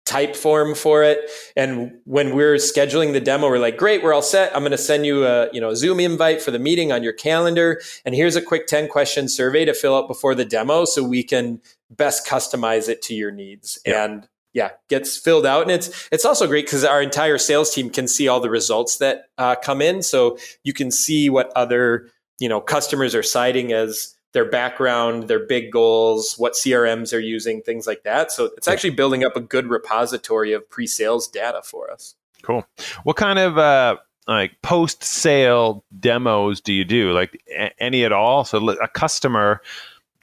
Typeform 0.05 0.75
for 0.75 1.01
it, 1.01 1.29
and 1.55 1.93
when 2.03 2.35
we're 2.35 2.55
scheduling 2.55 3.13
the 3.13 3.21
demo, 3.21 3.47
we're 3.47 3.57
like, 3.57 3.77
"Great, 3.77 4.03
we're 4.03 4.13
all 4.13 4.21
set. 4.21 4.53
I'm 4.53 4.61
going 4.61 4.71
to 4.71 4.77
send 4.77 5.05
you 5.05 5.25
a 5.25 5.49
you 5.53 5.61
know 5.61 5.69
a 5.69 5.75
Zoom 5.77 5.99
invite 5.99 6.41
for 6.41 6.51
the 6.51 6.59
meeting 6.59 6.91
on 6.91 7.03
your 7.03 7.13
calendar, 7.13 7.81
and 8.03 8.13
here's 8.13 8.35
a 8.35 8.41
quick 8.41 8.67
10 8.67 8.89
question 8.89 9.29
survey 9.29 9.63
to 9.63 9.73
fill 9.73 9.95
out 9.95 10.09
before 10.09 10.35
the 10.35 10.43
demo, 10.43 10.83
so 10.83 11.03
we 11.03 11.23
can 11.23 11.61
best 11.89 12.27
customize 12.27 12.89
it 12.89 13.01
to 13.03 13.13
your 13.13 13.31
needs." 13.31 13.79
Yeah. 13.85 14.03
And 14.03 14.27
yeah, 14.53 14.71
gets 14.89 15.17
filled 15.17 15.45
out, 15.45 15.63
and 15.63 15.71
it's 15.71 16.09
it's 16.11 16.25
also 16.25 16.47
great 16.47 16.65
because 16.65 16.83
our 16.83 17.01
entire 17.01 17.37
sales 17.37 17.73
team 17.73 17.89
can 17.89 18.07
see 18.07 18.27
all 18.27 18.39
the 18.39 18.49
results 18.49 18.97
that 18.97 19.25
uh, 19.37 19.55
come 19.55 19.81
in, 19.81 20.03
so 20.03 20.37
you 20.63 20.73
can 20.73 20.91
see 20.91 21.29
what 21.29 21.51
other 21.55 22.09
you 22.39 22.47
know 22.47 22.61
customers 22.61 23.15
are 23.15 23.23
citing 23.23 23.73
as 23.73 24.15
their 24.33 24.45
background, 24.45 25.27
their 25.27 25.45
big 25.45 25.71
goals, 25.71 26.35
what 26.37 26.53
CRMs 26.53 27.11
they're 27.11 27.19
using, 27.19 27.61
things 27.61 27.87
like 27.87 28.03
that. 28.03 28.31
So 28.31 28.49
it's 28.57 28.67
actually 28.67 28.89
building 28.91 29.23
up 29.23 29.35
a 29.35 29.39
good 29.39 29.67
repository 29.67 30.53
of 30.53 30.67
pre-sales 30.69 31.27
data 31.27 31.61
for 31.63 31.89
us. 31.91 32.15
Cool. 32.41 32.65
What 33.03 33.15
kind 33.15 33.39
of 33.39 33.57
uh, 33.57 33.97
like 34.27 34.61
post-sale 34.61 35.85
demos 35.99 36.61
do 36.61 36.73
you 36.73 36.83
do? 36.83 37.13
Like 37.13 37.41
any 37.79 38.03
at 38.03 38.11
all? 38.11 38.43
So 38.43 38.69
a 38.69 38.87
customer 38.87 39.61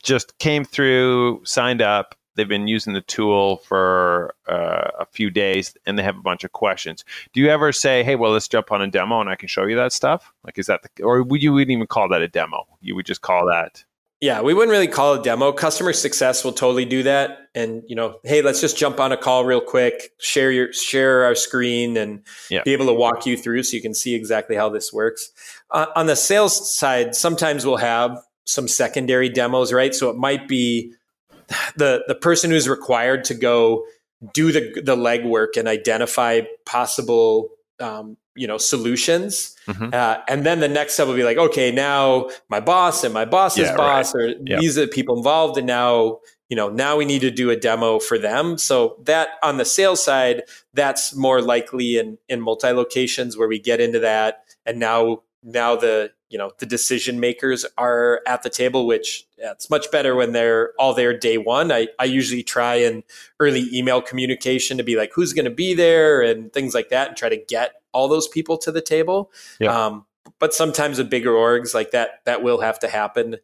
just 0.03 0.37
came 0.39 0.65
through, 0.65 1.43
signed 1.45 1.81
up, 1.81 2.17
they've 2.35 2.49
been 2.49 2.69
using 2.69 2.95
the 2.95 3.01
tool 3.03 3.59
for 3.59 4.35
uh, 4.49 4.91
a 4.99 5.07
few 5.07 5.31
days 5.31 5.75
and 5.87 5.99
they 5.99 6.03
have 6.03 6.17
a 6.17 6.23
bunch 6.23 6.43
of 6.43 6.53
questions. 6.53 7.05
Do 7.33 7.41
you 7.41 7.49
ever 7.49 7.71
say, 7.71 8.03
"Hey, 8.03 8.17
well, 8.17 8.33
let's 8.33 8.49
jump 8.49 8.73
on 8.73 8.81
a 8.83 8.87
demo 8.87 9.21
and 9.21 9.29
I 9.29 9.37
can 9.37 9.49
show 9.49 9.67
you 9.67 9.77
that 9.77 9.93
stuff"? 9.93 10.33
Like, 10.45 10.59
is 10.59 10.67
that 10.67 10.83
the, 10.83 11.03
or 11.03 11.23
would 11.23 11.43
you 11.43 11.53
wouldn't 11.53 11.71
even 11.71 11.87
call 11.87 12.09
that 12.09 12.23
a 12.23 12.29
demo? 12.29 12.67
You 12.81 12.95
would 12.95 13.07
just 13.07 13.21
call 13.21 13.47
that 13.47 13.85
yeah, 14.21 14.43
we 14.43 14.53
wouldn't 14.53 14.71
really 14.71 14.89
call 14.89 15.15
a 15.15 15.23
demo. 15.23 15.51
Customer 15.51 15.95
success 15.95 16.45
will 16.45 16.53
totally 16.53 16.85
do 16.85 17.03
that. 17.05 17.49
And 17.55 17.83
you 17.87 17.97
know, 17.97 18.19
hey, 18.23 18.43
let's 18.43 18.61
just 18.61 18.77
jump 18.77 19.01
on 19.01 19.13
a 19.13 19.17
call 19.17 19.45
real 19.47 19.63
quick, 19.63 20.11
share 20.21 20.53
your 20.53 20.73
share 20.73 21.25
our 21.25 21.35
screen, 21.35 21.97
and 21.97 22.23
yeah. 22.51 22.63
be 22.63 22.73
able 22.73 22.87
to 22.87 22.93
walk 22.93 23.25
you 23.25 23.37
through 23.37 23.63
so 23.63 23.77
you 23.77 23.83
can 23.83 23.95
see 23.95 24.15
exactly 24.15 24.57
how 24.57 24.69
this 24.69 24.93
works. 24.93 25.31
Uh, 25.71 25.87
on 25.97 26.07
the 26.07 26.17
sales 26.17 26.77
side, 26.77 27.15
sometimes 27.15 27.65
we'll 27.65 27.79
have 27.79 28.19
some 28.45 28.69
secondary 28.69 29.31
demos, 29.31 29.73
right? 29.73 29.95
So 29.95 30.11
it 30.11 30.17
might 30.17 30.47
be 30.47 30.93
the 31.77 32.05
the 32.07 32.15
person 32.15 32.51
who's 32.51 32.69
required 32.69 33.25
to 33.25 33.35
go 33.35 33.85
do 34.35 34.53
the 34.53 34.83
the 34.83 34.97
legwork 34.97 35.57
and 35.57 35.67
identify 35.67 36.43
possible 36.67 37.49
um, 37.81 38.19
you 38.35 38.47
know 38.47 38.59
solutions 38.59 39.57
mm-hmm. 39.67 39.91
uh, 39.93 40.19
and 40.29 40.47
then 40.47 40.61
the 40.61 40.69
next 40.69 40.95
step 40.95 41.07
will 41.07 41.15
be 41.15 41.25
like 41.25 41.37
okay 41.37 41.71
now 41.71 42.29
my 42.49 42.61
boss 42.61 43.05
and 43.05 43.13
my 43.13 43.25
boss's 43.25 43.69
yeah, 43.69 43.77
boss 43.77 44.15
right. 44.15 44.21
or 44.21 44.29
yep. 44.47 44.61
these 44.61 44.79
are 44.79 44.83
the 44.83 44.89
people 44.89 45.17
involved 45.17 45.59
and 45.59 45.67
now 45.67 46.19
you 46.49 46.57
know 46.57 46.69
now 46.69 46.97
we 46.97 47.05
need 47.05 47.21
to 47.21 47.31
do 47.31 47.51
a 47.51 47.57
demo 47.57 47.99
for 47.99 48.19
them 48.19 48.57
so 48.57 48.97
that 49.05 49.31
on 49.43 49.57
the 49.57 49.65
sales 49.65 50.03
side 50.03 50.43
that's 50.75 51.15
more 51.15 51.43
likely 51.43 51.99
in 51.99 52.19
in 52.29 52.41
multi 52.41 52.69
locations 52.69 53.37
where 53.37 53.49
we 53.49 53.59
get 53.59 53.81
into 53.81 53.99
that 53.99 54.45
and 54.65 54.79
now 54.79 55.23
now 55.43 55.75
the 55.75 56.11
you 56.31 56.39
know 56.39 56.53
the 56.59 56.67
decision 56.67 57.21
makers 57.21 57.67
are 57.77 58.23
at 58.27 58.43
the 58.43 58.49
table 58.49 58.87
which 58.87 59.27
yeah, 59.37 59.51
it's 59.51 59.69
much 59.69 59.91
better 59.91 60.15
when 60.15 60.33
they're 60.33 60.73
all 60.79 60.95
there 60.95 61.17
day 61.17 61.37
one. 61.37 61.71
I, 61.73 61.89
I 61.99 62.05
usually 62.05 62.43
try 62.43 62.77
in 62.77 63.03
early 63.39 63.69
email 63.77 64.01
communication 64.01 64.79
to 64.79 64.85
be 64.85 64.97
like 64.97 65.13
who's 65.15 65.33
going 65.33 65.45
to 65.45 65.51
be 65.51 65.75
there? 65.75 66.23
and 66.23 66.53
things 66.53 66.75
like 66.75 66.91
that 66.91 67.09
and 67.09 67.17
try 67.17 67.29
to 67.29 67.37
get 67.37 67.73
all 67.93 68.09
those 68.09 68.29
people 68.29 68.57
to 68.59 68.73
the 68.73 68.81
table. 68.81 69.31
Yeah. 69.59 69.87
um, 69.87 70.07
but 70.39 70.55
sometimes 70.55 70.99
with 70.99 71.11
bigger 71.11 71.31
orgs 71.31 71.75
like 71.75 71.91
that 71.91 72.21
that 72.25 72.43
will 72.43 72.61
have 72.61 72.79
to 72.81 72.89
happen. 72.89 73.37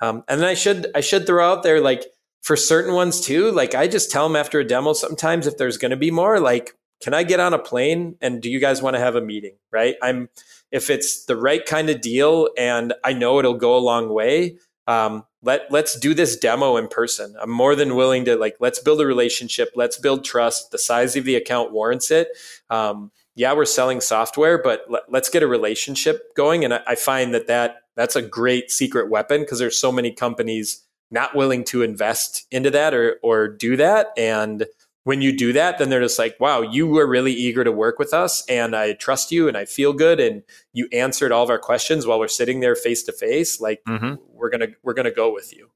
Um, 0.00 0.24
and 0.28 0.40
then 0.40 0.48
i 0.48 0.54
should 0.54 0.88
i 0.94 1.00
should 1.00 1.24
throw 1.24 1.50
out 1.50 1.62
there 1.62 1.80
like 1.80 2.04
for 2.42 2.56
certain 2.56 2.94
ones 2.94 3.20
too 3.20 3.52
like 3.52 3.76
i 3.76 3.86
just 3.86 4.10
tell 4.10 4.26
them 4.28 4.34
after 4.36 4.58
a 4.58 4.64
demo 4.66 4.92
sometimes 4.92 5.46
if 5.46 5.56
there's 5.56 5.78
going 5.78 5.92
to 5.92 5.96
be 5.96 6.10
more 6.10 6.40
like 6.40 6.76
can 7.00 7.14
i 7.14 7.22
get 7.22 7.38
on 7.38 7.54
a 7.54 7.58
plane 7.58 8.16
and 8.20 8.42
do 8.42 8.50
you 8.50 8.58
guys 8.58 8.82
want 8.82 8.96
to 8.96 9.00
have 9.00 9.14
a 9.14 9.20
meeting? 9.20 9.56
Right? 9.70 9.96
I'm 10.02 10.28
if 10.74 10.90
it's 10.90 11.26
the 11.26 11.36
right 11.36 11.64
kind 11.64 11.88
of 11.88 12.00
deal 12.00 12.48
and 12.58 12.92
I 13.04 13.12
know 13.12 13.38
it'll 13.38 13.54
go 13.54 13.76
a 13.76 13.78
long 13.78 14.12
way, 14.12 14.58
um, 14.88 15.24
let 15.40 15.70
let's 15.70 15.96
do 15.98 16.14
this 16.14 16.36
demo 16.36 16.76
in 16.76 16.88
person. 16.88 17.36
I'm 17.40 17.48
more 17.50 17.76
than 17.76 17.94
willing 17.94 18.24
to 18.24 18.36
like 18.36 18.56
let's 18.58 18.80
build 18.80 19.00
a 19.00 19.06
relationship, 19.06 19.70
let's 19.76 19.96
build 19.96 20.24
trust. 20.24 20.72
The 20.72 20.78
size 20.78 21.14
of 21.14 21.24
the 21.24 21.36
account 21.36 21.70
warrants 21.70 22.10
it. 22.10 22.28
Um, 22.70 23.12
yeah, 23.36 23.52
we're 23.52 23.66
selling 23.66 24.00
software, 24.00 24.60
but 24.60 24.84
let, 24.88 25.04
us 25.14 25.28
get 25.28 25.44
a 25.44 25.46
relationship 25.46 26.34
going. 26.36 26.64
And 26.64 26.74
I, 26.74 26.80
I 26.88 26.94
find 26.96 27.32
that 27.34 27.46
that 27.46 27.76
that's 27.94 28.16
a 28.16 28.22
great 28.22 28.72
secret 28.72 29.08
weapon 29.08 29.42
because 29.42 29.60
there's 29.60 29.78
so 29.78 29.92
many 29.92 30.10
companies 30.10 30.82
not 31.10 31.36
willing 31.36 31.62
to 31.64 31.82
invest 31.82 32.46
into 32.50 32.70
that 32.72 32.94
or 32.94 33.20
or 33.22 33.46
do 33.46 33.76
that 33.76 34.08
and 34.16 34.66
when 35.04 35.20
you 35.20 35.36
do 35.36 35.52
that, 35.52 35.78
then 35.78 35.90
they're 35.90 36.00
just 36.00 36.18
like, 36.18 36.36
wow, 36.40 36.62
you 36.62 36.86
were 36.86 37.06
really 37.06 37.32
eager 37.32 37.62
to 37.62 37.70
work 37.70 37.98
with 37.98 38.12
us 38.12 38.44
and 38.48 38.74
I 38.74 38.94
trust 38.94 39.30
you 39.30 39.48
and 39.48 39.56
I 39.56 39.66
feel 39.66 39.92
good 39.92 40.18
and 40.18 40.42
you 40.72 40.88
answered 40.92 41.30
all 41.30 41.44
of 41.44 41.50
our 41.50 41.58
questions 41.58 42.06
while 42.06 42.18
we're 42.18 42.28
sitting 42.28 42.60
there 42.60 42.74
face 42.74 43.02
to 43.04 43.12
face. 43.12 43.60
Like 43.60 43.82
mm-hmm. 43.86 44.14
we're 44.32 44.50
gonna 44.50 44.68
we're 44.82 44.94
gonna 44.94 45.10
go 45.10 45.32
with 45.32 45.54
you. 45.54 45.70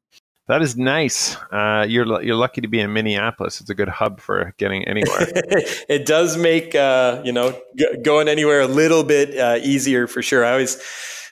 That 0.48 0.62
is 0.62 0.78
nice. 0.78 1.36
Uh, 1.52 1.84
you're 1.86 2.22
you're 2.22 2.34
lucky 2.34 2.62
to 2.62 2.68
be 2.68 2.80
in 2.80 2.90
Minneapolis. 2.94 3.60
It's 3.60 3.68
a 3.68 3.74
good 3.74 3.90
hub 3.90 4.18
for 4.18 4.54
getting 4.56 4.88
anywhere. 4.88 5.18
it 5.90 6.06
does 6.06 6.38
make 6.38 6.74
uh, 6.74 7.20
you 7.22 7.32
know 7.32 7.60
g- 7.76 7.98
going 8.02 8.28
anywhere 8.28 8.62
a 8.62 8.66
little 8.66 9.04
bit 9.04 9.38
uh, 9.38 9.58
easier 9.62 10.06
for 10.06 10.22
sure. 10.22 10.46
I 10.46 10.52
always 10.52 10.82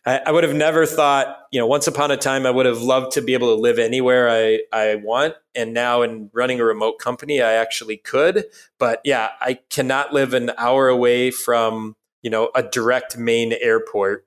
I, 0.07 0.21
I, 0.27 0.31
would 0.31 0.45
have 0.45 0.55
never 0.55 0.87
thought 0.87 1.37
you 1.51 1.59
know 1.59 1.67
once 1.67 1.87
upon 1.87 2.11
a 2.11 2.17
time 2.17 2.47
I 2.47 2.51
would 2.51 2.67
have 2.67 2.81
loved 2.81 3.13
to 3.13 3.23
be 3.23 3.35
able 3.35 3.55
to 3.55 3.61
live 3.61 3.79
anywhere 3.79 4.31
I 4.31 4.61
I 4.73 4.95
want, 4.97 5.35
and 5.55 5.75
now 5.75 6.03
in 6.03 6.31
running 6.33 6.61
a 6.61 6.65
remote 6.65 6.99
company 6.99 7.43
I 7.43 7.55
actually 7.55 7.97
could. 7.97 8.45
But 8.79 9.01
yeah, 9.05 9.31
I 9.41 9.59
cannot 9.69 10.13
live 10.13 10.33
an 10.33 10.53
hour 10.57 10.89
away 10.89 11.31
from 11.31 11.97
you 12.23 12.31
know 12.31 12.51
a 12.55 12.63
direct 12.63 13.19
main 13.19 13.53
airport 13.61 14.27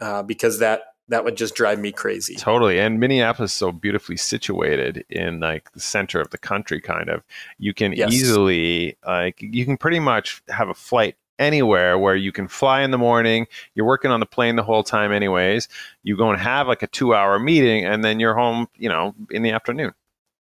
uh, 0.00 0.22
because 0.22 0.58
that 0.58 0.82
that 1.08 1.24
would 1.24 1.36
just 1.36 1.54
drive 1.54 1.78
me 1.78 1.92
crazy. 1.92 2.36
Totally. 2.36 2.78
And 2.78 2.98
Minneapolis 2.98 3.52
is 3.52 3.56
so 3.56 3.70
beautifully 3.70 4.16
situated 4.16 5.04
in 5.10 5.40
like 5.40 5.70
the 5.72 5.80
center 5.80 6.20
of 6.20 6.30
the 6.30 6.38
country 6.38 6.80
kind 6.80 7.08
of. 7.08 7.22
You 7.58 7.74
can 7.74 7.92
yes. 7.92 8.12
easily 8.12 8.96
like 9.06 9.36
you 9.40 9.64
can 9.64 9.76
pretty 9.76 10.00
much 10.00 10.42
have 10.48 10.68
a 10.68 10.74
flight 10.74 11.16
anywhere 11.42 11.98
where 11.98 12.16
you 12.16 12.32
can 12.32 12.48
fly 12.48 12.82
in 12.82 12.90
the 12.90 12.98
morning, 12.98 13.46
you're 13.74 13.86
working 13.86 14.10
on 14.10 14.20
the 14.20 14.26
plane 14.26 14.56
the 14.56 14.62
whole 14.62 14.82
time 14.82 15.12
anyways. 15.12 15.68
You 16.02 16.16
go 16.16 16.30
and 16.30 16.40
have 16.40 16.68
like 16.68 16.82
a 16.82 16.88
2-hour 16.88 17.38
meeting 17.38 17.84
and 17.84 18.04
then 18.04 18.20
you're 18.20 18.34
home, 18.34 18.68
you 18.76 18.88
know, 18.88 19.14
in 19.30 19.42
the 19.42 19.50
afternoon. 19.50 19.92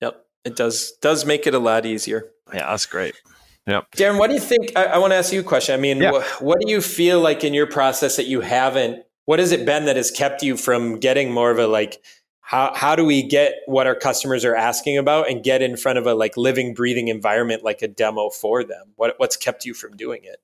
Yep. 0.00 0.24
It 0.44 0.56
does 0.56 0.92
does 1.00 1.24
make 1.24 1.46
it 1.46 1.54
a 1.54 1.58
lot 1.58 1.86
easier. 1.86 2.30
Yeah, 2.52 2.70
that's 2.70 2.86
great. 2.86 3.14
Yep. 3.66 3.90
Darren, 3.92 4.18
what 4.18 4.28
do 4.28 4.34
you 4.34 4.40
think? 4.40 4.72
I, 4.76 4.84
I 4.84 4.98
want 4.98 5.12
to 5.12 5.16
ask 5.16 5.32
you 5.32 5.40
a 5.40 5.44
question. 5.44 5.74
I 5.74 5.78
mean, 5.78 5.98
yeah. 5.98 6.20
wh- 6.20 6.42
what 6.42 6.60
do 6.60 6.70
you 6.70 6.80
feel 6.80 7.20
like 7.20 7.42
in 7.42 7.52
your 7.52 7.66
process 7.66 8.16
that 8.16 8.26
you 8.26 8.40
haven't 8.40 9.04
what 9.26 9.40
has 9.40 9.52
it 9.52 9.66
been 9.66 9.84
that 9.84 9.96
has 9.96 10.10
kept 10.10 10.42
you 10.42 10.56
from 10.56 10.98
getting 10.98 11.30
more 11.30 11.50
of 11.50 11.58
a 11.58 11.66
like 11.66 12.02
how 12.40 12.72
how 12.74 12.96
do 12.96 13.04
we 13.04 13.22
get 13.22 13.54
what 13.66 13.86
our 13.86 13.94
customers 13.94 14.44
are 14.44 14.56
asking 14.56 14.96
about 14.96 15.28
and 15.28 15.44
get 15.44 15.60
in 15.60 15.76
front 15.76 15.98
of 15.98 16.06
a 16.06 16.14
like 16.14 16.36
living 16.36 16.72
breathing 16.72 17.08
environment 17.08 17.62
like 17.62 17.82
a 17.82 17.88
demo 17.88 18.30
for 18.30 18.64
them 18.64 18.92
what 18.96 19.14
what's 19.18 19.36
kept 19.36 19.64
you 19.64 19.74
from 19.74 19.96
doing 19.96 20.22
it 20.24 20.40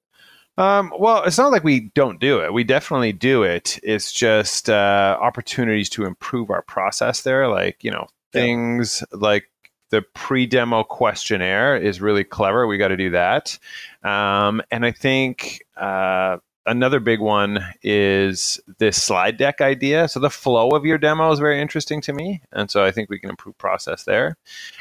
um, 0.58 0.92
well, 0.98 1.22
it's 1.24 1.38
not 1.38 1.52
like 1.52 1.64
we 1.64 1.90
don't 1.94 2.20
do 2.20 2.40
it. 2.40 2.52
We 2.52 2.64
definitely 2.64 3.12
do 3.12 3.42
it. 3.42 3.78
It's 3.82 4.12
just 4.12 4.68
uh, 4.68 5.18
opportunities 5.20 5.88
to 5.90 6.04
improve 6.04 6.50
our 6.50 6.62
process 6.62 7.22
there. 7.22 7.48
Like, 7.48 7.82
you 7.82 7.90
know, 7.90 8.06
things 8.32 9.02
yeah. 9.12 9.18
like 9.20 9.50
the 9.90 10.02
pre-demo 10.14 10.84
questionnaire 10.84 11.76
is 11.76 12.00
really 12.00 12.24
clever. 12.24 12.66
We 12.66 12.78
got 12.78 12.88
to 12.88 12.96
do 12.96 13.10
that. 13.10 13.58
Um, 14.02 14.62
and 14.70 14.84
I 14.84 14.90
think 14.90 15.64
uh, 15.76 16.38
another 16.66 17.00
big 17.00 17.20
one 17.20 17.64
is 17.82 18.60
this 18.78 19.02
slide 19.02 19.36
deck 19.36 19.60
idea. 19.60 20.08
So 20.08 20.20
the 20.20 20.30
flow 20.30 20.70
of 20.70 20.84
your 20.84 20.98
demo 20.98 21.30
is 21.32 21.38
very 21.38 21.60
interesting 21.60 22.00
to 22.02 22.12
me, 22.12 22.40
and 22.52 22.70
so 22.70 22.84
I 22.84 22.90
think 22.90 23.10
we 23.10 23.18
can 23.18 23.30
improve 23.30 23.56
process 23.58 24.04
there. 24.04 24.36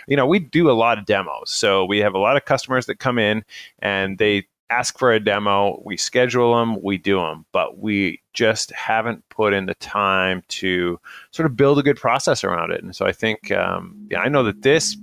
You 0.07 0.15
know, 0.15 0.25
we 0.25 0.39
do 0.39 0.69
a 0.69 0.73
lot 0.73 0.97
of 0.97 1.05
demos, 1.05 1.49
so 1.49 1.85
we 1.85 1.99
have 1.99 2.13
a 2.13 2.19
lot 2.19 2.37
of 2.37 2.45
customers 2.45 2.85
that 2.85 2.99
come 2.99 3.19
in 3.19 3.43
and 3.79 4.17
they 4.17 4.47
ask 4.71 4.97
for 4.97 5.11
a 5.11 5.19
demo. 5.19 5.81
We 5.85 5.97
schedule 5.97 6.55
them, 6.55 6.81
we 6.81 6.97
do 6.97 7.19
them, 7.19 7.45
but 7.51 7.77
we 7.77 8.21
just 8.33 8.71
haven't 8.71 9.27
put 9.29 9.53
in 9.53 9.65
the 9.65 9.75
time 9.75 10.41
to 10.47 10.99
sort 11.31 11.45
of 11.45 11.57
build 11.57 11.77
a 11.77 11.83
good 11.83 11.97
process 11.97 12.43
around 12.43 12.71
it. 12.71 12.81
And 12.81 12.95
so 12.95 13.05
I 13.05 13.11
think, 13.11 13.51
um, 13.51 14.07
yeah, 14.09 14.21
I 14.21 14.29
know 14.29 14.43
that 14.43 14.61
this 14.61 14.97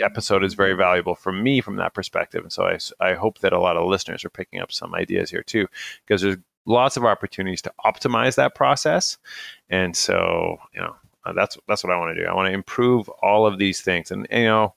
episode 0.00 0.42
is 0.42 0.54
very 0.54 0.74
valuable 0.74 1.14
for 1.14 1.32
me 1.32 1.60
from 1.60 1.76
that 1.76 1.94
perspective. 1.94 2.42
And 2.42 2.52
so 2.52 2.64
I, 2.64 2.78
I 3.00 3.14
hope 3.14 3.38
that 3.38 3.52
a 3.52 3.60
lot 3.60 3.76
of 3.76 3.88
listeners 3.88 4.24
are 4.24 4.30
picking 4.30 4.60
up 4.60 4.72
some 4.72 4.94
ideas 4.94 5.30
here 5.30 5.42
too, 5.42 5.68
because 6.04 6.22
there's 6.22 6.38
lots 6.66 6.96
of 6.96 7.04
opportunities 7.04 7.62
to 7.62 7.72
optimize 7.84 8.34
that 8.36 8.54
process. 8.54 9.18
And 9.70 9.96
so, 9.96 10.58
you 10.74 10.80
know, 10.80 10.96
uh, 11.24 11.32
that's 11.32 11.56
that's 11.68 11.84
what 11.84 11.92
I 11.92 11.98
want 11.98 12.16
to 12.16 12.20
do. 12.20 12.28
I 12.28 12.34
want 12.34 12.48
to 12.48 12.52
improve 12.52 13.08
all 13.22 13.46
of 13.46 13.58
these 13.58 13.80
things, 13.80 14.10
and 14.10 14.26
you 14.30 14.44
know, 14.44 14.74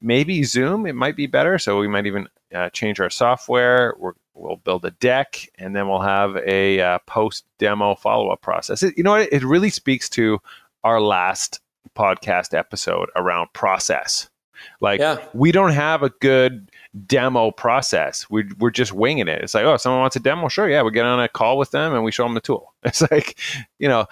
maybe 0.00 0.44
Zoom 0.44 0.86
it 0.86 0.94
might 0.94 1.16
be 1.16 1.26
better. 1.26 1.58
So 1.58 1.78
we 1.78 1.88
might 1.88 2.06
even 2.06 2.28
uh, 2.54 2.70
change 2.70 3.00
our 3.00 3.10
software. 3.10 3.94
we 3.98 4.10
will 4.34 4.56
build 4.56 4.84
a 4.84 4.90
deck, 4.92 5.48
and 5.58 5.76
then 5.76 5.88
we'll 5.88 6.00
have 6.00 6.36
a 6.38 6.80
uh, 6.80 6.98
post 7.06 7.44
demo 7.58 7.94
follow 7.94 8.28
up 8.30 8.40
process. 8.40 8.82
It, 8.82 8.96
you 8.96 9.02
know 9.02 9.12
what? 9.12 9.32
It 9.32 9.44
really 9.44 9.70
speaks 9.70 10.08
to 10.10 10.40
our 10.84 11.00
last 11.00 11.60
podcast 11.96 12.56
episode 12.56 13.08
around 13.16 13.52
process. 13.52 14.28
Like 14.80 15.00
yeah. 15.00 15.18
we 15.32 15.52
don't 15.52 15.72
have 15.72 16.02
a 16.02 16.10
good 16.20 16.70
demo 17.06 17.50
process. 17.50 18.28
We're, 18.30 18.48
we're 18.58 18.70
just 18.70 18.92
winging 18.92 19.28
it. 19.28 19.42
It's 19.42 19.54
like, 19.54 19.64
oh, 19.64 19.76
someone 19.76 20.00
wants 20.00 20.16
a 20.16 20.20
demo. 20.20 20.48
Sure. 20.48 20.68
Yeah. 20.68 20.82
We 20.82 20.90
get 20.90 21.06
on 21.06 21.20
a 21.20 21.28
call 21.28 21.58
with 21.58 21.70
them 21.70 21.94
and 21.94 22.04
we 22.04 22.12
show 22.12 22.24
them 22.24 22.34
the 22.34 22.40
tool. 22.40 22.74
It's 22.82 23.02
like, 23.10 23.38
you 23.78 23.88
know, 23.88 24.06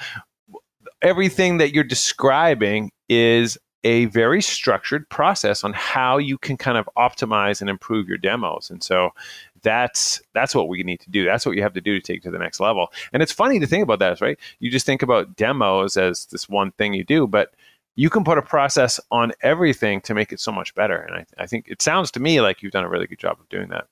everything 1.02 1.58
that 1.58 1.74
you're 1.74 1.84
describing 1.84 2.90
is 3.08 3.58
a 3.84 4.06
very 4.06 4.42
structured 4.42 5.08
process 5.08 5.62
on 5.62 5.72
how 5.72 6.18
you 6.18 6.36
can 6.36 6.56
kind 6.56 6.76
of 6.76 6.88
optimize 6.96 7.60
and 7.60 7.70
improve 7.70 8.08
your 8.08 8.18
demos. 8.18 8.70
And 8.70 8.82
so 8.82 9.10
that's 9.62 10.20
that's 10.34 10.54
what 10.54 10.68
we 10.68 10.82
need 10.82 11.00
to 11.00 11.10
do. 11.10 11.24
That's 11.24 11.46
what 11.46 11.56
you 11.56 11.62
have 11.62 11.74
to 11.74 11.80
do 11.80 11.94
to 11.94 12.00
take 12.00 12.22
to 12.22 12.30
the 12.30 12.38
next 12.38 12.60
level. 12.60 12.88
And 13.12 13.22
it's 13.22 13.32
funny 13.32 13.60
to 13.60 13.66
think 13.66 13.82
about 13.82 14.00
that, 14.00 14.20
right? 14.20 14.38
You 14.58 14.70
just 14.70 14.86
think 14.86 15.02
about 15.02 15.36
demos 15.36 15.96
as 15.96 16.26
this 16.26 16.48
one 16.48 16.72
thing 16.72 16.94
you 16.94 17.04
do, 17.04 17.26
but 17.26 17.54
you 17.94 18.10
can 18.10 18.22
put 18.22 18.38
a 18.38 18.42
process 18.42 19.00
on 19.10 19.32
everything 19.42 20.00
to 20.02 20.14
make 20.14 20.32
it 20.32 20.38
so 20.38 20.52
much 20.52 20.74
better. 20.74 20.96
And 20.96 21.16
I, 21.16 21.42
I 21.42 21.46
think 21.46 21.66
it 21.68 21.82
sounds 21.82 22.10
to 22.12 22.20
me 22.20 22.40
like 22.40 22.62
you've 22.62 22.72
done 22.72 22.84
a 22.84 22.88
really 22.88 23.06
good 23.06 23.18
job 23.18 23.38
of 23.40 23.48
doing 23.48 23.68
that. 23.68 23.88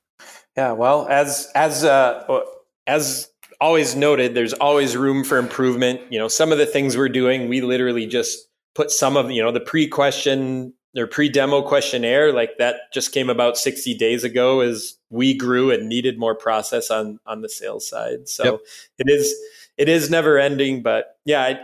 Yeah, 0.57 0.73
well, 0.73 1.07
as 1.09 1.51
as 1.55 1.85
uh, 1.85 2.41
as 2.87 3.29
always 3.61 3.97
noted, 3.97 4.35
there's 4.35 4.53
always 4.55 4.97
room 4.97 5.25
for 5.25 5.39
improvement. 5.39 6.01
You 6.11 6.19
know, 6.19 6.29
some 6.29 6.53
of 6.53 6.59
the 6.59 6.67
things 6.67 6.97
we're 6.97 7.09
doing, 7.09 7.49
we 7.49 7.61
literally 7.61 8.07
just 8.07 8.49
put 8.77 8.91
some 8.91 9.17
of 9.17 9.31
you 9.31 9.43
know 9.43 9.51
the 9.51 9.61
pre-question 9.61 10.75
or 10.97 11.07
pre-demo 11.07 11.63
questionnaire 11.63 12.33
like 12.33 12.57
that 12.59 12.77
just 12.93 13.13
came 13.13 13.29
about 13.29 13.57
60 13.57 13.95
days 13.97 14.25
ago 14.25 14.61
as 14.61 14.95
we 15.11 15.37
grew 15.37 15.71
and 15.71 15.89
needed 15.89 16.19
more 16.19 16.35
process 16.35 16.91
on 16.91 17.19
on 17.27 17.41
the 17.41 17.49
sales 17.49 17.89
side. 17.89 18.29
So 18.29 18.45
yep. 18.45 18.61
it 18.99 19.07
is 19.09 19.35
it 19.79 19.89
is 19.89 20.11
never 20.11 20.39
ending 20.39 20.83
but 20.83 21.17
yeah 21.25 21.43
I, 21.43 21.59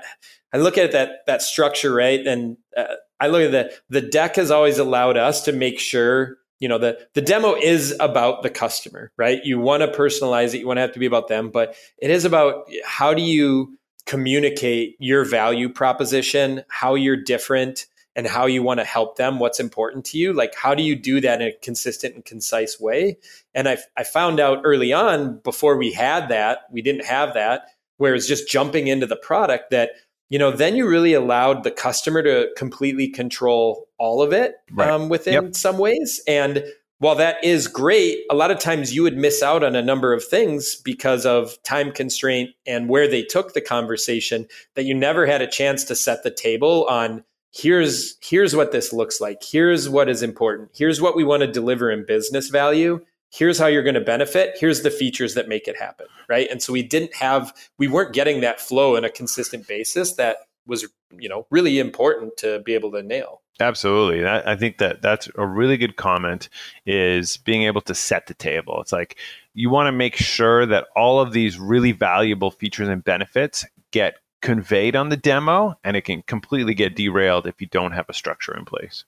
I 0.55 0.59
look 0.59 0.79
at 0.79 0.93
that 0.93 1.27
that 1.27 1.43
structure 1.43 1.95
right? 1.95 2.27
And 2.27 2.57
uh, 2.77 2.95
I 3.21 3.29
look 3.29 3.43
at 3.43 3.53
the 3.53 3.73
the 4.01 4.07
deck 4.07 4.37
has 4.37 4.51
always 4.51 4.79
allowed 4.79 5.17
us 5.17 5.43
to 5.45 5.53
make 5.53 5.79
sure 5.79 6.39
you 6.59 6.69
know 6.69 6.79
the 6.79 6.99
the 7.15 7.23
demo 7.23 7.55
is 7.55 7.95
about 8.01 8.43
the 8.43 8.51
customer 8.51 9.13
right? 9.19 9.41
You 9.45 9.59
want 9.59 9.83
to 9.83 9.89
personalize 9.89 10.55
it 10.55 10.61
you 10.61 10.67
want 10.67 10.79
to 10.79 10.83
have 10.83 10.93
to 10.93 10.99
be 10.99 11.07
about 11.07 11.29
them 11.29 11.51
but 11.51 11.75
it 11.99 12.11
is 12.11 12.25
about 12.25 12.71
how 12.85 13.13
do 13.13 13.23
you 13.23 13.79
communicate 14.07 14.97
your 14.99 15.25
value 15.25 15.69
proposition 15.69 16.63
how 16.69 16.95
you're 16.95 17.17
different 17.17 17.87
and 18.15 18.27
how 18.27 18.45
you 18.45 18.63
want 18.63 18.79
to 18.79 18.85
help 18.85 19.17
them 19.17 19.39
what's 19.39 19.61
important 19.61 20.05
to 20.05 20.19
you 20.19 20.33
like 20.33 20.55
how 20.55 20.75
do 20.75 20.83
you 20.83 20.97
do 20.97 21.21
that 21.21 21.41
in 21.41 21.49
a 21.49 21.53
consistent 21.63 22.15
and 22.15 22.25
concise 22.25 22.81
way 22.81 23.17
and 23.55 23.69
i, 23.69 23.79
I 23.97 24.05
found 24.05 24.41
out 24.41 24.63
early 24.65 24.93
on 24.93 25.39
before 25.39 25.77
we 25.77 25.93
had 25.93 26.29
that 26.29 26.61
we 26.71 26.83
didn't 26.83 27.05
have 27.05 27.35
that 27.35 27.67
whereas 27.97 28.27
just 28.27 28.49
jumping 28.49 28.89
into 28.89 29.07
the 29.07 29.17
product 29.17 29.71
that 29.71 29.93
you 30.33 30.39
know, 30.39 30.51
then 30.51 30.77
you 30.77 30.89
really 30.89 31.13
allowed 31.13 31.63
the 31.63 31.71
customer 31.71 32.23
to 32.23 32.49
completely 32.57 33.07
control 33.07 33.87
all 33.99 34.23
of 34.23 34.33
it 34.33 34.55
right. 34.71 34.89
um, 34.89 35.11
within 35.11 35.35
yep. 35.35 35.55
some 35.55 35.77
ways. 35.77 36.23
And 36.27 36.65
while 37.03 37.17
that 37.17 37.43
is 37.43 37.67
great, 37.67 38.21
a 38.31 38.35
lot 38.35 38.51
of 38.51 38.61
times 38.61 38.95
you 38.95 39.03
would 39.03 39.17
miss 39.17 39.43
out 39.43 39.65
on 39.65 39.75
a 39.75 39.83
number 39.83 40.13
of 40.13 40.25
things 40.25 40.77
because 40.77 41.27
of 41.27 41.61
time 41.65 41.91
constraint 41.91 42.51
and 42.67 42.89
where 42.89 43.09
they 43.09 43.23
took 43.23 43.55
the 43.55 43.61
conversation 43.61 44.47
that 44.75 44.85
you 44.85 44.95
never 44.95 45.27
had 45.27 45.43
a 45.43 45.47
chance 45.47 45.85
to 45.85 45.97
set 45.97 46.23
the 46.23 46.31
table 46.31 46.87
on 46.87 47.25
here's 47.53 48.17
here's 48.23 48.55
what 48.55 48.73
this 48.73 48.93
looks 48.93 49.21
like. 49.21 49.43
Here's 49.43 49.89
what 49.89 50.09
is 50.09 50.23
important. 50.23 50.71
Here's 50.75 51.01
what 51.01 51.17
we 51.17 51.25
want 51.25 51.41
to 51.43 51.51
deliver 51.51 51.91
in 51.91 52.07
business 52.07 52.49
value. 52.49 53.01
Here's 53.33 53.59
how 53.59 53.67
you're 53.67 53.83
going 53.83 53.95
to 53.95 54.01
benefit. 54.01 54.57
Here's 54.61 54.83
the 54.83 54.91
features 54.91 55.35
that 55.35 55.49
make 55.49 55.67
it 55.67 55.77
happen 55.77 56.07
right? 56.29 56.49
And 56.51 56.63
so 56.63 56.73
we 56.73 56.83
didn't 56.83 57.15
have 57.15 57.53
we 57.79 57.89
weren't 57.89 58.15
getting 58.15 58.41
that 58.41 58.59
flow 58.59 58.97
on 58.97 59.05
a 59.05 59.11
consistent 59.11 59.69
basis 59.69 60.15
that 60.15 60.39
was 60.67 60.87
you 61.19 61.29
know 61.29 61.47
really 61.51 61.79
important 61.79 62.39
to 62.39 62.61
be 62.61 62.73
able 62.73 62.91
to 62.93 63.03
nail 63.03 63.42
absolutely. 63.61 64.27
I 64.27 64.57
think 64.57 64.79
that 64.79 65.03
that's 65.03 65.29
a 65.37 65.47
really 65.47 65.77
good 65.77 65.97
comment 65.97 66.49
is 66.87 67.37
being 67.39 67.63
able 67.63 67.81
to 67.83 67.95
set 67.95 68.27
the 68.27 68.35
table. 68.35 68.81
It's 68.81 68.93
like 68.93 69.19
you 69.55 69.71
want 69.71 69.87
to 69.89 69.93
make 69.93 70.17
sure 70.17 70.67
that 70.67 70.87
all 70.97 71.21
of 71.21 71.33
these 71.33 71.59
really 71.59 71.93
valuable 71.93 72.51
features 72.51 72.89
and 72.89 73.05
benefits 73.05 73.67
get 73.91 74.17
conveyed 74.41 74.97
on 74.97 75.09
the 75.09 75.17
demo 75.17 75.75
and 75.85 75.97
it 75.97 76.03
can 76.03 76.23
completely 76.23 76.75
get 76.75 76.97
derailed 76.97 77.47
if 77.47 77.61
you 77.61 77.67
don't 77.69 77.93
have 77.93 78.09
a 78.09 78.15
structure 78.15 78.57
in 78.57 78.65
place. 78.65 79.05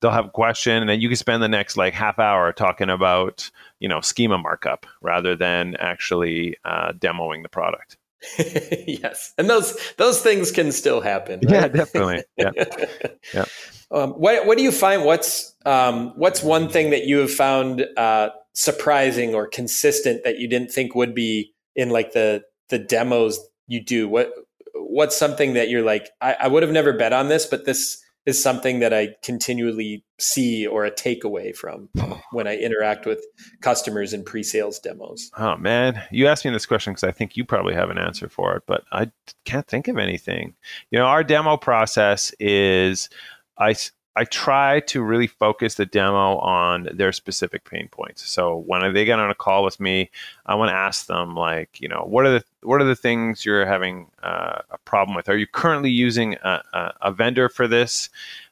They'll 0.00 0.12
have 0.12 0.26
a 0.26 0.30
question 0.30 0.76
and 0.76 0.88
then 0.88 1.00
you 1.00 1.08
can 1.08 1.16
spend 1.16 1.42
the 1.42 1.48
next 1.48 1.76
like 1.76 1.92
half 1.92 2.18
hour 2.18 2.52
talking 2.52 2.88
about 2.88 3.50
you 3.80 3.88
know 3.88 4.00
schema 4.00 4.38
markup 4.38 4.86
rather 5.02 5.36
than 5.36 5.76
actually 5.76 6.56
uh, 6.64 6.92
demoing 6.92 7.42
the 7.42 7.48
product 7.48 7.96
yes. 8.86 9.32
And 9.38 9.48
those 9.48 9.78
those 9.96 10.20
things 10.20 10.50
can 10.50 10.72
still 10.72 11.00
happen 11.00 11.40
right? 11.44 11.52
yeah 11.52 11.68
definitely. 11.68 12.24
Yeah. 12.36 12.50
Yeah. 13.34 13.44
Um, 13.90 14.12
what, 14.12 14.46
what 14.46 14.58
do 14.58 14.64
you 14.64 14.72
find 14.72 15.04
what's 15.04 15.54
um, 15.64 16.12
what's 16.16 16.42
one 16.42 16.68
thing 16.68 16.90
that 16.90 17.04
you 17.04 17.18
have 17.18 17.32
found 17.32 17.86
uh, 17.96 18.30
surprising 18.54 19.34
or 19.34 19.46
consistent 19.46 20.24
that 20.24 20.38
you 20.38 20.48
didn't 20.48 20.70
think 20.70 20.94
would 20.94 21.14
be 21.14 21.52
in 21.74 21.90
like 21.90 22.12
the 22.12 22.42
the 22.68 22.78
demos 22.78 23.38
you 23.66 23.82
do? 23.82 24.08
What 24.08 24.32
what's 24.74 25.16
something 25.16 25.54
that 25.54 25.68
you're 25.68 25.82
like 25.82 26.10
I, 26.20 26.36
I 26.40 26.48
would 26.48 26.62
have 26.62 26.72
never 26.72 26.92
bet 26.92 27.12
on 27.12 27.28
this 27.28 27.46
but 27.46 27.64
this 27.64 28.02
is 28.28 28.42
something 28.42 28.80
that 28.80 28.92
I 28.92 29.14
continually 29.22 30.04
see 30.18 30.66
or 30.66 30.84
a 30.84 30.90
takeaway 30.90 31.56
from 31.56 31.88
when 32.32 32.46
I 32.46 32.58
interact 32.58 33.06
with 33.06 33.24
customers 33.62 34.12
in 34.12 34.22
pre-sales 34.22 34.78
demos. 34.78 35.30
Oh 35.38 35.56
man, 35.56 36.02
you 36.10 36.26
asked 36.26 36.44
me 36.44 36.50
this 36.50 36.66
question 36.66 36.92
because 36.92 37.04
I 37.04 37.10
think 37.10 37.38
you 37.38 37.44
probably 37.46 37.72
have 37.72 37.88
an 37.88 37.96
answer 37.96 38.28
for 38.28 38.54
it, 38.54 38.64
but 38.66 38.84
I 38.92 39.10
can't 39.46 39.66
think 39.66 39.88
of 39.88 39.96
anything. 39.96 40.54
You 40.90 40.98
know, 40.98 41.06
our 41.06 41.24
demo 41.24 41.56
process 41.56 42.34
is 42.38 43.08
I 43.56 43.74
I 44.18 44.24
try 44.24 44.80
to 44.80 45.00
really 45.00 45.28
focus 45.28 45.76
the 45.76 45.86
demo 45.86 46.38
on 46.38 46.88
their 46.92 47.12
specific 47.12 47.64
pain 47.64 47.86
points. 47.88 48.28
So 48.28 48.64
when 48.66 48.92
they 48.92 49.04
get 49.04 49.20
on 49.20 49.30
a 49.30 49.34
call 49.34 49.62
with 49.62 49.78
me, 49.78 50.10
I 50.44 50.56
want 50.56 50.70
to 50.70 50.74
ask 50.74 51.06
them 51.06 51.36
like, 51.36 51.80
you 51.80 51.86
know, 51.86 52.04
what 52.04 52.26
are 52.26 52.32
the 52.32 52.44
what 52.64 52.82
are 52.82 52.84
the 52.84 52.96
things 52.96 53.44
you're 53.44 53.64
having 53.64 54.10
uh, 54.24 54.62
a 54.72 54.78
problem 54.78 55.14
with? 55.14 55.28
Are 55.28 55.36
you 55.36 55.46
currently 55.46 55.90
using 55.90 56.34
a, 56.42 56.60
a, 56.72 56.94
a 57.02 57.12
vendor 57.12 57.48
for 57.48 57.68
this? 57.68 58.10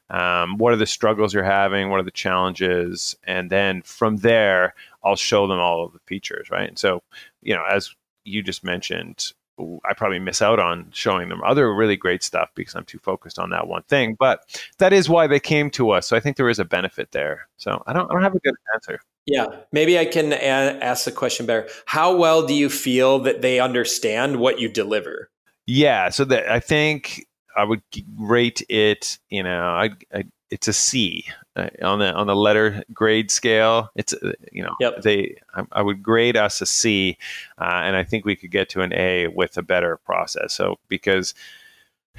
Um, 0.09 0.57
what 0.57 0.71
are 0.71 0.77
the 0.77 0.85
struggles 0.85 1.33
you're 1.33 1.43
having? 1.43 1.89
What 1.89 1.99
are 1.99 2.03
the 2.03 2.11
challenges? 2.11 3.17
And 3.25 3.49
then 3.49 3.81
from 3.81 4.17
there, 4.17 4.73
I'll 5.03 5.17
show 5.17 5.47
them 5.47 5.59
all 5.59 5.83
of 5.83 5.91
the 5.91 5.99
features, 6.05 6.49
right? 6.49 6.69
And 6.69 6.79
so, 6.79 7.03
you 7.41 7.53
know, 7.53 7.65
as 7.69 7.93
you 8.23 8.41
just 8.41 8.63
mentioned, 8.63 9.33
I 9.59 9.93
probably 9.93 10.19
miss 10.19 10.41
out 10.41 10.59
on 10.59 10.87
showing 10.91 11.29
them 11.29 11.41
other 11.43 11.73
really 11.73 11.95
great 11.95 12.23
stuff 12.23 12.51
because 12.55 12.75
I'm 12.75 12.85
too 12.85 12.99
focused 12.99 13.39
on 13.39 13.49
that 13.49 13.67
one 13.67 13.83
thing. 13.83 14.15
But 14.17 14.61
that 14.77 14.93
is 14.93 15.09
why 15.09 15.27
they 15.27 15.39
came 15.39 15.69
to 15.71 15.91
us. 15.91 16.07
So 16.07 16.15
I 16.15 16.19
think 16.19 16.37
there 16.37 16.49
is 16.49 16.59
a 16.59 16.65
benefit 16.65 17.11
there. 17.11 17.47
So 17.57 17.83
I 17.87 17.93
don't, 17.93 18.09
I 18.09 18.13
don't 18.13 18.23
have 18.23 18.35
a 18.35 18.39
good 18.39 18.55
answer. 18.73 18.99
Yeah, 19.25 19.47
maybe 19.71 19.99
I 19.99 20.05
can 20.05 20.31
a- 20.31 20.79
ask 20.81 21.05
the 21.05 21.11
question 21.11 21.45
better. 21.45 21.67
How 21.85 22.15
well 22.15 22.45
do 22.45 22.53
you 22.53 22.69
feel 22.69 23.19
that 23.19 23.41
they 23.41 23.59
understand 23.59 24.37
what 24.37 24.59
you 24.59 24.69
deliver? 24.69 25.29
Yeah, 25.65 26.09
so 26.09 26.23
that 26.25 26.49
I 26.49 26.59
think 26.59 27.27
I 27.57 27.63
would 27.63 27.81
rate 28.17 28.63
it. 28.69 29.17
You 29.29 29.43
know, 29.43 29.63
I, 29.63 29.89
I 30.13 30.23
it's 30.49 30.67
a 30.67 30.73
C 30.73 31.25
uh, 31.57 31.69
on 31.81 31.99
the 31.99 32.13
on 32.13 32.27
the 32.27 32.35
letter 32.35 32.83
grade 32.93 33.31
scale. 33.31 33.89
It's 33.95 34.13
uh, 34.13 34.33
you 34.51 34.63
know 34.63 34.75
yep. 34.79 35.01
they 35.01 35.37
I, 35.55 35.65
I, 35.71 35.81
would 35.81 36.03
grade 36.03 36.37
us 36.37 36.61
a 36.61 36.65
C, 36.65 37.17
uh, 37.57 37.81
and 37.83 37.95
I 37.95 38.03
think 38.03 38.25
we 38.25 38.35
could 38.35 38.51
get 38.51 38.69
to 38.69 38.81
an 38.81 38.93
A 38.93 39.27
with 39.27 39.57
a 39.57 39.63
better 39.63 39.97
process. 39.97 40.53
So 40.53 40.77
because 40.87 41.33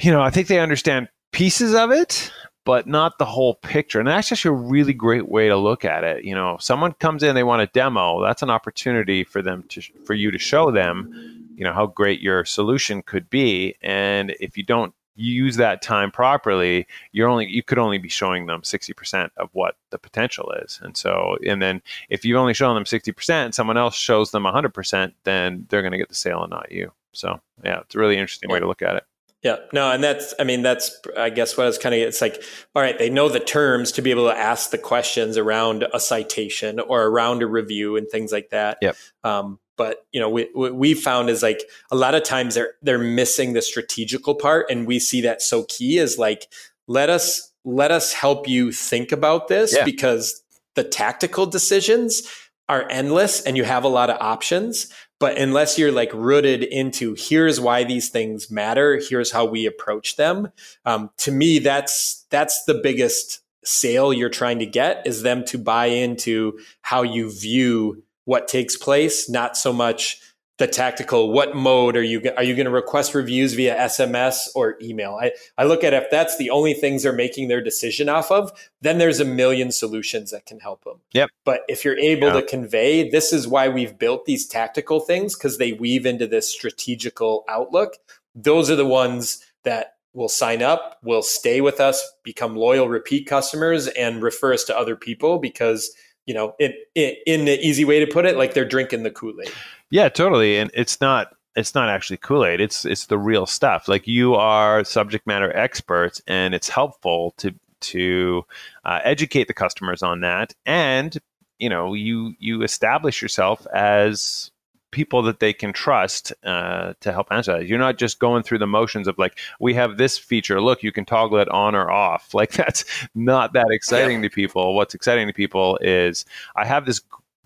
you 0.01 0.11
know 0.11 0.21
I 0.21 0.31
think 0.31 0.49
they 0.49 0.59
understand 0.59 1.09
pieces 1.31 1.75
of 1.75 1.93
it, 1.93 2.33
but 2.65 2.87
not 2.87 3.19
the 3.19 3.25
whole 3.25 3.55
picture. 3.55 4.01
And 4.01 4.09
that's 4.09 4.33
actually 4.33 4.57
a 4.57 4.69
really 4.69 4.93
great 4.93 5.29
way 5.29 5.49
to 5.49 5.57
look 5.57 5.85
at 5.85 6.05
it. 6.05 6.25
You 6.25 6.35
know, 6.35 6.57
someone 6.61 6.93
comes 6.93 7.23
in, 7.23 7.35
they 7.35 7.45
want 7.45 7.63
a 7.63 7.67
demo. 7.67 8.23
That's 8.23 8.43
an 8.43 8.51
opportunity 8.51 9.25
for 9.25 9.41
them 9.41 9.65
to 9.69 9.81
for 10.05 10.15
you 10.15 10.31
to 10.31 10.39
show 10.39 10.71
them 10.71 11.39
you 11.59 11.65
know 11.65 11.73
how 11.73 11.87
great 11.87 12.21
your 12.21 12.45
solution 12.45 13.03
could 13.03 13.29
be 13.29 13.75
and 13.83 14.35
if 14.39 14.57
you 14.57 14.63
don't 14.63 14.95
you 15.19 15.45
use 15.45 15.57
that 15.57 15.83
time 15.83 16.11
properly, 16.11 16.87
you're 17.13 17.29
only 17.29 17.47
you 17.47 17.63
could 17.63 17.79
only 17.79 17.99
be 17.99 18.09
showing 18.09 18.47
them 18.47 18.63
60% 18.63 19.31
of 19.37 19.51
what 19.53 19.77
the 19.91 19.99
potential 19.99 20.53
is. 20.63 20.79
And 20.83 20.97
so 20.97 21.37
and 21.47 21.61
then 21.61 21.83
if 22.09 22.25
you've 22.25 22.39
only 22.39 22.55
shown 22.55 22.75
them 22.75 22.85
60% 22.85 23.31
and 23.31 23.55
someone 23.55 23.77
else 23.77 23.97
shows 23.97 24.31
them 24.31 24.45
100%, 24.45 25.13
then 25.25 25.67
they're 25.69 25.83
going 25.83 25.93
to 25.93 25.99
get 25.99 26.09
the 26.09 26.15
sale 26.15 26.43
and 26.43 26.51
not 26.51 26.71
you. 26.73 26.93
So, 27.13 27.41
yeah, 27.65 27.81
it's 27.81 27.95
a 27.95 27.99
really 27.99 28.17
interesting 28.17 28.49
yeah. 28.49 28.55
way 28.55 28.61
to 28.61 28.67
look 28.67 28.83
at 28.83 28.97
it. 28.97 29.05
Yeah, 29.43 29.57
no, 29.73 29.93
and 29.93 30.03
that's, 30.03 30.35
I 30.41 30.45
mean, 30.45 30.63
that's, 30.63 31.01
I 31.17 31.31
guess 31.31 31.57
what 31.57 31.63
I 31.65 31.67
was 31.69 31.79
kind 31.79 31.95
of, 31.95 32.01
it's 32.01 32.21
like, 32.21 32.43
all 32.75 32.83
right, 32.83 32.99
they 32.99 33.09
know 33.09 33.29
the 33.29 33.39
terms 33.39 33.93
to 33.93 34.03
be 34.03 34.11
able 34.11 34.29
to 34.29 34.37
ask 34.37 34.71
the 34.71 34.79
questions 34.79 35.37
around 35.37 35.87
a 35.95 36.01
citation 36.01 36.81
or 36.81 37.05
around 37.05 37.43
a 37.43 37.47
review 37.47 37.97
and 37.97 38.09
things 38.09 38.33
like 38.33 38.51
that. 38.51 38.79
Yep. 38.83 38.97
Um, 39.23 39.61
but 39.79 40.07
you 40.13 40.21
know, 40.21 40.29
we, 40.29 40.51
what 40.53 40.75
we 40.75 40.93
found 40.93 41.31
is 41.31 41.43
like 41.43 41.63
a 41.91 41.97
lot 41.97 42.15
of 42.15 42.23
times 42.25 42.55
they're 42.55 42.75
they're 42.83 42.99
missing 42.99 43.55
the 43.55 43.63
strategical 43.63 44.35
part, 44.35 44.67
and 44.71 44.87
we 44.87 44.99
see 44.99 45.23
that 45.23 45.41
so 45.41 45.65
key 45.65 45.97
is 45.97 46.19
like 46.19 46.53
let 46.87 47.09
us 47.09 47.53
let 47.65 47.91
us 47.91 48.13
help 48.13 48.47
you 48.47 48.73
think 48.73 49.13
about 49.13 49.49
this 49.49 49.75
yeah. 49.75 49.85
because 49.85 50.43
the 50.75 50.85
tactical 50.85 51.47
decisions 51.47 52.23
are 52.69 52.87
endless 52.91 53.41
and 53.43 53.57
you 53.57 53.65
have 53.65 53.85
a 53.85 53.89
lot 53.89 54.11
of 54.11 54.19
options 54.21 54.93
but 55.21 55.37
unless 55.37 55.79
you're 55.79 55.93
like 55.93 56.13
rooted 56.13 56.63
into 56.63 57.15
here's 57.19 57.61
why 57.61 57.83
these 57.85 58.11
things 58.11 58.51
matter 58.51 59.01
here's 59.09 59.33
how 59.33 59.45
we 59.45 59.67
approach 59.67 60.17
them 60.17 60.51
um, 60.85 61.11
to 61.17 61.33
me 61.33 61.59
that's 61.59 62.27
that's 62.31 62.65
the 62.65 62.75
biggest 62.75 63.41
sale 63.65 64.13
you're 64.13 64.29
trying 64.29 64.59
to 64.59 64.67
get 64.67 65.07
is 65.07 65.23
them 65.23 65.45
to 65.45 65.59
buy 65.59 65.87
into 65.87 66.59
how 66.83 67.03
you 67.03 67.31
view 67.31 68.03
what 68.29 68.47
takes 68.47 68.77
place, 68.77 69.27
not 69.27 69.57
so 69.57 69.73
much 69.73 70.21
the 70.59 70.67
tactical 70.67 71.33
what 71.33 71.55
mode 71.55 71.97
are 71.97 72.03
you 72.03 72.21
are 72.37 72.43
you 72.43 72.55
going 72.55 72.67
to 72.67 72.71
request 72.71 73.15
reviews 73.15 73.55
via 73.55 73.75
SMS 73.77 74.49
or 74.55 74.77
email? 74.83 75.17
I, 75.19 75.31
I 75.57 75.65
look 75.65 75.83
at 75.83 75.95
if 75.95 76.11
that's 76.11 76.37
the 76.37 76.51
only 76.51 76.75
things 76.75 77.05
they're 77.05 77.13
making 77.13 77.49
their 77.49 77.63
decision 77.63 78.09
off 78.09 78.31
of 78.31 78.51
then 78.83 78.99
there's 78.99 79.21
a 79.21 79.25
million 79.25 79.71
solutions 79.71 80.33
that 80.33 80.47
can 80.47 80.59
help 80.59 80.83
them 80.83 81.01
yep. 81.13 81.31
But 81.45 81.61
if 81.69 81.85
you're 81.85 81.99
able 81.99 82.29
yeah. 82.29 82.41
to 82.41 82.43
convey 82.43 83.09
this 83.09 83.33
is 83.33 83.47
why 83.47 83.69
we've 83.69 83.97
built 83.97 84.27
these 84.27 84.49
tactical 84.49 84.99
things 84.99 85.37
because 85.37 85.59
they 85.59 85.73
weave 85.73 86.05
into 86.05 86.27
this 86.27 86.53
strategical 86.53 87.45
outlook. 87.49 87.95
Those 88.35 88.69
are 88.69 88.77
the 88.77 88.85
ones 88.85 89.41
that 89.63 89.95
will 90.13 90.29
sign 90.29 90.61
up 90.63 90.99
will 91.05 91.23
stay 91.23 91.61
with 91.61 91.81
us 91.81 92.03
become 92.25 92.57
loyal 92.57 92.89
repeat 92.89 93.27
customers 93.27 93.87
and 93.87 94.23
refer 94.23 94.53
us 94.53 94.65
to 94.65 94.77
other 94.77 94.97
people 94.97 95.39
because 95.39 95.95
you 96.29 96.35
know, 96.35 96.55
in, 96.61 96.75
in, 96.95 97.17
in 97.27 97.45
the 97.47 97.59
easy 97.59 97.87
way 97.87 98.01
to 98.01 98.07
put 98.07 98.27
it, 98.27 98.37
like 98.37 98.53
they're 98.53 98.69
drinking 98.69 99.03
the 99.03 99.11
Kool 99.11 99.35
Aid. 99.41 99.51
Yeah, 99.89 100.11
totally. 100.11 100.59
And 100.59 100.71
it's 100.75 101.01
not 101.01 101.35
it's 101.57 101.75
not 101.75 101.89
actually 101.89 102.19
Kool-Aid. 102.19 102.61
It's 102.61 102.85
it's 102.85 103.07
the 103.07 103.19
real 103.19 103.47
stuff. 103.47 103.89
Like 103.89 104.07
you 104.07 104.35
are 104.35 104.85
subject 104.85 105.27
matter 105.27 105.55
experts, 105.57 106.21
and 106.27 106.55
it's 106.55 106.69
helpful 106.69 107.33
to 107.39 107.55
to 107.81 108.45
uh, 108.85 109.01
educate 109.03 109.49
the 109.49 109.55
customers 109.55 110.03
on 110.03 110.21
that. 110.21 110.55
And 110.67 111.17
you 111.59 111.71
know, 111.71 111.95
you 111.95 112.35
you 112.39 112.63
establish 112.63 113.23
yourself 113.23 113.67
as 113.75 114.51
people 114.91 115.23
that 115.23 115.41
they 115.41 115.53
can 115.53 115.73
trust 115.73 116.33
uh, 116.45 116.95
to 117.01 117.13
help 117.13 117.29
answer 117.31 117.59
that. 117.59 117.67
You're 117.67 117.79
not 117.79 117.99
just 117.99 118.19
going 118.19 118.43
through 118.43 118.59
the 118.59 118.67
motions 118.67 119.07
of 119.07 119.19
like, 119.19 119.39
we 119.61 119.75
have 119.75 119.99
this 119.99 120.17
feature. 120.17 120.61
Look, 120.61 120.83
you 120.83 120.93
can 120.93 121.05
toggle 121.05 121.39
it 121.39 121.49
on 121.49 121.75
or 121.75 121.91
off. 121.91 122.35
Like 122.39 122.53
that's 122.53 122.85
not 123.17 123.53
that 123.55 123.67
exciting 123.71 124.23
yeah. 124.23 124.29
to 124.29 124.35
people. 124.35 124.77
What's 124.77 124.95
exciting 124.95 125.27
to 125.27 125.33
people 125.33 125.77
is 125.81 126.25
I 126.55 126.65
have 126.65 126.87
this 126.87 127.01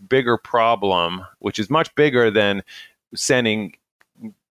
bigger 0.06 0.36
problem, 0.36 1.24
which 1.38 1.58
is 1.58 1.70
much 1.70 1.94
bigger 1.94 2.30
than 2.30 2.62
sending 3.14 3.74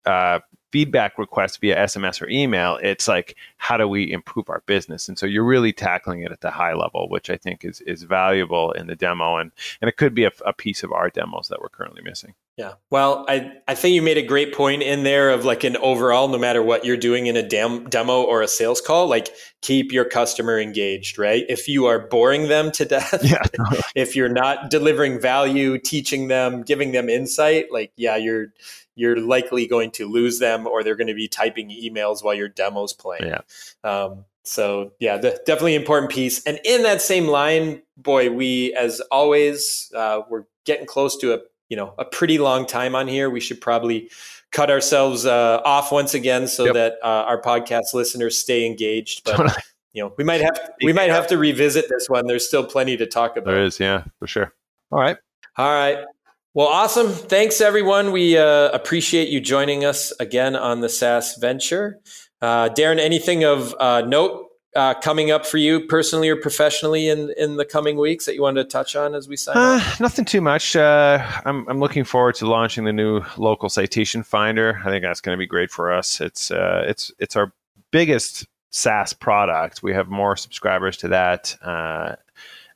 uh, 0.05 0.41
feedback 0.71 1.17
requests 1.17 1.57
via 1.57 1.75
SMS 1.75 2.21
or 2.21 2.29
email. 2.29 2.77
It's 2.83 3.07
like, 3.07 3.35
how 3.57 3.77
do 3.77 3.87
we 3.87 4.11
improve 4.11 4.49
our 4.49 4.61
business? 4.67 5.07
And 5.07 5.17
so 5.17 5.25
you're 5.25 5.43
really 5.43 5.73
tackling 5.73 6.21
it 6.21 6.31
at 6.31 6.41
the 6.41 6.51
high 6.51 6.73
level, 6.73 7.09
which 7.09 7.29
I 7.29 7.37
think 7.37 7.65
is 7.65 7.81
is 7.81 8.03
valuable 8.03 8.71
in 8.73 8.87
the 8.87 8.95
demo, 8.95 9.37
and 9.37 9.51
and 9.81 9.89
it 9.89 9.97
could 9.97 10.13
be 10.13 10.25
a, 10.25 10.31
a 10.45 10.53
piece 10.53 10.83
of 10.83 10.91
our 10.91 11.09
demos 11.09 11.47
that 11.47 11.61
we're 11.61 11.69
currently 11.69 12.01
missing. 12.03 12.35
Yeah. 12.57 12.73
Well, 12.89 13.23
I, 13.29 13.51
I 13.67 13.75
think 13.75 13.93
you 13.93 14.01
made 14.01 14.17
a 14.17 14.23
great 14.23 14.51
point 14.51 14.81
in 14.81 15.03
there 15.03 15.29
of 15.29 15.45
like 15.45 15.63
an 15.63 15.77
overall, 15.77 16.27
no 16.27 16.39
matter 16.39 16.63
what 16.63 16.85
you're 16.85 16.97
doing 16.97 17.27
in 17.27 17.37
a 17.37 17.47
dem- 17.47 17.87
demo 17.87 18.23
or 18.23 18.41
a 18.41 18.47
sales 18.47 18.81
call, 18.81 19.07
like 19.07 19.29
keep 19.61 19.91
your 19.91 20.05
customer 20.05 20.59
engaged, 20.59 21.19
right? 21.19 21.45
If 21.49 21.67
you 21.67 21.85
are 21.85 21.99
boring 21.99 22.47
them 22.47 22.71
to 22.71 22.85
death, 22.85 23.23
yeah. 23.23 23.43
if 23.95 24.15
you're 24.15 24.27
not 24.27 24.71
delivering 24.71 25.21
value, 25.21 25.77
teaching 25.77 26.29
them, 26.29 26.63
giving 26.63 26.93
them 26.93 27.09
insight, 27.09 27.71
like, 27.71 27.91
yeah, 27.95 28.15
you're, 28.15 28.47
you're 28.95 29.19
likely 29.19 29.67
going 29.67 29.91
to 29.91 30.07
lose 30.07 30.39
them 30.39 30.65
or 30.65 30.83
they're 30.83 30.95
going 30.95 31.07
to 31.07 31.13
be 31.13 31.27
typing 31.27 31.69
emails 31.69 32.23
while 32.23 32.33
your 32.33 32.49
demo's 32.49 32.91
playing. 32.91 33.25
Yeah. 33.25 33.41
Um, 33.83 34.25
so 34.41 34.93
yeah, 34.99 35.17
the, 35.17 35.39
definitely 35.45 35.75
important 35.75 36.11
piece. 36.11 36.43
And 36.43 36.59
in 36.65 36.81
that 36.83 37.03
same 37.03 37.27
line, 37.27 37.83
boy, 37.97 38.31
we, 38.31 38.73
as 38.73 38.99
always, 39.11 39.91
uh, 39.95 40.21
we're 40.27 40.45
getting 40.65 40.87
close 40.87 41.15
to 41.17 41.33
a 41.33 41.39
you 41.69 41.77
know 41.77 41.93
a 41.97 42.05
pretty 42.05 42.37
long 42.37 42.65
time 42.65 42.95
on 42.95 43.07
here. 43.07 43.29
We 43.29 43.39
should 43.39 43.61
probably 43.61 44.09
cut 44.51 44.69
ourselves 44.69 45.25
uh, 45.25 45.61
off 45.65 45.91
once 45.91 46.13
again 46.13 46.47
so 46.47 46.65
yep. 46.65 46.73
that 46.73 46.93
uh, 47.03 47.25
our 47.27 47.41
podcast 47.41 47.93
listeners 47.93 48.37
stay 48.37 48.65
engaged. 48.65 49.23
But 49.23 49.57
you 49.93 50.03
know, 50.03 50.13
we 50.17 50.23
might 50.23 50.41
have 50.41 50.55
to, 50.55 50.71
we 50.83 50.93
might 50.93 51.09
have 51.09 51.27
to 51.27 51.37
revisit 51.37 51.85
this 51.89 52.09
one. 52.09 52.27
There's 52.27 52.47
still 52.47 52.65
plenty 52.65 52.97
to 52.97 53.05
talk 53.05 53.37
about. 53.37 53.51
There 53.51 53.63
is, 53.63 53.79
yeah, 53.79 54.03
for 54.19 54.27
sure. 54.27 54.53
All 54.91 54.99
right, 54.99 55.17
all 55.57 55.73
right. 55.73 56.05
Well, 56.53 56.67
awesome. 56.67 57.09
Thanks, 57.09 57.61
everyone. 57.61 58.11
We 58.11 58.37
uh, 58.37 58.69
appreciate 58.69 59.29
you 59.29 59.39
joining 59.39 59.85
us 59.85 60.11
again 60.19 60.55
on 60.55 60.81
the 60.81 60.89
SaaS 60.89 61.35
venture. 61.35 61.99
Uh, 62.41 62.69
Darren, 62.69 62.99
anything 62.99 63.43
of 63.43 63.75
uh, 63.79 64.01
note 64.01 64.46
uh, 64.75 64.93
coming 64.95 65.31
up 65.31 65.45
for 65.45 65.57
you 65.57 65.81
personally 65.81 66.29
or 66.29 66.35
professionally 66.35 67.09
in, 67.09 67.33
in 67.37 67.57
the 67.57 67.65
coming 67.65 67.97
weeks 67.97 68.25
that 68.25 68.35
you 68.35 68.41
wanted 68.41 68.63
to 68.63 68.69
touch 68.69 68.95
on 68.95 69.15
as 69.15 69.27
we 69.27 69.35
sign 69.35 69.57
uh, 69.57 69.81
Nothing 69.99 70.25
too 70.25 70.41
much. 70.41 70.75
Uh, 70.75 71.25
I'm, 71.45 71.67
I'm 71.67 71.79
looking 71.79 72.03
forward 72.03 72.35
to 72.35 72.47
launching 72.47 72.83
the 72.83 72.93
new 72.93 73.21
local 73.37 73.69
citation 73.69 74.23
finder. 74.23 74.79
I 74.83 74.89
think 74.89 75.03
that's 75.03 75.21
going 75.21 75.35
to 75.35 75.39
be 75.39 75.47
great 75.47 75.71
for 75.71 75.91
us. 75.91 76.21
It's 76.21 76.51
uh, 76.51 76.83
it's 76.87 77.11
it's 77.19 77.35
our 77.35 77.53
biggest 77.91 78.45
SaaS 78.69 79.13
product. 79.13 79.81
We 79.81 79.93
have 79.93 80.09
more 80.09 80.35
subscribers 80.35 80.97
to 80.97 81.07
that. 81.09 81.55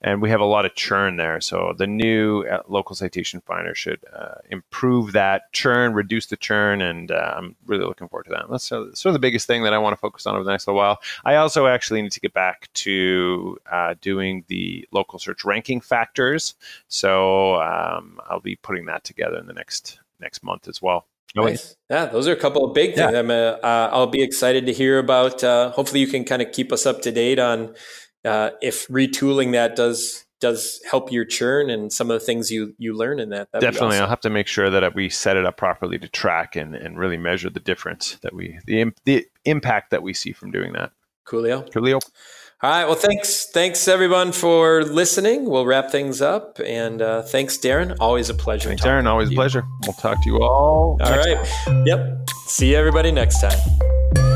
Uh, 0.04 0.12
and 0.12 0.22
we 0.22 0.30
have 0.30 0.42
a 0.42 0.46
lot 0.46 0.66
of 0.66 0.76
churn 0.76 1.18
there. 1.18 1.40
So 1.40 1.74
the 1.78 1.88
new 1.88 2.44
uh, 2.44 2.62
local 2.68 2.96
citation 2.96 3.42
finder 3.42 3.74
should 3.76 4.00
uh, 4.14 4.36
improve 4.50 5.14
that 5.14 5.52
churn, 5.54 5.94
reduce 5.94 6.28
the 6.28 6.38
churn, 6.38 6.82
and 6.82 7.12
uh, 7.12 7.34
I'm 7.38 7.56
really 7.66 7.86
looking 7.86 8.08
forward 8.08 8.26
to 8.26 8.32
that. 8.32 8.46
That's 8.50 8.66
sort 8.66 9.06
of 9.06 9.14
the 9.14 9.20
biggest 9.20 9.48
thing 9.48 9.64
that 9.64 9.74
I 9.74 9.78
want 9.78 9.94
to 9.94 10.00
focus 10.00 10.26
on 10.26 10.36
over 10.36 10.44
the 10.44 10.52
next 10.52 10.68
little 10.68 10.78
while. 10.78 11.00
I 11.24 11.36
also 11.36 11.68
actually 11.68 12.02
need 12.02 12.12
to 12.12 12.20
get 12.20 12.34
back 12.34 12.70
to 12.74 13.58
uh, 13.72 13.96
doing 14.02 14.44
the 14.48 14.88
local 14.92 15.20
search 15.20 15.46
ranking 15.46 15.82
factors. 15.82 16.56
So 16.88 17.56
um, 17.62 18.20
I'll 18.30 18.40
be 18.40 18.56
putting 18.56 18.86
that 18.86 19.04
together 19.04 19.38
in 19.38 19.48
the 19.48 19.54
next 19.54 20.00
next 20.20 20.44
month 20.44 20.68
as 20.68 20.82
well. 20.82 21.08
Nice. 21.36 21.78
Yeah, 21.90 22.08
those 22.08 22.28
are 22.28 22.34
a 22.34 22.38
couple 22.38 22.66
of 22.66 22.74
big 22.74 22.94
things. 22.94 23.12
Yeah. 23.12 23.20
I'm, 23.20 23.32
uh, 23.32 23.58
I'll 23.64 24.08
be 24.08 24.22
excited 24.22 24.66
to 24.66 24.74
hear 24.74 25.00
about. 25.00 25.44
Uh, 25.44 25.72
hopefully, 25.72 26.02
you 26.02 26.08
can 26.08 26.26
kind 26.26 26.42
of 26.42 26.52
keep 26.52 26.72
us 26.72 26.86
up 26.86 27.02
to 27.04 27.12
date 27.12 27.40
on 27.40 27.74
uh, 28.26 28.52
if 28.62 28.88
retooling 28.88 29.54
that 29.54 29.76
does 29.76 30.26
does 30.40 30.82
help 30.90 31.12
your 31.12 31.24
churn 31.24 31.70
and 31.70 31.94
some 31.94 32.10
of 32.12 32.20
the 32.20 32.26
things 32.26 32.52
you 32.52 32.74
you 32.78 32.94
learn 32.94 33.20
in 33.20 33.30
that. 33.30 33.48
Definitely, 33.54 33.90
awesome. 33.90 34.04
I'll 34.04 34.10
have 34.10 34.22
to 34.22 34.30
make 34.30 34.48
sure 34.48 34.70
that 34.70 34.96
we 34.96 35.10
set 35.10 35.38
it 35.38 35.46
up 35.46 35.56
properly 35.56 36.00
to 36.00 36.10
track 36.10 36.56
and, 36.56 36.76
and 36.76 36.98
really 36.98 37.18
measure 37.18 37.50
the 37.50 37.60
difference 37.60 38.18
that 38.24 38.34
we 38.34 38.60
the 38.66 38.92
the 39.06 39.28
impact 39.46 39.92
that 39.92 40.04
we 40.04 40.14
see 40.14 40.34
from 40.34 40.52
doing 40.52 40.74
that. 40.74 40.92
Coolio. 41.26 41.72
Coolio. 41.72 42.02
All 42.64 42.70
right. 42.70 42.86
Well, 42.86 42.96
thanks, 42.96 43.48
thanks 43.48 43.88
everyone 43.88 44.32
for 44.32 44.84
listening. 44.84 45.50
We'll 45.50 45.66
wrap 45.66 45.90
things 45.90 46.22
up, 46.22 46.60
and 46.64 47.02
uh, 47.02 47.24
thanks, 47.24 47.58
Darren. 47.58 47.96
Always 48.00 48.30
a 48.30 48.36
pleasure. 48.36 48.70
Thanks, 48.70 48.84
Darren. 48.84 49.08
Always 49.08 49.32
a 49.32 49.34
pleasure. 49.34 49.64
We'll 49.86 49.94
talk 49.94 50.22
to 50.24 50.30
you 50.30 50.44
all. 50.44 50.98
All 51.02 51.12
right. 51.12 51.44
Time. 51.66 51.88
Yep. 51.88 52.30
See 52.46 52.76
everybody 52.76 53.12
next 53.12 53.42
time. 53.42 54.31